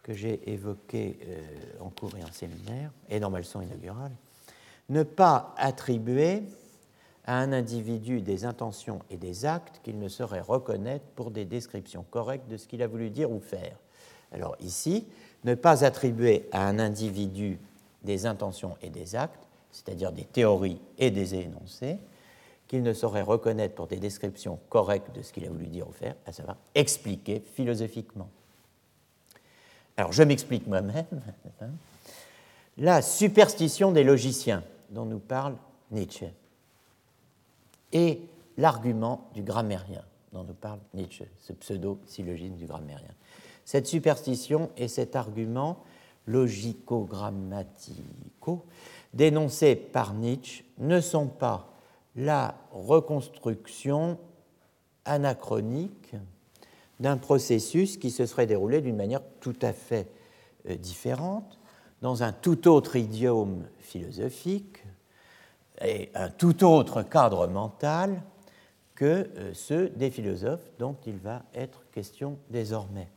que 0.02 0.14
j'ai 0.14 0.50
évoquée 0.50 1.18
euh, 1.26 1.84
en 1.84 1.90
cours 1.90 2.16
et 2.16 2.24
en 2.24 2.32
séminaire, 2.32 2.90
et 3.10 3.20
dans 3.20 3.28
ma 3.28 3.36
leçon 3.36 3.60
inaugurale, 3.60 4.12
ne 4.88 5.02
pas 5.02 5.54
attribuer 5.58 6.42
à 7.26 7.36
un 7.36 7.52
individu 7.52 8.22
des 8.22 8.46
intentions 8.46 9.00
et 9.10 9.18
des 9.18 9.44
actes 9.44 9.82
qu'il 9.84 9.98
ne 9.98 10.08
saurait 10.08 10.40
reconnaître 10.40 11.04
pour 11.16 11.30
des 11.30 11.44
descriptions 11.44 12.02
correctes 12.10 12.48
de 12.48 12.56
ce 12.56 12.66
qu'il 12.66 12.82
a 12.82 12.86
voulu 12.86 13.10
dire 13.10 13.30
ou 13.30 13.40
faire. 13.40 13.76
Alors 14.32 14.56
ici, 14.60 15.06
ne 15.44 15.54
pas 15.54 15.84
attribuer 15.84 16.48
à 16.50 16.66
un 16.66 16.78
individu 16.78 17.58
des 18.04 18.24
intentions 18.24 18.78
et 18.80 18.88
des 18.88 19.14
actes, 19.14 19.46
c'est-à-dire 19.70 20.12
des 20.12 20.24
théories 20.24 20.80
et 20.96 21.10
des 21.10 21.34
énoncés, 21.34 21.98
qu'il 22.68 22.82
ne 22.82 22.92
saurait 22.92 23.22
reconnaître 23.22 23.74
pour 23.74 23.86
des 23.86 23.96
descriptions 23.96 24.60
correctes 24.68 25.14
de 25.16 25.22
ce 25.22 25.32
qu'il 25.32 25.46
a 25.46 25.48
voulu 25.48 25.66
dire 25.66 25.88
ou 25.88 25.92
faire, 25.92 26.14
à 26.26 26.32
savoir 26.32 26.58
expliquer 26.74 27.40
philosophiquement. 27.40 28.28
Alors 29.96 30.12
je 30.12 30.22
m'explique 30.22 30.66
moi-même. 30.66 31.06
Hein. 31.60 31.70
La 32.76 33.02
superstition 33.02 33.90
des 33.90 34.04
logiciens 34.04 34.62
dont 34.90 35.06
nous 35.06 35.18
parle 35.18 35.56
Nietzsche 35.90 36.28
et 37.92 38.20
l'argument 38.58 39.30
du 39.34 39.42
grammairien 39.42 40.04
dont 40.32 40.44
nous 40.44 40.54
parle 40.54 40.80
Nietzsche, 40.92 41.24
ce 41.40 41.54
pseudo-syllogisme 41.54 42.56
du 42.56 42.66
grammairien. 42.66 43.14
Cette 43.64 43.86
superstition 43.86 44.70
et 44.76 44.88
cet 44.88 45.16
argument 45.16 45.82
logico-grammatico 46.26 48.66
dénoncés 49.14 49.74
par 49.74 50.12
Nietzsche 50.12 50.64
ne 50.78 51.00
sont 51.00 51.28
pas 51.28 51.77
la 52.16 52.54
reconstruction 52.72 54.18
anachronique 55.04 56.14
d'un 57.00 57.16
processus 57.16 57.96
qui 57.96 58.10
se 58.10 58.26
serait 58.26 58.46
déroulé 58.46 58.80
d'une 58.80 58.96
manière 58.96 59.22
tout 59.40 59.56
à 59.62 59.72
fait 59.72 60.08
euh, 60.68 60.74
différente, 60.76 61.58
dans 62.02 62.22
un 62.22 62.32
tout 62.32 62.68
autre 62.68 62.96
idiome 62.96 63.64
philosophique 63.78 64.84
et 65.84 66.10
un 66.14 66.28
tout 66.30 66.64
autre 66.64 67.02
cadre 67.02 67.46
mental 67.46 68.22
que 68.94 69.30
euh, 69.36 69.54
ceux 69.54 69.90
des 69.90 70.10
philosophes 70.10 70.68
dont 70.78 70.96
il 71.06 71.18
va 71.18 71.42
être 71.54 71.84
question 71.92 72.38
désormais. 72.50 73.08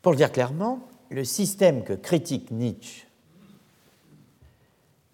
Pour 0.00 0.12
le 0.12 0.16
dire 0.16 0.32
clairement, 0.32 0.80
le 1.10 1.24
système 1.24 1.84
que 1.84 1.92
critique 1.92 2.50
Nietzsche 2.50 3.07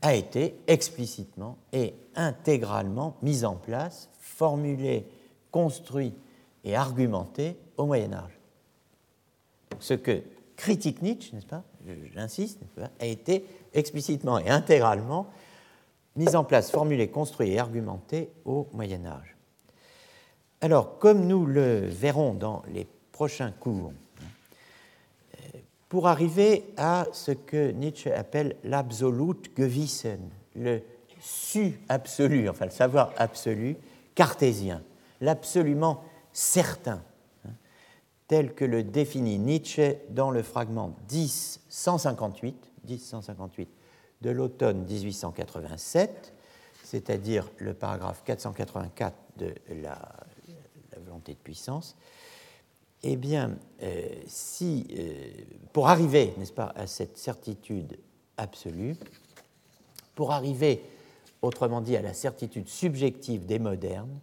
a 0.05 0.15
été 0.15 0.55
explicitement 0.67 1.57
et 1.73 1.95
intégralement 2.15 3.17
mis 3.23 3.47
en 3.47 3.55
place, 3.57 4.11
formulé, 4.21 5.07
construit 5.51 6.13
et 6.63 6.77
argumenté 6.77 7.57
au 7.79 7.87
Moyen 7.87 8.13
Âge. 8.13 8.39
Ce 9.81 9.95
que 9.95 10.23
critique 10.57 11.01
Nietzsche, 11.01 11.33
n'est-ce 11.33 11.47
pas, 11.47 11.65
j'insiste, 12.13 12.61
a 13.01 13.07
été 13.07 13.47
explicitement 13.73 14.39
et 14.39 14.51
intégralement 14.51 15.29
mis 16.17 16.37
en 16.37 16.45
place, 16.45 16.71
formulé, 16.71 17.09
construit 17.09 17.53
et 17.53 17.59
argumenté 17.59 18.31
au 18.45 18.69
Moyen 18.75 19.07
Âge. 19.07 19.37
Alors, 20.61 20.99
comme 20.99 21.27
nous 21.27 21.47
le 21.47 21.87
verrons 21.87 22.35
dans 22.35 22.63
les 22.69 22.87
prochains 23.11 23.53
cours, 23.53 23.95
pour 25.95 26.09
arriver 26.09 26.65
à 26.77 27.07
ce 27.13 27.31
que 27.31 27.71
Nietzsche 27.71 28.13
appelle 28.13 28.57
l'absolute 28.65 29.53
Gewissen, 29.57 30.29
le 30.57 30.83
su 31.21 31.79
absolu, 31.89 32.49
enfin 32.49 32.65
le 32.65 32.73
savoir 32.73 33.13
absolu 33.17 33.77
cartésien, 34.17 34.83
l'absolument 35.21 36.03
certain, 36.33 37.01
hein, 37.47 37.53
tel 38.27 38.57
que 38.57 38.65
le 38.65 38.83
définit 38.83 39.39
Nietzsche 39.39 40.01
dans 40.11 40.33
le 40.33 40.43
fragment 40.43 40.97
10-158, 41.09 42.55
10-158 42.89 43.69
de 44.23 44.31
l'automne 44.31 44.85
1887, 44.87 46.35
c'est-à-dire 46.83 47.49
le 47.59 47.73
paragraphe 47.73 48.25
484 48.25 49.15
de 49.37 49.55
la, 49.81 50.03
volonté 51.05 51.35
de 51.35 51.39
puissance, 51.39 51.95
eh 53.07 53.17
bien, 53.17 53.59
euh, 53.83 54.09
si, 54.27 54.87
euh, 54.99 55.31
pour 55.75 55.89
arriver, 55.89 56.33
n'est-ce 56.39 56.55
pas, 56.55 56.73
à 56.75 56.87
cette 56.87 57.19
certitude 57.19 57.99
absolue, 58.39 58.97
pour 60.15 60.33
arriver, 60.33 60.83
autrement 61.43 61.83
dit, 61.83 61.97
à 61.97 62.03
la 62.03 62.15
certitude 62.15 62.67
subjective 62.67 63.45
des 63.45 63.59
modernes, 63.59 64.19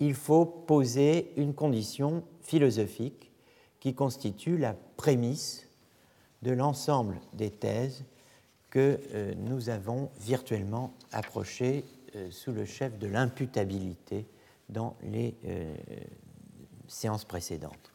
il 0.00 0.14
faut 0.14 0.44
poser 0.44 1.32
une 1.36 1.54
condition 1.54 2.24
philosophique 2.40 3.30
qui 3.78 3.94
constitue 3.94 4.58
la 4.58 4.74
prémisse 4.96 5.68
de 6.42 6.50
l'ensemble 6.50 7.20
des 7.32 7.50
thèses 7.50 8.04
que 8.70 8.98
euh, 9.14 9.34
nous 9.36 9.68
avons 9.68 10.10
virtuellement 10.18 10.92
approchées 11.12 11.84
sous 12.30 12.50
le 12.50 12.64
chef 12.64 12.98
de 12.98 13.06
l'imputabilité 13.06 14.26
dans 14.68 14.96
les 15.04 15.36
séances 16.88 17.24
précédentes. 17.24 17.89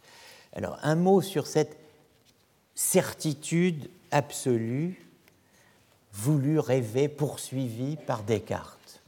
Alors, 0.56 0.80
un 0.84 0.96
mot 0.96 1.22
sur 1.22 1.48
cette 1.48 1.78
certitude 2.74 3.90
absolue, 4.12 5.06
voulue, 6.14 6.60
rêvée, 6.60 7.10
poursuivie 7.10 7.98
par 7.98 8.24
Descartes, 8.24 9.02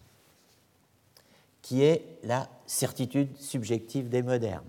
qui 1.62 1.84
est 1.84 2.04
la 2.24 2.50
certitude 2.66 3.36
subjective 3.38 4.10
des 4.10 4.22
modernes, 4.22 4.64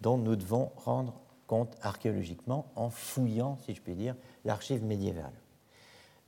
dont 0.00 0.16
nous 0.16 0.36
devons 0.36 0.70
rendre 0.76 1.14
compte 1.48 1.74
archéologiquement 1.82 2.66
en 2.76 2.90
fouillant, 2.90 3.58
si 3.64 3.74
je 3.74 3.80
puis 3.80 3.94
dire, 3.94 4.14
l'archive 4.44 4.84
médiévale. 4.84 5.32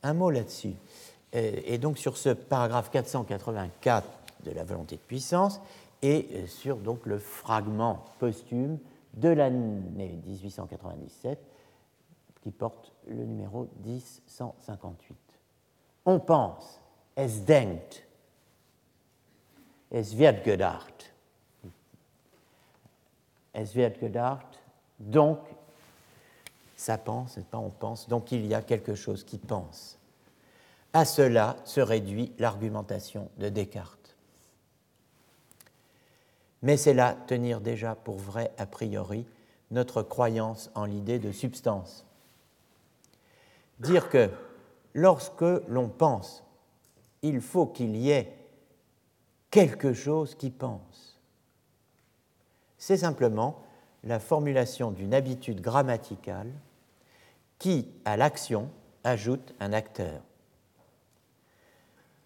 Un 0.03 0.15
mot 0.15 0.31
là-dessus. 0.31 0.75
Euh, 1.37 1.61
et 1.65 1.79
donc 1.79 1.99
sur 1.99 2.17
ce 2.17 2.31
paragraphe 2.31 2.91
484 2.91 4.09
de 4.45 4.51
la 4.51 4.65
volonté 4.65 4.97
de 4.97 5.01
puissance 5.01 5.61
et 6.03 6.27
euh, 6.33 6.47
sur 6.47 6.77
donc 6.77 7.07
le 7.07 7.19
fragment 7.19 8.05
posthume 8.19 8.79
de 9.15 9.29
l'année 9.29 10.21
1897 10.25 11.39
qui 12.43 12.51
porte 12.51 12.93
le 13.07 13.25
numéro 13.25 13.69
1058. 13.85 15.17
On 16.07 16.19
pense, 16.19 16.81
es 17.17 17.45
denkt, 17.45 18.05
es 19.91 20.17
wird 20.17 20.45
gedacht. 20.45 21.13
Es 23.53 23.75
wird 23.75 23.99
gedacht, 23.99 24.61
donc 24.99 25.39
ça 26.77 26.97
pense, 26.97 27.39
pas 27.51 27.59
on 27.59 27.71
pense, 27.71 28.09
donc 28.09 28.33
il 28.33 28.47
y 28.47 28.55
a 28.55 28.63
quelque 28.63 28.95
chose 28.95 29.25
qui 29.25 29.39
pense. 29.39 29.99
À 30.93 31.05
cela 31.05 31.57
se 31.65 31.81
réduit 31.81 32.33
l'argumentation 32.39 33.29
de 33.39 33.49
Descartes 33.49 34.00
mais 36.63 36.77
c'est 36.77 36.95
là 36.95 37.17
tenir 37.27 37.61
déjà 37.61 37.95
pour 37.95 38.19
vrai 38.19 38.53
a 38.59 38.67
priori 38.67 39.27
notre 39.71 40.03
croyance 40.03 40.71
en 40.75 40.85
l'idée 40.85 41.19
de 41.19 41.33
substance. 41.33 42.05
Dire 43.79 44.09
que 44.09 44.31
lorsque 44.95 45.45
l'on 45.69 45.89
pense, 45.89 46.45
il 47.23 47.41
faut 47.41 47.67
qu'il 47.67 47.97
y 47.97 48.11
ait 48.11 48.37
quelque 49.51 49.93
chose 49.93 50.35
qui 50.35 50.51
pense. 50.51 51.19
C'est 52.79 52.99
simplement 52.99 53.63
la 54.05 54.19
formulation 54.19 54.91
d'une 54.91 55.15
habitude 55.15 55.61
grammaticale 55.61 56.53
qui, 57.59 57.89
à 58.05 58.17
l'action, 58.17 58.71
ajoute 59.05 59.55
un 59.61 59.73
acteur. 59.73 60.23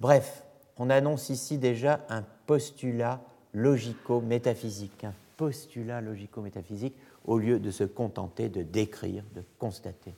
Bref, 0.01 0.45
on 0.77 0.91
annonce 0.91 1.29
ici 1.29 1.59
déjà 1.59 2.05
un 2.09 2.23
postulat 2.47 3.21
logico-métaphysique, 3.55 5.05
un 5.05 5.15
postulat 5.37 6.01
logico-métaphysique, 6.01 6.95
au 7.25 7.39
lieu 7.39 7.59
de 7.59 7.71
se 7.71 7.85
contenter 7.85 8.49
de 8.49 8.63
décrire, 8.63 9.25
de 9.35 9.43
constater. 9.59 10.15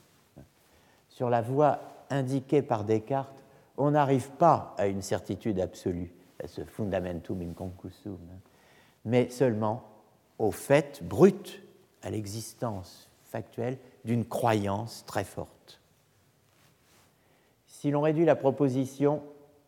Sur 1.09 1.30
la 1.30 1.43
voie 1.43 1.80
indiquée 2.11 2.62
par 2.62 2.84
Descartes, 2.84 3.43
on 3.76 3.93
n'arrive 3.93 4.30
pas 4.30 4.74
à 4.78 4.87
une 4.87 5.03
certitude 5.03 5.61
absolue, 5.61 6.12
à 6.43 6.49
ce 6.49 6.64
fundamentum 6.64 7.41
inconcusum, 7.43 8.18
mais 9.05 9.28
seulement 9.30 9.84
au 10.39 10.51
fait 10.51 11.03
brut, 11.03 11.62
à 12.03 12.11
l'existence 12.11 13.09
factuelle 13.24 13.78
d'une 14.05 14.24
croyance 14.24 15.05
très 15.07 15.24
forte. 15.24 15.80
Si 17.66 17.91
l'on 17.91 18.01
réduit 18.01 18.24
la 18.24 18.37
proposition 18.37 19.22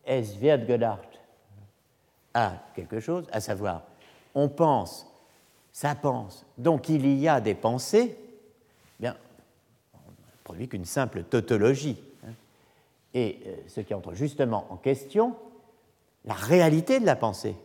es 0.05 0.39
wird 0.39 0.65
gedacht 0.67 1.08
quelque 2.75 2.99
chose, 2.99 3.25
à 3.31 3.39
savoir, 3.39 3.83
on 4.35 4.49
pense, 4.49 5.07
ça 5.71 5.95
pense, 5.95 6.45
donc 6.57 6.89
il 6.89 7.07
y 7.07 7.27
a 7.27 7.41
des 7.41 7.55
pensées, 7.55 8.17
bien, 8.99 9.15
on 9.93 9.97
ne 9.97 10.43
produit 10.43 10.67
qu'une 10.67 10.85
simple 10.85 11.23
tautologie. 11.23 12.01
Hein. 12.25 12.31
Et 13.13 13.39
euh, 13.45 13.55
ce 13.67 13.81
qui 13.81 13.93
entre 13.93 14.13
justement 14.13 14.67
en 14.69 14.77
question, 14.77 15.35
la 16.25 16.33
réalité 16.33 16.99
de 16.99 17.05
la 17.05 17.15
pensée, 17.15 17.55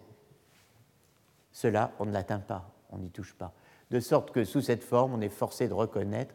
cela, 1.52 1.92
on 1.98 2.06
ne 2.06 2.12
l'atteint 2.12 2.40
pas, 2.40 2.68
on 2.90 2.98
n'y 2.98 3.10
touche 3.10 3.34
pas. 3.34 3.52
De 3.90 4.00
sorte 4.00 4.30
que 4.30 4.44
sous 4.44 4.60
cette 4.60 4.82
forme, 4.82 5.14
on 5.14 5.20
est 5.20 5.28
forcé 5.28 5.68
de 5.68 5.74
reconnaître 5.74 6.34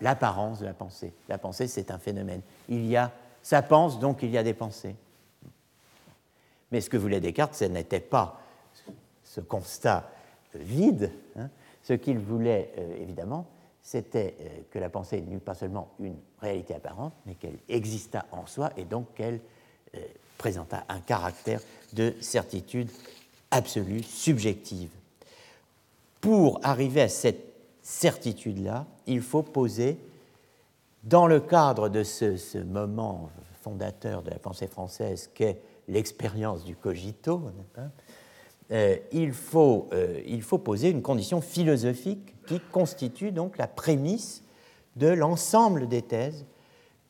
l'apparence 0.00 0.58
de 0.58 0.66
la 0.66 0.74
pensée. 0.74 1.12
La 1.28 1.38
pensée, 1.38 1.68
c'est 1.68 1.90
un 1.90 1.98
phénomène. 1.98 2.42
Il 2.68 2.86
y 2.86 2.96
a, 2.96 3.12
ça 3.42 3.62
pense, 3.62 4.00
donc 4.00 4.22
il 4.22 4.30
y 4.30 4.38
a 4.38 4.42
des 4.42 4.54
pensées. 4.54 4.96
Mais 6.72 6.80
ce 6.80 6.90
que 6.90 6.96
voulait 6.96 7.20
Descartes, 7.20 7.54
ce 7.54 7.64
n'était 7.64 8.00
pas 8.00 8.40
ce 9.24 9.40
constat 9.40 10.10
vide. 10.54 11.12
Hein. 11.36 11.48
Ce 11.82 11.92
qu'il 11.92 12.18
voulait, 12.18 12.72
euh, 12.78 13.02
évidemment, 13.02 13.46
c'était 13.82 14.34
euh, 14.40 14.48
que 14.70 14.78
la 14.78 14.88
pensée 14.88 15.20
n'eût 15.20 15.38
pas 15.38 15.54
seulement 15.54 15.88
une 16.00 16.16
réalité 16.40 16.74
apparente, 16.74 17.12
mais 17.26 17.34
qu'elle 17.34 17.58
existât 17.68 18.26
en 18.32 18.46
soi 18.46 18.70
et 18.76 18.84
donc 18.84 19.14
qu'elle 19.14 19.40
euh, 19.94 20.00
présentât 20.38 20.84
un 20.88 21.00
caractère 21.00 21.60
de 21.92 22.14
certitude 22.20 22.90
absolue, 23.50 24.02
subjective. 24.02 24.90
Pour 26.20 26.60
arriver 26.62 27.02
à 27.02 27.08
cette 27.08 27.44
certitude-là, 27.82 28.86
il 29.06 29.22
faut 29.22 29.42
poser, 29.42 29.98
dans 31.02 31.26
le 31.26 31.40
cadre 31.40 31.88
de 31.88 32.04
ce, 32.04 32.36
ce 32.36 32.58
moment 32.58 33.30
fondateur 33.62 34.22
de 34.22 34.30
la 34.30 34.38
pensée 34.38 34.66
française 34.66 35.30
qu'est 35.34 35.58
l'expérience 35.90 36.64
du 36.64 36.76
cogito, 36.76 37.42
euh, 38.70 38.96
il, 39.12 39.32
faut, 39.32 39.88
euh, 39.92 40.20
il 40.26 40.42
faut 40.42 40.58
poser 40.58 40.90
une 40.90 41.02
condition 41.02 41.40
philosophique 41.40 42.34
qui 42.46 42.60
constitue 42.72 43.32
donc 43.32 43.58
la 43.58 43.66
prémisse 43.66 44.42
de 44.96 45.08
l'ensemble 45.08 45.88
des 45.88 46.02
thèses 46.02 46.46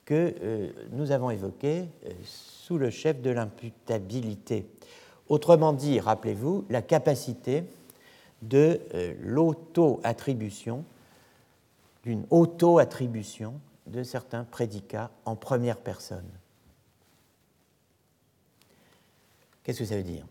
que 0.05 0.35
euh, 0.43 0.71
nous 0.93 1.13
avons 1.13 1.31
évoquées 1.31 1.85
sous 2.25 2.79
le 2.79 2.91
chef 2.91 3.21
de 3.21 3.31
l'imputabilité. 3.31 4.67
Autrement 5.29 5.73
dit, 5.73 6.01
rappelez-vous, 6.01 6.65
la 6.71 6.83
capacité 6.83 7.65
de 8.43 8.81
l'auto-attribution, 9.23 10.85
d'une 12.03 12.25
auto-attribution 12.31 13.61
de 13.87 14.03
certains 14.03 14.45
prédicats 14.45 15.11
en 15.27 15.37
première 15.37 15.77
personne. 15.77 16.27
Qu'est-ce 19.63 19.81
que 19.81 19.85
ça 19.85 19.97
veut 19.97 20.03
dire? 20.03 20.27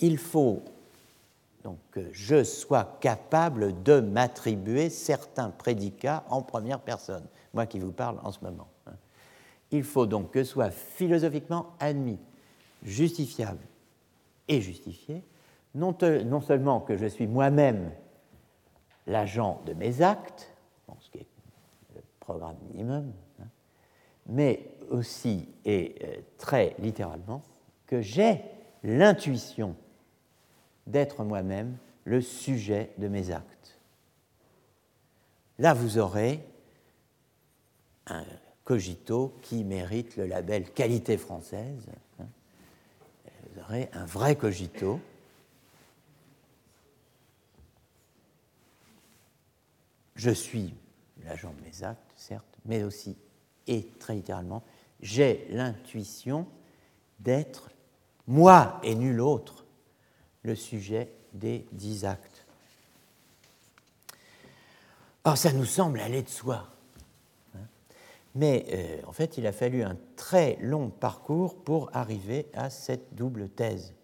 Il 0.00 0.18
faut 0.18 0.62
donc 1.62 1.78
que 1.92 2.12
je 2.12 2.42
sois 2.42 2.96
capable 3.00 3.82
de 3.82 4.00
m'attribuer 4.00 4.90
certains 4.90 5.50
prédicats 5.50 6.24
en 6.28 6.42
première 6.42 6.80
personne, 6.80 7.24
moi 7.54 7.66
qui 7.66 7.78
vous 7.78 7.92
parle 7.92 8.18
en 8.24 8.32
ce 8.32 8.40
moment. 8.42 8.68
Hein. 8.86 8.94
Il 9.70 9.84
faut 9.84 10.06
donc 10.06 10.32
que 10.32 10.44
soit 10.44 10.70
philosophiquement 10.70 11.74
admis, 11.78 12.18
justifiable 12.82 13.64
et 14.48 14.60
justifié, 14.60 15.22
non, 15.74 15.96
seulement 16.40 16.80
que 16.80 16.96
je 16.96 17.06
suis 17.06 17.26
moi-même 17.26 17.92
l'agent 19.06 19.62
de 19.66 19.72
mes 19.72 20.02
actes, 20.02 20.52
ce 21.00 21.10
qui 21.10 21.18
est 21.18 21.26
programme 22.20 22.56
minimum, 22.70 23.12
hein, 23.40 23.46
mais 24.26 24.66
aussi 24.92 25.48
et 25.64 25.94
euh, 26.02 26.20
très 26.38 26.76
littéralement 26.78 27.42
que 27.86 28.00
j'ai 28.00 28.40
l'intuition 28.84 29.74
d'être 30.86 31.24
moi-même 31.24 31.76
le 32.04 32.20
sujet 32.20 32.90
de 32.98 33.08
mes 33.08 33.30
actes. 33.30 33.78
Là, 35.58 35.74
vous 35.74 35.98
aurez 35.98 36.40
un 38.06 38.24
cogito 38.64 39.36
qui 39.42 39.64
mérite 39.64 40.16
le 40.16 40.26
label 40.26 40.70
qualité 40.70 41.16
française. 41.16 41.86
Hein. 42.20 42.26
Vous 43.50 43.60
aurez 43.60 43.88
un 43.92 44.04
vrai 44.04 44.36
cogito. 44.36 45.00
Je 50.16 50.30
suis 50.30 50.74
l'agent 51.24 51.52
de 51.52 51.62
mes 51.62 51.84
actes, 51.84 52.12
certes, 52.16 52.58
mais 52.64 52.82
aussi, 52.82 53.16
et 53.66 53.86
très 53.98 54.14
littéralement, 54.14 54.62
j'ai 55.02 55.46
l'intuition 55.50 56.46
d'être, 57.20 57.70
moi 58.26 58.80
et 58.82 58.94
nul 58.94 59.20
autre, 59.20 59.64
le 60.42 60.54
sujet 60.54 61.12
des 61.32 61.66
dix 61.72 62.04
actes. 62.04 62.46
Alors 65.24 65.38
ça 65.38 65.52
nous 65.52 65.64
semble 65.64 66.00
aller 66.00 66.22
de 66.22 66.28
soi. 66.28 66.68
Hein. 67.54 67.60
Mais 68.34 68.66
euh, 68.72 69.06
en 69.06 69.12
fait, 69.12 69.38
il 69.38 69.46
a 69.46 69.52
fallu 69.52 69.82
un 69.82 69.96
très 70.16 70.56
long 70.60 70.90
parcours 70.90 71.56
pour 71.62 71.90
arriver 71.94 72.46
à 72.54 72.70
cette 72.70 73.14
double 73.14 73.48
thèse. 73.48 73.94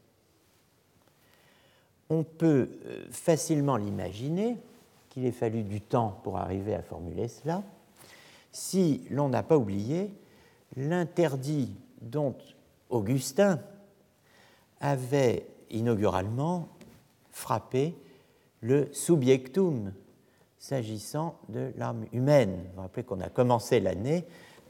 On 2.10 2.22
peut 2.22 2.70
euh, 2.86 3.06
facilement 3.10 3.76
l'imaginer 3.76 4.56
qu'il 5.10 5.26
ait 5.26 5.32
fallu 5.32 5.62
du 5.62 5.80
temps 5.80 6.20
pour 6.22 6.38
arriver 6.38 6.74
à 6.74 6.82
formuler 6.82 7.28
cela, 7.28 7.62
si 8.52 9.04
l'on 9.10 9.28
n'a 9.28 9.42
pas 9.42 9.58
oublié 9.58 10.12
l'interdit 10.78 11.74
dont 12.00 12.36
Augustin 12.88 13.60
avait 14.80 15.46
inauguralement 15.70 16.68
frappé 17.30 17.94
le 18.60 18.88
subjectum 18.92 19.92
s'agissant 20.58 21.38
de 21.48 21.72
l'âme 21.76 22.06
humaine. 22.12 22.54
Vous 22.68 22.76
vous 22.76 22.80
rappelez 22.82 23.04
qu'on 23.04 23.20
a 23.20 23.28
commencé 23.28 23.80
l'année 23.80 24.24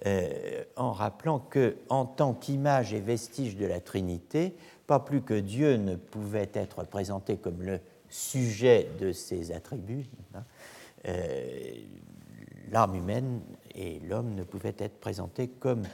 euh, 0.07 0.65
en 0.77 0.93
rappelant 0.93 1.39
que, 1.39 1.77
en 1.89 2.05
tant 2.05 2.35
qu'image 2.35 2.93
et 2.95 3.01
vestige 3.01 3.57
de 3.57 3.67
la 3.67 3.81
Trinité, 3.81 4.55
pas 4.87 5.01
plus 5.01 5.23
que 5.23 5.35
Dieu 5.35 5.77
ne 5.77 5.97
pouvait 5.97 6.51
être 6.55 6.85
présenté 6.85 7.37
comme 7.37 7.63
le 7.63 7.81
sujet 8.09 8.89
de 9.01 9.13
ses 9.13 9.53
attributs, 9.53 10.07
hein, 10.35 10.45
euh, 11.07 11.73
l'âme 12.71 12.95
humaine 12.95 13.41
et 13.75 14.01
l'homme 14.01 14.35
ne 14.35 14.43
pouvaient 14.43 14.77
être 14.79 14.99
présentés 15.01 15.49
comme 15.49 15.85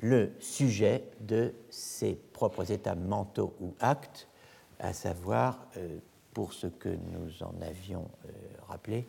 le 0.00 0.32
sujet 0.40 1.04
de 1.20 1.52
ses 1.68 2.14
propres 2.14 2.70
états 2.70 2.94
mentaux 2.94 3.54
ou 3.60 3.74
actes, 3.80 4.28
à 4.78 4.92
savoir, 4.92 5.66
euh, 5.76 5.98
pour 6.32 6.52
ce 6.52 6.66
que 6.66 6.88
nous 6.88 7.42
en 7.42 7.54
avions 7.60 8.08
euh, 8.24 8.30
rappelé, 8.68 9.06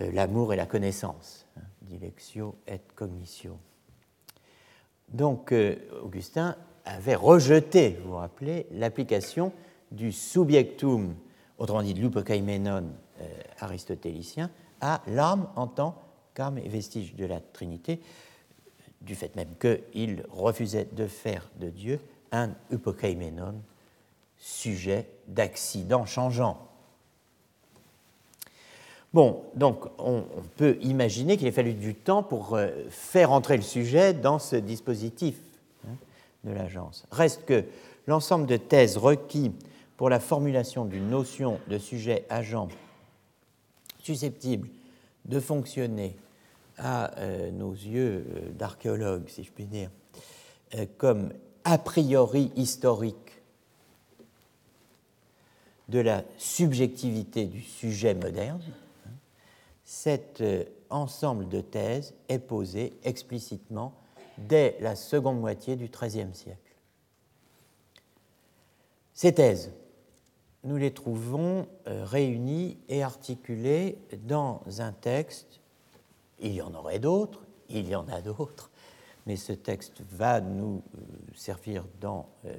euh, 0.00 0.10
l'amour 0.12 0.52
et 0.52 0.56
la 0.56 0.66
connaissance, 0.66 1.46
hein, 1.56 1.62
dilectio 1.82 2.56
et 2.66 2.80
cognitio. 2.94 3.58
Donc, 5.08 5.54
Augustin 6.02 6.54
avait 6.84 7.14
rejeté, 7.14 7.98
vous 8.02 8.10
vous 8.10 8.16
rappelez, 8.16 8.66
l'application 8.72 9.52
du 9.90 10.12
subjectum, 10.12 11.14
autrement 11.56 11.82
dit 11.82 11.94
de 11.94 12.82
aristotélicien, 13.58 14.50
à 14.82 15.00
l'âme 15.06 15.48
en 15.56 15.66
tant 15.66 15.96
qu'âme 16.38 16.58
et 16.58 16.68
vestige 16.68 17.16
de 17.16 17.26
la 17.26 17.40
Trinité, 17.40 18.00
du 19.00 19.16
fait 19.16 19.34
même 19.34 19.54
qu'il 19.60 20.24
refusait 20.30 20.86
de 20.92 21.08
faire 21.08 21.50
de 21.58 21.68
Dieu 21.68 22.00
un 22.30 22.50
upokaimenon, 22.70 23.56
sujet 24.38 25.08
d'accident 25.26 26.06
changeant. 26.06 26.58
Bon, 29.12 29.42
donc 29.56 29.86
on, 29.98 30.22
peut 30.56 30.78
imaginer 30.80 31.36
qu'il 31.36 31.48
a 31.48 31.52
fallu 31.52 31.74
du 31.74 31.94
temps 31.94 32.22
pour 32.22 32.54
euh, 32.54 32.68
faire 32.88 33.32
entrer 33.32 33.56
le 33.56 33.62
sujet 33.62 34.12
dans 34.12 34.38
ce 34.38 34.54
dispositif 34.54 35.34
hein, 35.88 35.94
de 36.44 36.52
l'agence. 36.52 37.04
Reste 37.10 37.46
que 37.46 37.64
l'ensemble 38.06 38.46
de 38.46 38.58
thèses 38.58 38.96
requis 38.96 39.50
pour 39.96 40.08
la 40.08 40.20
formulation 40.20 40.84
d'une 40.84 41.10
notion 41.10 41.58
de 41.66 41.78
sujet 41.78 42.26
agent 42.30 42.68
susceptible 43.98 44.68
de 45.24 45.40
fonctionner 45.40 46.16
à 46.78 47.18
euh, 47.18 47.50
nos 47.50 47.72
yeux 47.72 48.24
euh, 48.28 48.50
d'archéologues, 48.52 49.28
si 49.28 49.44
je 49.44 49.52
puis 49.52 49.66
dire, 49.66 49.90
euh, 50.74 50.86
comme 50.96 51.32
a 51.64 51.78
priori 51.78 52.52
historique 52.56 53.42
de 55.88 56.00
la 56.00 56.22
subjectivité 56.36 57.46
du 57.46 57.62
sujet 57.62 58.14
moderne, 58.14 58.62
hein, 59.06 59.10
cet 59.84 60.42
ensemble 60.90 61.48
de 61.48 61.60
thèses 61.60 62.14
est 62.28 62.38
posé 62.38 62.92
explicitement 63.04 63.94
dès 64.36 64.76
la 64.80 64.96
seconde 64.96 65.40
moitié 65.40 65.76
du 65.76 65.88
XIIIe 65.88 66.34
siècle. 66.34 66.58
Ces 69.14 69.34
thèses, 69.34 69.72
nous 70.62 70.76
les 70.76 70.92
trouvons 70.92 71.66
réunies 71.86 72.76
et 72.88 73.02
articulées 73.02 73.96
dans 74.24 74.62
un 74.78 74.92
texte 74.92 75.60
il 76.40 76.54
y 76.54 76.62
en 76.62 76.74
aurait 76.74 76.98
d'autres, 76.98 77.40
il 77.68 77.88
y 77.88 77.94
en 77.94 78.08
a 78.08 78.20
d'autres, 78.20 78.70
mais 79.26 79.36
ce 79.36 79.52
texte 79.52 80.02
va 80.10 80.40
nous 80.40 80.82
euh, 80.96 81.00
servir 81.34 81.84
dans 82.00 82.28
euh, 82.46 82.56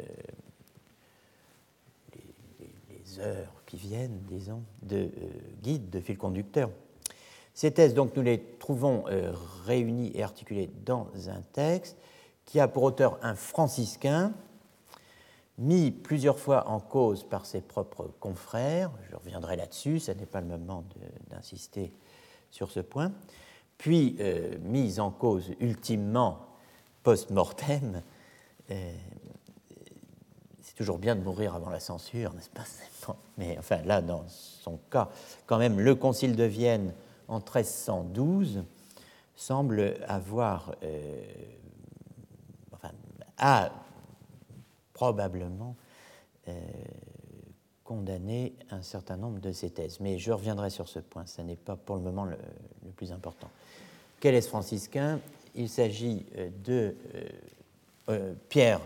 les, 2.14 3.20
heures 3.20 3.64
qui 3.66 3.78
viennent, 3.78 4.20
disons, 4.28 4.64
de 4.84 4.98
euh, 4.98 5.10
guide, 5.64 5.90
de 5.90 6.00
fil 6.00 6.18
conducteur. 6.18 6.70
Ces 7.56 7.72
thèses, 7.72 7.94
donc, 7.94 8.16
nous 8.16 8.22
les 8.22 8.40
trouvons 8.60 9.04
réunies 9.66 10.12
et 10.14 10.24
articulées 10.24 10.70
dans 10.86 11.10
un 11.28 11.42
texte 11.52 11.98
qui 12.46 12.60
a 12.62 12.70
pour 12.70 12.84
auteur 12.84 13.20
un 13.22 13.36
franciscain, 13.36 14.32
mis 15.58 15.92
plusieurs 15.92 16.40
fois 16.40 16.70
en 16.70 16.80
cause 16.80 17.26
par 17.26 17.46
ses 17.46 17.60
propres 17.60 18.14
confrères. 18.22 18.92
Je 19.10 19.16
reviendrai 19.16 19.58
là-dessus, 19.58 20.00
ce 20.00 20.12
n'est 20.12 20.26
pas 20.26 20.40
le 20.40 20.48
moment 20.48 20.86
d'insister 21.30 21.92
sur 22.50 22.72
ce 22.72 22.80
point 22.80 23.12
puis 23.80 24.18
euh, 24.20 24.58
mise 24.62 25.00
en 25.00 25.10
cause 25.10 25.52
ultimement 25.60 26.38
post-mortem. 27.02 28.04
Euh, 28.70 28.94
c'est 30.62 30.76
toujours 30.76 31.00
bien 31.00 31.16
de 31.16 31.22
mourir 31.22 31.56
avant 31.56 31.70
la 31.70 31.80
censure, 31.80 32.34
n'est-ce 32.34 32.50
pas 32.50 32.66
Mais 33.38 33.58
enfin, 33.58 33.82
là, 33.84 34.02
dans 34.02 34.26
son 34.28 34.78
cas, 34.92 35.10
quand 35.48 35.58
même, 35.58 35.80
le 35.80 35.96
Concile 35.96 36.36
de 36.36 36.44
Vienne 36.44 36.94
en 37.28 37.38
1312 37.38 38.64
semble 39.36 39.96
avoir, 40.08 40.76
euh, 40.84 41.22
enfin, 42.74 42.92
a 43.38 43.72
probablement 44.94 45.76
condamné 47.90 48.54
un 48.70 48.84
certain 48.84 49.18
nombre 49.18 49.40
de 49.40 49.52
ces 49.52 49.72
thèses. 49.72 50.00
Mais 50.00 50.20
je 50.20 50.32
reviendrai 50.32 50.70
sur 50.70 50.88
ce 50.88 51.00
point, 51.00 51.26
ce 51.26 51.42
n'est 51.42 51.56
pas 51.56 51.76
pour 51.76 51.96
le 51.96 52.04
moment 52.04 52.24
le, 52.24 52.38
plus 52.96 53.12
important. 53.12 53.50
Quel 54.20 54.36
est 54.36 54.42
ce 54.42 54.50
franciscain? 54.50 55.22
Il 55.56 55.70
s'agit 55.70 56.26
euh, 56.38 56.50
de 56.66 56.96
euh, 57.16 57.30
euh, 58.10 58.34
Pierre 58.50 58.82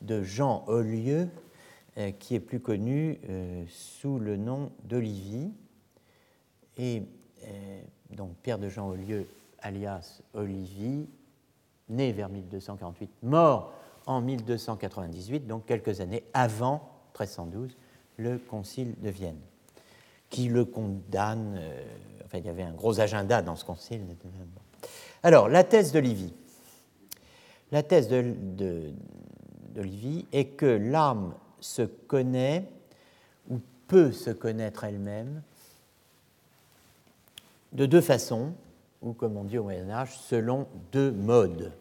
de 0.00 0.22
Jean 0.22 0.64
Olieu, 0.66 1.28
qui 2.18 2.34
est 2.34 2.40
plus 2.40 2.58
connu 2.58 3.20
sous 3.68 4.18
le 4.18 4.38
nom 4.38 4.72
d'Olivie. 4.84 5.52
Et 6.78 7.02
donc 8.10 8.34
Pierre 8.42 8.58
de 8.58 8.70
Jean 8.70 8.88
Olieu, 8.88 9.28
alias 9.60 10.22
Olivie, 10.32 11.06
né 11.90 12.12
vers 12.12 12.30
1248, 12.30 13.10
mort 13.22 13.74
en 14.06 14.22
1298, 14.22 15.46
donc 15.46 15.66
quelques 15.66 16.00
années 16.00 16.24
avant 16.32 16.88
1312 17.10 17.76
le 18.16 18.38
Concile 18.38 18.94
de 19.00 19.10
Vienne, 19.10 19.38
qui 20.32 20.48
le 20.48 20.64
condamne. 20.64 21.56
Euh, 21.58 21.82
enfin, 22.24 22.38
il 22.38 22.46
y 22.46 22.48
avait 22.48 22.62
un 22.64 22.72
gros 22.72 22.98
agenda 22.98 23.42
dans 23.42 23.54
ce 23.54 23.64
concile. 23.64 24.00
Alors, 25.22 25.48
la 25.48 25.62
thèse 25.62 25.92
de 25.92 26.00
Livy. 26.00 26.34
La 27.70 27.82
thèse 27.82 28.08
de, 28.08 28.92
Livy 29.76 30.26
est 30.32 30.46
que 30.46 30.66
l'âme 30.66 31.34
se 31.60 31.82
connaît 31.82 32.66
ou 33.48 33.60
peut 33.86 34.10
se 34.10 34.30
connaître 34.30 34.84
elle-même 34.84 35.42
de 37.72 37.86
deux 37.86 38.00
façons, 38.00 38.52
ou 39.00 39.12
comme 39.12 39.36
on 39.36 39.44
dit 39.44 39.58
au 39.58 39.64
Moyen 39.64 39.90
Âge, 39.90 40.16
selon 40.18 40.66
deux 40.92 41.10
modes. 41.10 41.72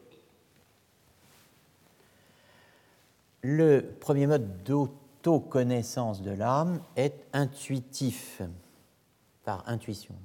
Le 3.42 3.82
premier 4.00 4.28
mode 4.28 4.64
d'auto 4.64 5.01
de 5.24 6.32
l'âme 6.32 6.82
est 6.96 7.26
intuitif, 7.34 8.42
par 9.44 9.68
intuition. 9.68 10.16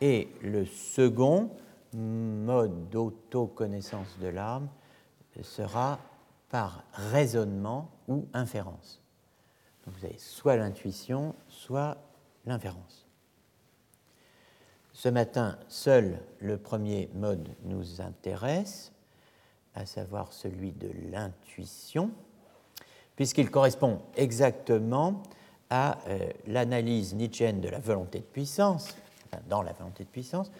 Et 0.00 0.28
le 0.42 0.64
second 0.64 1.50
mode 1.92 2.88
d'autoconnaissance 2.88 4.18
de 4.20 4.28
l'âme 4.28 4.68
sera 5.42 5.98
par 6.48 6.84
raisonnement 6.92 7.90
ou 8.08 8.26
inférence. 8.32 9.00
Donc 9.84 9.94
vous 9.96 10.04
avez 10.04 10.18
soit 10.18 10.56
l'intuition, 10.56 11.34
soit 11.48 11.96
l'inférence. 12.46 13.06
Ce 14.92 15.08
matin, 15.08 15.58
seul 15.68 16.22
le 16.40 16.58
premier 16.58 17.08
mode 17.14 17.48
nous 17.64 18.00
intéresse, 18.00 18.92
à 19.74 19.86
savoir 19.86 20.32
celui 20.32 20.72
de 20.72 20.90
l'intuition, 21.10 22.10
puisqu'il 23.20 23.50
correspond 23.50 24.00
exactement 24.16 25.22
à 25.68 25.98
euh, 26.08 26.30
l'analyse 26.46 27.14
nietzschéenne 27.14 27.60
de 27.60 27.68
la 27.68 27.78
volonté 27.78 28.20
de 28.20 28.24
puissance, 28.24 28.96
dans 29.46 29.60
la 29.60 29.74
volonté 29.74 30.04
de 30.04 30.08
puissance, 30.08 30.50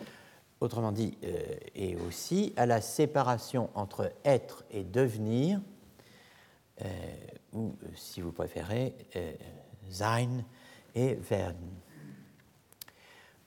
autrement 0.61 0.93
dit, 0.93 1.17
euh, 1.25 1.57
et 1.75 1.97
aussi 1.97 2.53
à 2.59 2.67
la 2.67 2.83
séparation 2.83 3.71
entre 3.75 4.13
être 4.27 4.63
et 4.71 4.85
devenir, 4.85 5.59
euh, 6.83 6.87
ou 7.55 7.73
si 7.97 8.21
vous 8.21 8.31
préférez, 8.31 8.95
sein 9.89 10.45
et 10.95 11.15
werden. 11.31 11.71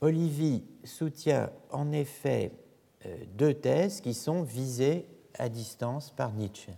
Olivier 0.02 0.64
soutient 0.84 1.52
en 1.70 1.92
effet 1.92 2.52
deux 3.36 3.54
thèses 3.54 4.02
qui 4.02 4.16
sont 4.16 4.42
visées 4.42 5.06
à 5.38 5.50
distance 5.50 6.10
par 6.10 6.34
Nietzsche. 6.34 6.72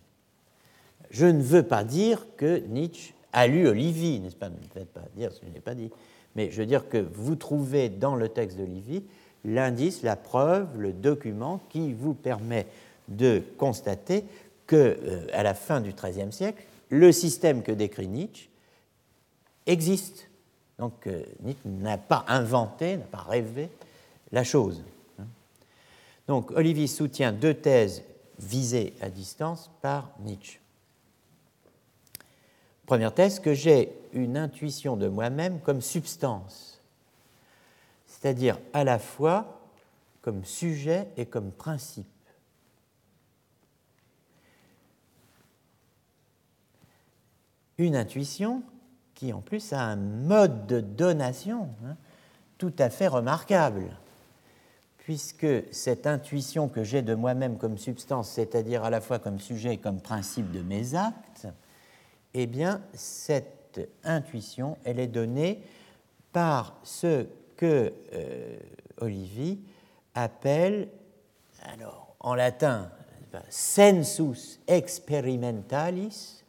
Je 1.15 1.27
ne 1.27 1.41
veux 1.41 1.63
pas 1.63 1.85
dire 1.85 2.25
que 2.35 2.57
Nietzsche 2.67 3.13
a 3.31 3.47
lu 3.47 3.69
Olivier, 3.69 4.19
n'est-ce 4.19 4.35
pas? 4.35 4.49
Ne 4.49 4.55
me 4.55 4.67
faites 4.73 4.91
pas 4.91 5.05
dire 5.15 5.31
ce 5.31 5.39
que 5.39 5.45
je 5.47 5.51
n'ai 5.53 5.61
pas 5.61 5.73
dit. 5.73 5.89
Mais 6.35 6.51
je 6.51 6.57
veux 6.57 6.65
dire 6.65 6.89
que 6.89 6.97
vous 6.97 7.37
trouvez 7.37 7.87
dans 7.87 8.17
le 8.17 8.27
texte 8.27 8.57
d'Olivier 8.57 9.01
l'indice, 9.45 10.03
la 10.03 10.17
preuve, 10.17 10.77
le 10.77 10.91
document 10.91 11.61
qui 11.69 11.93
vous 11.93 12.13
permet 12.13 12.67
de 13.07 13.41
constater 13.57 14.25
que, 14.67 14.75
euh, 14.75 15.27
à 15.31 15.41
la 15.41 15.53
fin 15.53 15.79
du 15.79 15.93
XIIIe 15.93 16.33
siècle, 16.33 16.61
le 16.89 17.13
système 17.13 17.63
que 17.63 17.71
décrit 17.71 18.09
Nietzsche 18.09 18.49
existe. 19.67 20.27
Donc 20.79 21.07
euh, 21.07 21.23
Nietzsche 21.43 21.61
n'a 21.63 21.97
pas 21.97 22.25
inventé, 22.27 22.97
n'a 22.97 23.05
pas 23.05 23.25
rêvé 23.25 23.69
la 24.33 24.43
chose. 24.43 24.83
Donc 26.27 26.51
Olivier 26.51 26.87
soutient 26.87 27.31
deux 27.31 27.53
thèses 27.53 28.03
visées 28.37 28.95
à 28.99 29.09
distance 29.09 29.71
par 29.81 30.11
Nietzsche. 30.19 30.59
Première 32.85 33.13
thèse, 33.13 33.39
que 33.39 33.53
j'ai 33.53 33.91
une 34.13 34.37
intuition 34.37 34.95
de 34.95 35.07
moi-même 35.07 35.59
comme 35.59 35.81
substance, 35.81 36.81
c'est-à-dire 38.05 38.59
à 38.73 38.83
la 38.83 38.99
fois 38.99 39.61
comme 40.21 40.45
sujet 40.45 41.07
et 41.17 41.25
comme 41.25 41.51
principe. 41.51 42.07
Une 47.77 47.95
intuition 47.95 48.63
qui 49.15 49.33
en 49.33 49.41
plus 49.41 49.73
a 49.73 49.81
un 49.81 49.95
mode 49.95 50.67
de 50.67 50.79
donation 50.79 51.69
hein, 51.85 51.95
tout 52.57 52.73
à 52.79 52.89
fait 52.89 53.07
remarquable, 53.07 53.97
puisque 54.99 55.47
cette 55.71 56.07
intuition 56.07 56.69
que 56.69 56.83
j'ai 56.83 57.01
de 57.01 57.15
moi-même 57.15 57.57
comme 57.57 57.77
substance, 57.77 58.29
c'est-à-dire 58.29 58.83
à 58.83 58.89
la 58.89 59.01
fois 59.01 59.19
comme 59.19 59.39
sujet 59.39 59.73
et 59.73 59.77
comme 59.77 60.01
principe 60.01 60.51
de 60.51 60.61
mes 60.61 60.95
actes, 60.95 61.47
eh 62.37 62.47
bien, 62.47 62.81
cette 62.93 63.79
intuition, 64.03 64.77
elle 64.83 64.99
est 64.99 65.07
donnée 65.07 65.63
par 66.33 66.75
ce 66.83 67.27
que 67.55 67.93
euh, 68.11 68.57
Olivier 68.99 69.57
appelle, 70.13 70.89
alors 71.61 72.13
en 72.19 72.35
latin, 72.35 72.91
sensus 73.49 74.59
experimentalis 74.67 76.43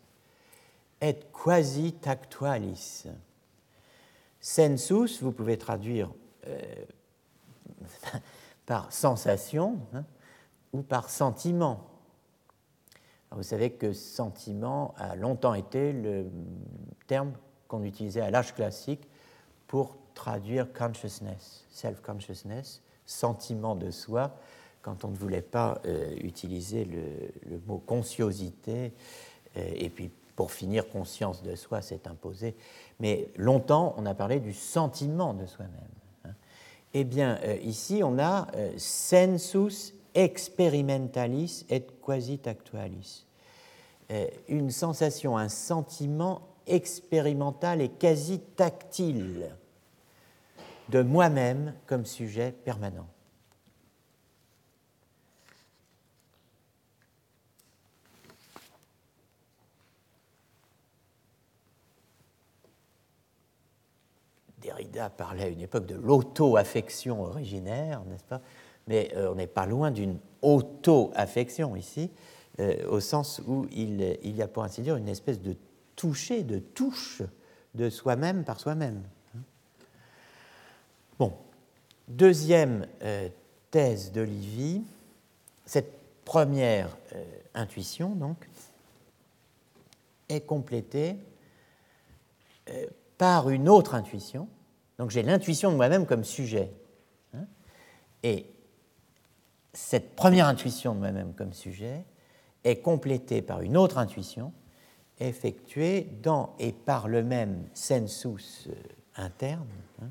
et 1.01 1.17
quasi 1.33 1.93
tactualis. 1.93 3.05
Sensus, 4.41 5.23
vous 5.23 5.31
pouvez 5.31 5.57
traduire 5.57 6.11
euh, 6.49 6.85
par 8.67 8.93
sensation 8.93 9.79
hein, 9.95 10.05
ou 10.73 10.83
par 10.83 11.11
sentiment 11.11 11.96
vous 13.33 13.43
savez 13.43 13.71
que 13.71 13.93
sentiment 13.93 14.95
a 14.97 15.17
longtemps 15.17 15.55
été 15.55 15.93
le 15.93 16.27
terme 17.07 17.33
qu'on 17.69 17.83
utilisait 17.83 18.21
à 18.21 18.31
l'âge 18.31 18.55
classique 18.55 19.09
pour 19.67 19.97
traduire 20.15 20.73
consciousness, 20.73 21.65
self-consciousness, 21.71 22.83
sentiment 23.05 23.75
de 23.75 23.91
soi, 23.91 24.37
quand 24.83 25.05
on 25.05 25.09
ne 25.09 25.17
voulait 25.17 25.43
pas 25.43 25.81
euh, 25.85 26.15
utiliser 26.23 26.85
le, 26.85 27.61
mot 27.67 27.79
consciosité, 27.79 28.93
euh, 29.57 29.71
et 29.75 29.91
puis 29.91 30.11
pour 30.37 30.53
finir, 30.53 30.89
conscience 30.89 31.43
de 31.43 31.57
soi 31.57 31.83
s'est 31.83 32.07
imposé. 32.07 32.55
Mais 33.01 33.29
longtemps, 33.37 33.95
on 33.97 34.07
a 34.07 34.15
parlé 34.15 34.39
du 34.39 34.53
sentiment 34.53 35.35
de 35.35 35.47
soi-même. 35.47 35.73
Hein. 36.25 36.35
Eh 36.95 37.05
bien, 37.05 37.39
euh, 37.43 37.57
ici, 37.63 38.03
on 38.05 38.19
a 38.19 38.47
sensus 38.77 39.96
experimentalis 40.17 41.65
et 41.71 41.87
quasi 42.05 42.39
tactualis. 42.39 43.27
Euh, 44.11 44.27
une 44.49 44.71
sensation, 44.71 45.37
un 45.37 45.49
sentiment 45.49 46.43
expérimental 46.67 47.81
et 47.81 47.91
quasi 47.91 48.41
tactile 48.41 49.55
de 50.89 51.03
moi-même 51.03 51.75
comme 51.87 52.07
sujet 52.07 52.53
permanent. 52.53 53.07
Derrida 64.59 65.11
parlait 65.11 65.45
à 65.45 65.49
une 65.49 65.61
époque 65.61 65.87
de 65.87 65.95
l'auto-affection 65.95 67.23
originaire, 67.23 68.03
n'est-ce 68.05 68.25
pas? 68.25 68.41
Mais 68.87 69.13
euh, 69.17 69.31
on 69.31 69.35
n'est 69.35 69.47
pas 69.47 69.67
loin 69.67 69.91
d'une 69.91 70.19
auto-affection 70.43 71.77
ici, 71.77 72.11
euh, 72.61 72.89
au 72.89 73.01
sens 73.01 73.41
où 73.47 73.67
il, 73.73 74.01
y 74.23 74.43
a 74.43 74.49
pour 74.49 74.65
ainsi 74.65 74.83
dire 74.83 74.97
une 74.97 75.09
espèce 75.09 75.41
de 75.41 75.57
toucher, 75.97 76.43
de 76.43 76.59
touche 76.59 77.23
de 77.75 77.91
soi-même 77.91 78.45
par 78.45 78.61
soi-même. 78.61 79.03
Bon, 81.19 81.33
deuxième 82.09 82.87
euh, 83.03 83.29
thèse 83.71 84.13
d'Olivier, 84.13 84.83
cette 85.65 85.93
première 86.25 86.97
intuition, 87.55 88.11
donc, 88.11 88.49
est 90.29 90.41
complétée 90.41 91.17
par 93.17 93.49
une 93.49 93.69
autre 93.69 93.95
intuition. 93.95 94.49
Donc 94.99 95.11
j'ai 95.11 95.23
l'intuition 95.23 95.71
de 95.71 95.77
moi-même 95.77 96.07
comme 96.07 96.25
sujet. 96.25 96.73
Hein, 97.35 97.47
et 98.23 98.47
cette 99.77 100.17
première 100.17 100.47
intuition 100.47 100.95
de 100.95 101.01
moi-même 101.01 101.35
comme 101.35 101.53
sujet 101.53 102.03
est 102.65 102.81
complétée 102.81 103.43
par 103.43 103.61
une 103.61 103.77
autre 103.77 103.99
intuition 103.99 104.55
effectuée 105.21 106.09
dans 106.23 106.55
et 106.59 106.73
par 106.73 107.09
le 107.09 107.23
même 107.23 107.63
sensus 107.75 108.69
euh, 108.69 108.73
interne. 109.17 109.69
Hein. 110.01 110.09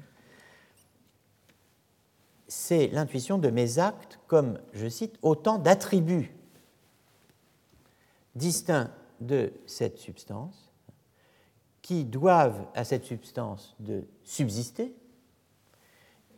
C'est 2.48 2.88
l'intuition 2.90 3.40
de 3.40 3.50
mes 3.50 3.80
actes 3.80 4.20
comme, 4.28 4.60
je 4.74 4.88
cite, 4.88 5.18
autant 5.24 5.58
d'attributs 5.58 6.32
distincts 8.36 8.92
de 9.20 9.52
cette 9.66 9.98
substance 9.98 10.72
qui 11.82 12.06
doivent 12.06 12.68
à 12.76 12.84
cette 12.84 13.06
substance 13.06 13.76
de 13.80 14.06
subsister 14.24 14.94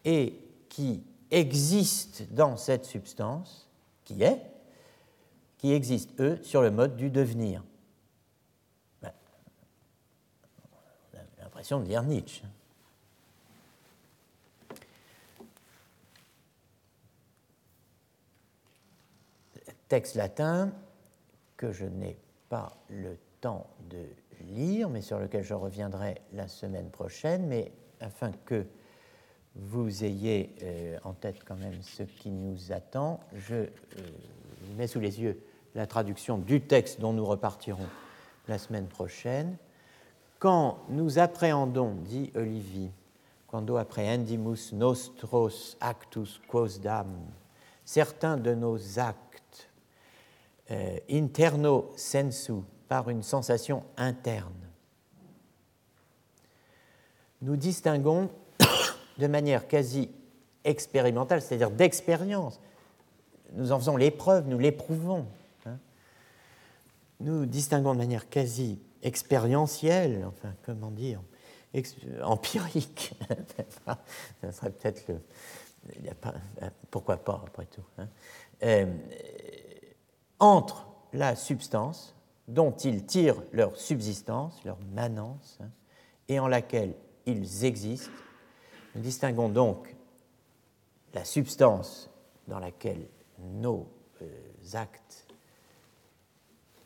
et 0.06 0.42
qui 0.70 1.04
existent 1.32 2.24
dans 2.32 2.58
cette 2.58 2.86
substance 2.86 3.70
qui 4.04 4.24
est, 4.24 4.42
qui 5.58 5.74
existent, 5.74 6.14
eux, 6.20 6.40
sur 6.44 6.62
le 6.62 6.72
mode 6.72 6.96
du 6.96 7.10
devenir. 7.10 7.64
Ben, 9.02 9.12
on 11.14 11.18
a 11.18 11.44
l'impression 11.44 11.80
de 11.80 11.86
lire 11.86 12.04
Nietzsche. 12.04 12.44
Texte 19.88 20.16
latin 20.16 20.74
que 21.56 21.72
je 21.72 21.86
n'ai 21.86 22.18
pas 22.50 22.78
le 22.90 23.18
temps 23.40 23.68
de 23.90 24.06
lire, 24.42 24.90
mais 24.90 25.02
sur 25.02 25.20
lequel 25.20 25.44
je 25.44 25.54
reviendrai 25.54 26.22
la 26.34 26.48
semaine 26.48 26.90
prochaine, 26.90 27.48
mais 27.48 27.72
afin 28.02 28.32
que 28.46 28.66
vous 29.60 30.04
ayez 30.04 30.56
euh, 30.64 30.98
en 31.04 31.14
tête 31.14 31.44
quand 31.46 31.56
même 31.56 31.82
ce 31.82 32.04
qui 32.04 32.30
nous 32.30 32.72
attend, 32.72 33.20
je 33.36 33.56
euh, 33.56 33.68
mets 34.78 34.88
sous 34.88 35.00
les 35.00 35.20
yeux 35.22 35.42
la 35.76 35.88
traduction 35.88 36.38
du 36.38 36.62
texte 36.62 37.00
dont 37.00 37.14
nous 37.14 37.26
repartirons 37.26 37.88
la 38.48 38.58
semaine 38.58 38.88
prochaine. 38.88 39.58
Quand 40.40 40.80
nous 40.90 41.20
appréhendons, 41.20 41.96
dit 41.96 42.32
Olivier, 42.36 42.92
quando 43.48 43.78
apprehendimus 43.78 44.74
nostros 44.74 45.78
actus 45.80 46.40
quosdam, 46.48 47.08
certains 47.86 48.38
de 48.38 48.54
nos 48.54 49.00
actes, 49.00 49.70
euh, 50.72 50.98
interno 51.10 51.92
sensu, 51.96 52.64
par 52.88 53.10
une 53.10 53.24
sensation 53.24 53.84
interne, 53.98 54.54
nous 57.42 57.56
distinguons 57.56 58.30
de 59.18 59.28
manière 59.28 59.68
quasi 59.68 60.10
expérimentale, 60.64 61.42
c'est-à-dire 61.42 61.72
d'expérience. 61.72 62.60
Nous 63.54 63.72
en 63.72 63.80
faisons 63.80 63.98
l'épreuve, 63.98 64.48
nous 64.48 64.60
l'éprouvons. 64.60 65.26
Hein. 65.66 65.78
Nous 67.20 67.46
distinguons 67.46 67.94
de 67.94 68.00
manière 68.00 68.30
quasi 68.30 68.80
expérientielle, 69.02 70.26
enfin, 70.28 70.54
comment 70.66 70.92
dire, 70.92 71.22
empirique. 72.24 73.14
Ça 74.42 74.52
serait 74.52 74.72
peut-être 74.72 75.08
le. 75.08 75.20
pourquoi 76.92 77.18
pas, 77.18 77.42
après 77.46 77.66
tout. 77.66 77.86
Hein. 77.98 78.08
Euh, 78.64 78.86
entre 80.40 80.88
la 81.14 81.36
substance 81.36 82.16
dont 82.48 82.72
ils 82.72 83.06
tirent 83.06 83.42
leur 83.52 83.78
subsistance, 83.78 84.64
leur 84.64 84.78
manance, 84.94 85.60
hein, 85.62 85.70
et 86.30 86.40
en 86.40 86.48
laquelle 86.48 86.94
ils 87.26 87.66
existent. 87.66 88.12
Nous 88.98 89.04
distinguons 89.04 89.50
donc 89.50 89.96
la 91.14 91.24
substance 91.24 92.10
dans 92.48 92.58
laquelle 92.58 93.08
nos 93.38 93.88
euh, 94.24 94.26
actes 94.74 95.28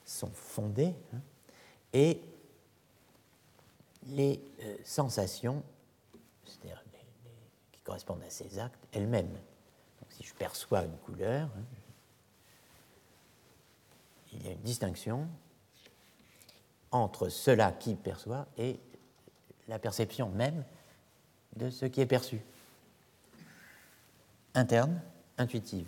sont 0.04 0.32
fondés 0.34 0.94
hein, 1.14 1.22
et 1.94 2.22
les 4.08 4.42
euh, 4.62 4.76
sensations, 4.84 5.64
qui 7.72 7.80
correspondent 7.82 8.24
à 8.24 8.30
ces 8.30 8.60
actes 8.60 8.86
elles-mêmes. 8.92 9.40
Si 10.10 10.24
je 10.24 10.34
perçois 10.34 10.84
une 10.84 10.98
couleur, 10.98 11.48
hein, 11.48 11.64
il 14.34 14.46
y 14.46 14.50
a 14.50 14.52
une 14.52 14.62
distinction 14.64 15.30
entre 16.92 17.30
cela 17.30 17.72
qui 17.72 17.96
perçoit 17.96 18.48
et 18.58 18.82
la 19.70 19.80
perception 19.80 20.30
même 20.30 20.66
de 21.56 21.70
ce 21.70 21.86
qui 21.86 22.02
est 22.02 22.06
perçu. 22.06 22.40
Interne, 24.54 25.02
intuitive. 25.38 25.88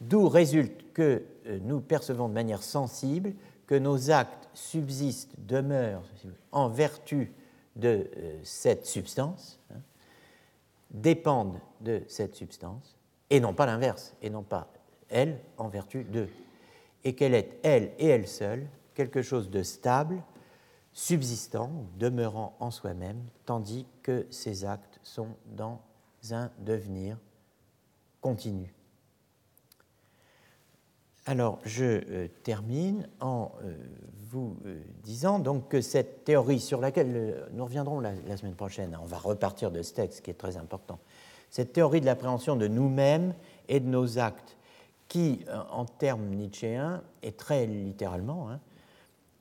D'où 0.00 0.28
résulte 0.28 0.92
que 0.92 1.24
euh, 1.46 1.58
nous 1.62 1.80
percevons 1.80 2.28
de 2.28 2.34
manière 2.34 2.62
sensible 2.62 3.34
que 3.66 3.74
nos 3.74 4.10
actes 4.10 4.48
subsistent, 4.54 5.34
demeurent 5.38 6.08
en 6.52 6.68
vertu 6.68 7.32
de 7.76 8.08
euh, 8.16 8.40
cette 8.42 8.86
substance, 8.86 9.58
hein, 9.72 9.80
dépendent 10.90 11.60
de 11.80 12.02
cette 12.08 12.34
substance, 12.34 12.96
et 13.30 13.40
non 13.40 13.54
pas 13.54 13.66
l'inverse, 13.66 14.14
et 14.22 14.30
non 14.30 14.42
pas 14.42 14.68
elle 15.10 15.38
en 15.56 15.68
vertu 15.68 16.04
d'eux, 16.04 16.28
et 17.04 17.14
qu'elle 17.14 17.34
est, 17.34 17.58
elle 17.62 17.92
et 17.98 18.06
elle 18.06 18.28
seule, 18.28 18.66
quelque 18.94 19.22
chose 19.22 19.50
de 19.50 19.62
stable, 19.62 20.22
subsistant, 20.98 21.70
demeurant 21.96 22.56
en 22.58 22.72
soi-même, 22.72 23.22
tandis 23.46 23.86
que 24.02 24.26
ces 24.30 24.64
actes 24.64 24.98
sont 25.04 25.28
dans 25.46 25.80
un 26.32 26.50
devenir 26.58 27.16
continu. 28.20 28.74
Alors, 31.24 31.60
je 31.64 31.84
euh, 31.84 32.28
termine 32.42 33.08
en 33.20 33.52
euh, 33.62 33.76
vous 34.28 34.56
euh, 34.66 34.80
disant 35.04 35.38
donc 35.38 35.68
que 35.68 35.80
cette 35.80 36.24
théorie 36.24 36.58
sur 36.58 36.80
laquelle 36.80 37.46
nous 37.52 37.64
reviendrons 37.64 38.00
la, 38.00 38.36
semaine 38.36 38.56
prochaine, 38.56 38.98
on 39.00 39.06
va 39.06 39.18
repartir 39.18 39.70
de 39.70 39.82
ce 39.82 39.94
texte 39.94 40.22
qui 40.22 40.32
est 40.32 40.34
très 40.34 40.56
important, 40.56 40.98
cette 41.48 41.72
théorie 41.72 42.00
de 42.00 42.06
l'appréhension 42.06 42.56
de 42.56 42.66
nous-mêmes 42.66 43.34
et 43.68 43.78
de 43.78 43.86
nos 43.86 44.18
actes, 44.18 44.56
qui, 45.06 45.44
en 45.70 45.84
termes 45.84 46.26
nietzschéens, 46.34 47.02
est 47.22 47.38
très 47.38 47.66
littéralement, 47.66 48.50
hein, 48.50 48.58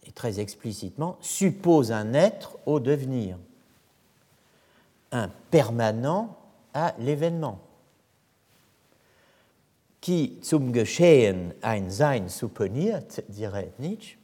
et 0.08 0.12
très 0.12 0.40
explicitement, 0.40 1.18
suppose 1.22 1.92
un 1.92 2.14
être 2.14 2.58
au 2.66 2.80
devenir, 2.80 3.38
un 5.12 5.30
permanent 5.52 6.38
à 6.74 6.94
l'événement 7.00 7.60
qui 10.08 10.38
zum 10.42 10.74
Geschehen 10.74 11.54
ein 11.64 11.90
Sein 11.90 12.30
supponiert, 12.30 13.04
dirait 13.28 13.72
Nietzsche, 13.80 14.18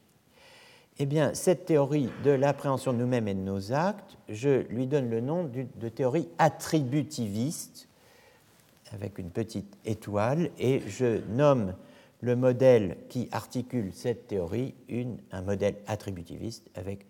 eh 0.99 1.05
bien, 1.05 1.33
cette 1.33 1.65
théorie 1.65 2.09
de 2.23 2.31
l'appréhension 2.31 2.93
de 2.93 2.99
nous-mêmes 2.99 3.27
et 3.27 3.33
de 3.33 3.39
nos 3.39 3.73
actes, 3.73 4.17
je 4.29 4.61
lui 4.69 4.85
donne 4.87 5.09
le 5.09 5.19
nom 5.19 5.49
de 5.53 5.89
théorie 5.89 6.29
attributiviste, 6.37 7.87
avec 8.93 9.17
une 9.17 9.31
petite 9.31 9.75
étoile, 9.85 10.51
et 10.59 10.83
je 10.87 11.19
nomme 11.29 11.73
le 12.23 12.37
modèle 12.37 12.95
qui 13.09 13.27
articule 13.33 13.91
cette 13.93 14.27
théorie 14.27 14.73
un 15.31 15.41
modèle 15.41 15.75
attributiviste 15.87 16.69
avec 16.73 17.05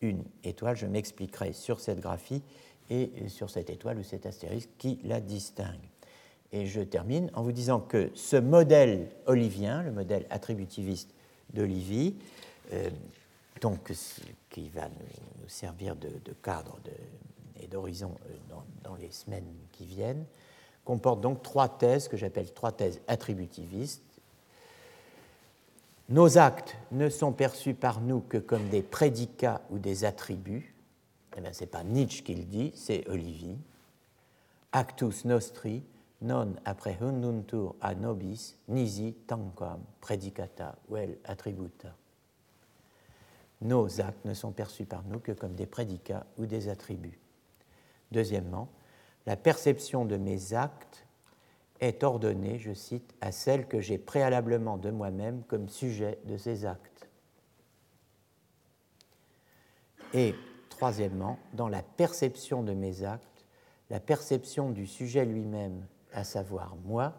une 0.00 0.24
étoile. 0.42 0.76
Je 0.76 0.86
m'expliquerai 0.86 1.52
sur 1.52 1.78
cette 1.78 2.00
graphie 2.00 2.42
et 2.90 3.12
sur 3.28 3.48
cette 3.48 3.70
étoile 3.70 3.98
ou 3.98 4.02
cet 4.02 4.26
astérisque 4.26 4.70
qui 4.76 4.98
la 5.04 5.20
distingue. 5.20 5.88
Et 6.50 6.66
je 6.66 6.80
termine 6.80 7.30
en 7.34 7.44
vous 7.44 7.52
disant 7.52 7.78
que 7.78 8.10
ce 8.14 8.34
modèle 8.36 9.08
olivien, 9.26 9.84
le 9.84 9.92
modèle 9.92 10.26
attributiviste 10.30 11.14
d'Olivier, 11.54 12.16
euh, 12.72 12.90
donc, 13.60 13.92
qui 14.50 14.68
va 14.70 14.88
nous, 14.88 15.48
servir 15.48 15.94
de, 15.94 16.10
cadre 16.42 16.76
et 17.60 17.68
d'horizon 17.68 18.16
euh, 18.28 18.56
dans, 18.82 18.96
les 18.96 19.12
semaines 19.12 19.46
qui 19.70 19.84
viennent, 19.84 20.24
comporte 20.84 21.20
donc 21.20 21.42
trois 21.42 21.68
thèses 21.68 22.08
que 22.08 22.16
j'appelle 22.16 22.52
trois 22.52 22.72
thèses 22.72 23.00
attributivistes. 23.06 24.02
Nos 26.08 26.38
actes 26.38 26.76
ne 26.92 27.08
sont 27.08 27.32
perçus 27.32 27.74
par 27.74 28.00
nous 28.00 28.20
que 28.20 28.38
comme 28.38 28.68
des 28.68 28.82
prédicats 28.82 29.62
ou 29.70 29.78
des 29.78 30.04
attributs. 30.04 30.74
Eh 31.36 31.52
Ce 31.52 31.60
n'est 31.60 31.66
pas 31.66 31.82
Nietzsche 31.82 32.22
qui 32.22 32.34
le 32.34 32.44
dit, 32.44 32.72
c'est 32.76 33.08
Olivier. 33.08 33.58
Actus 34.72 35.24
nostri 35.24 35.82
non 36.22 36.54
apprehunduntur 36.64 37.74
a 37.80 37.94
nobis 37.94 38.56
nisi 38.68 39.14
tanquam 39.26 39.80
predicata 40.00 40.76
vel 40.88 41.18
attributa. 41.24 41.94
Nos 43.62 44.00
actes 44.00 44.24
ne 44.24 44.34
sont 44.34 44.52
perçus 44.52 44.84
par 44.84 45.02
nous 45.04 45.18
que 45.18 45.32
comme 45.32 45.54
des 45.54 45.66
prédicats 45.66 46.26
ou 46.38 46.46
des 46.46 46.68
attributs. 46.68 47.18
Deuxièmement, 48.12 48.68
la 49.26 49.36
perception 49.36 50.04
de 50.04 50.16
mes 50.16 50.52
actes 50.52 51.05
est 51.80 52.02
ordonnée, 52.02 52.58
je 52.58 52.72
cite, 52.72 53.14
à 53.20 53.32
celle 53.32 53.66
que 53.66 53.80
j'ai 53.80 53.98
préalablement 53.98 54.76
de 54.76 54.90
moi-même 54.90 55.42
comme 55.48 55.68
sujet 55.68 56.18
de 56.24 56.36
ces 56.36 56.64
actes. 56.64 57.08
Et 60.14 60.34
troisièmement, 60.70 61.38
dans 61.52 61.68
la 61.68 61.82
perception 61.82 62.62
de 62.62 62.72
mes 62.72 63.04
actes, 63.04 63.44
la 63.90 64.00
perception 64.00 64.70
du 64.70 64.86
sujet 64.86 65.24
lui-même 65.24 65.84
à 66.16 66.24
savoir 66.24 66.74
moi, 66.84 67.12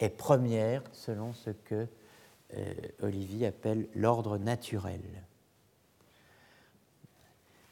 est 0.00 0.10
première 0.10 0.82
selon 0.92 1.32
ce 1.32 1.50
que 1.50 1.86
euh, 2.54 2.74
Olivier 3.00 3.46
appelle 3.46 3.88
l'ordre 3.94 4.36
naturel. 4.36 5.00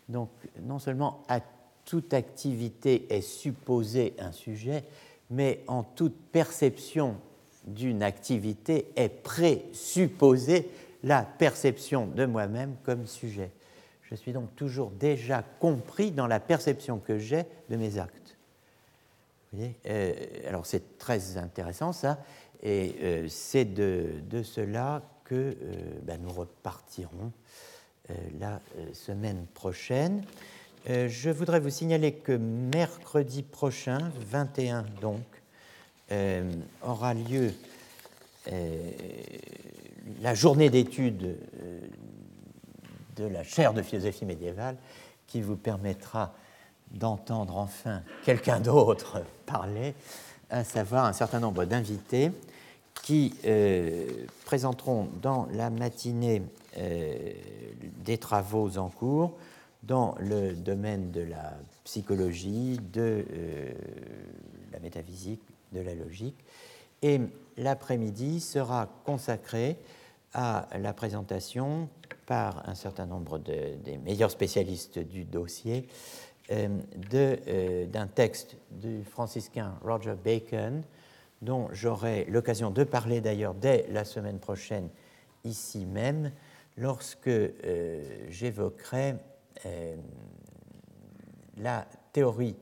Donc, 0.09 0.31
non 0.63 0.79
seulement 0.79 1.25
à 1.29 1.41
toute 1.85 2.15
activité 2.15 3.13
est 3.13 3.21
supposé 3.21 4.15
un 4.21 4.33
sujet, 4.33 4.85
mais 5.31 5.63
en 5.67 5.83
toute 5.83 6.17
perception 6.33 7.17
d'une 7.65 8.03
activité 8.03 8.91
est 8.97 9.09
présupposée 9.09 10.69
la 11.03 11.23
perception 11.23 12.07
de 12.07 12.27
moi-même 12.27 12.77
comme 12.83 13.07
sujet. 13.07 13.51
Je 14.03 14.15
suis 14.15 14.33
donc 14.33 14.55
toujours 14.57 14.91
déjà 14.91 15.45
compris 15.61 16.11
dans 16.11 16.27
la 16.27 16.41
perception 16.41 16.99
que 16.99 17.19
j'ai 17.19 17.45
de 17.69 17.77
mes 17.77 17.99
actes. 17.99 18.37
Euh, 19.87 20.15
alors 20.47 20.67
c'est 20.67 20.99
très 20.99 21.37
intéressant 21.37 21.93
ça, 21.93 22.19
et 22.63 22.95
euh, 23.03 23.27
c'est 23.29 23.65
de, 23.65 24.43
cela 24.43 25.03
que 25.25 25.35
euh, 25.35 25.55
ben, 26.03 26.21
nous 26.21 26.33
repartirons 26.33 27.33
la 28.41 28.61
semaine 28.93 29.47
prochaine. 29.55 30.25
Je 30.87 31.31
voudrais 31.31 31.61
vous 31.61 31.71
signaler 31.71 32.13
que 32.13 32.33
mercredi 32.33 33.43
prochain, 33.43 34.11
21 34.31 34.85
donc, 35.01 35.23
aura 36.83 37.15
lieu 37.15 37.53
la 40.21 40.35
journée 40.35 40.71
d'études 40.71 41.37
de 43.17 43.25
la 43.25 43.45
chaire 43.45 43.75
de 43.75 43.83
philosophie 43.83 44.25
médiévale 44.25 44.77
qui 45.27 45.41
vous 45.43 45.57
permettra 45.57 46.33
d'entendre 46.91 47.57
enfin 47.57 48.03
quelqu'un 48.25 48.61
d'autre 48.61 49.23
parler, 49.47 49.95
à 50.49 50.65
savoir 50.65 51.05
un 51.05 51.13
certain 51.13 51.41
nombre 51.41 51.65
d'invités 51.65 52.33
qui 53.03 53.35
euh, 53.47 54.07
présenteront 54.45 55.09
dans 55.23 55.47
la 55.53 55.71
matinée 55.71 56.43
euh, 56.79 57.15
des 58.05 58.19
travaux 58.19 58.77
en 58.77 58.89
cours 58.89 59.37
dans 59.83 60.15
le 60.19 60.55
domaine 60.55 61.11
de 61.11 61.23
la 61.23 61.55
psychologie, 61.85 62.79
de 62.93 63.25
la 64.73 64.79
métaphysique, 64.81 65.43
de 65.73 65.81
la 65.81 65.95
logique. 65.95 66.37
Et 67.03 67.21
l'après-midi 67.57 68.41
sera 68.41 68.89
consacré 69.05 69.77
à 70.35 70.69
la 70.79 70.93
présentation 70.93 71.89
par 72.27 72.69
un 72.69 72.75
certain 72.75 73.07
nombre 73.07 73.39
des 73.39 73.99
meilleurs 74.05 74.31
spécialistes 74.31 74.99
du 74.99 75.25
dossier 75.25 75.89
d'un 76.51 78.07
texte 78.07 78.57
du 78.71 79.05
franciscain 79.05 79.75
Roger 79.83 80.15
Bacon, 80.23 80.83
dont 81.43 81.69
j'aurai 81.73 82.25
l'occasion 82.27 82.71
de 82.71 82.85
parler 82.85 83.21
d'ailleurs 83.21 83.55
dès 83.55 83.87
la 83.91 84.05
semaine 84.05 84.39
prochaine 84.39 84.89
ici 85.45 85.87
même, 85.87 86.33
lorsque 86.77 87.29
euh, 87.29 88.27
j'évoquerai 88.29 89.13
euh, 89.13 89.15
la 91.57 91.87
théorie 92.13 92.57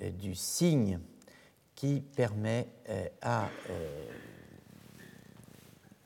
euh, 0.00 0.10
du 0.10 0.34
signe 0.34 0.98
qui 1.74 2.00
permet 2.00 2.68
à 3.22 3.48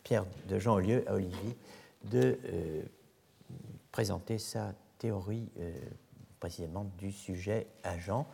Pierre 0.04 0.24
de 0.48 0.58
Jean 0.58 0.76
Olieu, 0.76 1.04
à 1.06 1.14
Olivier, 1.14 1.54
de 2.04 2.38
présenter 3.92 4.38
sa 4.38 4.72
théorie 4.96 5.50
précisément 6.40 6.86
du 6.96 7.12
sujet 7.12 7.66
agent. 7.82 8.26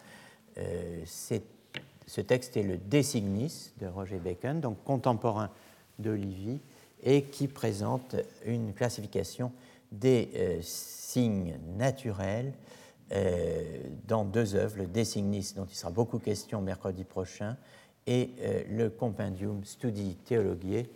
Ce 0.54 2.20
texte 2.20 2.56
est 2.56 2.62
le 2.62 2.78
De 2.78 3.02
Signis 3.02 3.72
de 3.80 3.88
Roger 3.88 4.18
Bacon, 4.18 4.60
donc 4.60 4.84
contemporain 4.84 5.50
d'Olivier, 5.98 6.60
et 7.02 7.24
qui 7.24 7.48
présente 7.48 8.14
une 8.44 8.72
classification 8.72 9.50
des 9.90 10.60
euh, 11.16 11.20
signes 11.20 11.58
naturels 11.76 12.52
euh, 13.12 13.62
dans 14.06 14.24
deux 14.24 14.54
œuvres, 14.54 14.78
le 14.78 14.86
De 14.86 15.04
Signis, 15.04 15.52
dont 15.56 15.66
il 15.66 15.74
sera 15.74 15.90
beaucoup 15.90 16.18
question 16.18 16.60
mercredi 16.60 17.04
prochain, 17.04 17.56
et 18.06 18.30
euh, 18.40 18.62
le 18.70 18.90
Compendium 18.90 19.64
Studi 19.64 20.16
Theologiae, 20.24 20.86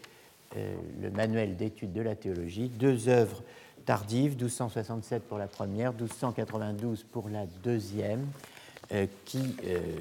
le 1.03 1.11
manuel 1.11 1.57
d'études 1.57 1.93
de 1.93 2.01
la 2.01 2.14
théologie, 2.14 2.69
deux 2.69 3.09
œuvres 3.09 3.43
tardives, 3.85 4.37
1267 4.37 5.25
pour 5.25 5.37
la 5.37 5.49
première, 5.49 5.93
1292 5.93 7.05
pour 7.05 7.29
la 7.29 7.45
deuxième, 7.62 8.27
qui 9.27 9.57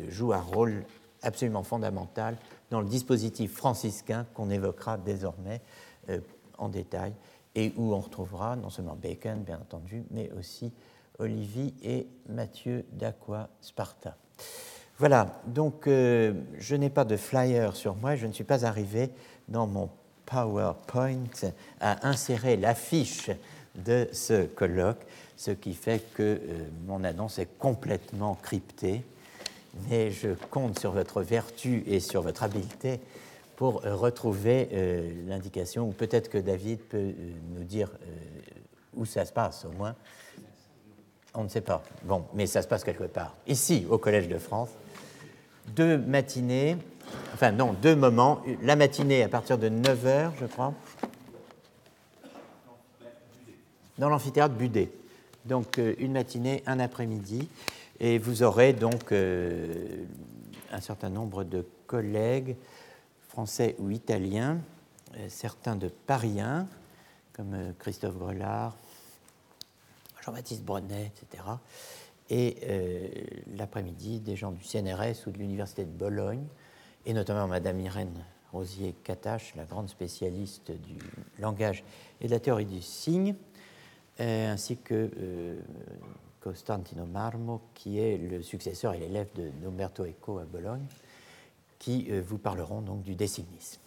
jouent 0.07 0.31
un 0.31 0.39
rôle 0.39 0.85
absolument 1.23 1.63
fondamental 1.63 2.37
dans 2.71 2.81
le 2.81 2.87
dispositif 2.87 3.53
franciscain 3.53 4.25
qu'on 4.33 4.49
évoquera 4.49 4.97
désormais 4.97 5.61
euh, 6.09 6.19
en 6.57 6.69
détail 6.69 7.13
et 7.55 7.73
où 7.77 7.93
on 7.93 7.99
retrouvera 7.99 8.55
non 8.55 8.69
seulement 8.69 8.95
Bacon, 8.95 9.43
bien 9.43 9.57
entendu, 9.57 10.03
mais 10.11 10.29
aussi 10.37 10.71
Olivier 11.19 11.73
et 11.83 12.07
Mathieu 12.29 12.85
d'Aqua 12.91 13.49
Sparta. 13.61 14.15
Voilà, 14.97 15.41
donc 15.47 15.87
euh, 15.87 16.33
je 16.57 16.75
n'ai 16.75 16.89
pas 16.89 17.05
de 17.05 17.17
flyer 17.17 17.75
sur 17.75 17.95
moi, 17.95 18.15
je 18.15 18.27
ne 18.27 18.33
suis 18.33 18.43
pas 18.43 18.65
arrivé 18.65 19.09
dans 19.47 19.67
mon 19.67 19.89
PowerPoint 20.25 21.51
à 21.79 22.07
insérer 22.07 22.57
l'affiche 22.57 23.29
de 23.75 24.07
ce 24.13 24.45
colloque, 24.45 25.05
ce 25.35 25.51
qui 25.51 25.73
fait 25.73 25.99
que 26.13 26.23
euh, 26.23 26.39
mon 26.87 27.03
annonce 27.03 27.39
est 27.39 27.57
complètement 27.57 28.35
cryptée 28.35 29.03
mais 29.89 30.11
je 30.11 30.29
compte 30.49 30.79
sur 30.79 30.91
votre 30.91 31.21
vertu 31.21 31.83
et 31.87 31.99
sur 31.99 32.21
votre 32.21 32.43
habileté 32.43 32.99
pour 33.55 33.85
euh, 33.85 33.95
retrouver 33.95 34.69
euh, 34.73 35.11
l'indication, 35.27 35.87
ou 35.87 35.91
peut-être 35.91 36.29
que 36.29 36.37
David 36.37 36.79
peut 36.79 36.97
euh, 36.97 37.13
nous 37.55 37.63
dire 37.63 37.89
où 38.95 39.05
ça 39.05 39.25
se 39.25 39.33
passe 39.33 39.65
au 39.65 39.71
moins. 39.71 39.95
On 41.33 41.43
ne 41.43 41.49
sait 41.49 41.61
pas. 41.61 41.83
Bon, 42.03 42.25
mais 42.33 42.47
ça 42.47 42.61
se 42.61 42.67
passe 42.67 42.83
quelque 42.83 43.03
part. 43.05 43.35
Ici, 43.47 43.85
au 43.89 43.97
Collège 43.97 44.27
de 44.27 44.37
France, 44.37 44.69
deux 45.67 45.97
matinées, 45.97 46.77
enfin 47.33 47.51
non, 47.51 47.73
deux 47.73 47.95
moments. 47.95 48.41
La 48.61 48.75
matinée 48.75 49.23
à 49.23 49.27
partir 49.27 49.57
de 49.57 49.67
9h, 49.67 50.31
je 50.39 50.45
crois, 50.45 50.73
dans 53.97 54.07
l'amphithéâtre 54.07 54.55
Budet. 54.55 54.91
Donc 55.43 55.77
une 55.77 56.13
matinée, 56.13 56.63
un 56.65 56.79
après-midi. 56.79 57.49
Et 57.99 58.17
vous 58.17 58.43
aurez 58.43 58.71
donc 58.71 59.11
un 59.11 60.81
certain 60.81 61.09
nombre 61.09 61.43
de 61.43 61.65
collègues 61.85 62.55
français 63.35 63.75
ou 63.79 63.89
italiens, 63.89 64.61
euh, 65.17 65.25
certains 65.27 65.75
de 65.75 65.89
Pariens, 65.89 66.69
comme 67.33 67.53
euh, 67.53 67.73
Christophe 67.77 68.17
Grelard, 68.17 68.77
Jean-Baptiste 70.23 70.63
Brunet, 70.63 71.11
etc. 71.11 71.43
Et 72.29 72.57
l'après-midi, 73.55 74.19
des 74.19 74.35
gens 74.35 74.51
du 74.51 74.63
CNRS 74.63 75.27
ou 75.27 75.31
de 75.31 75.37
l'Université 75.37 75.83
de 75.83 75.91
Bologne, 75.91 76.45
et 77.05 77.13
notamment 77.13 77.45
Madame 77.47 77.79
Irène 77.81 78.23
Rosier-Catache, 78.51 79.53
la 79.55 79.65
grande 79.65 79.89
spécialiste 79.89 80.71
du 80.71 80.97
langage 81.37 81.83
et 82.21 82.27
de 82.27 82.31
la 82.31 82.39
théorie 82.39 82.65
du 82.65 82.81
signe, 82.81 83.35
ainsi 84.17 84.77
que 84.77 85.11
Costantino 86.39 87.05
Marmo, 87.05 87.61
qui 87.75 87.99
est 87.99 88.17
le 88.17 88.41
successeur 88.41 88.95
et 88.95 88.99
l'élève 88.99 89.27
de 89.35 89.51
Umberto 89.67 90.05
Eco 90.05 90.39
à 90.39 90.45
Bologne, 90.45 90.87
qui 91.85 92.07
euh, 92.09 92.21
vous 92.25 92.39
parleront 92.39 92.81
donc 92.81 93.03
du 93.03 93.13
Décignis. 93.13 93.77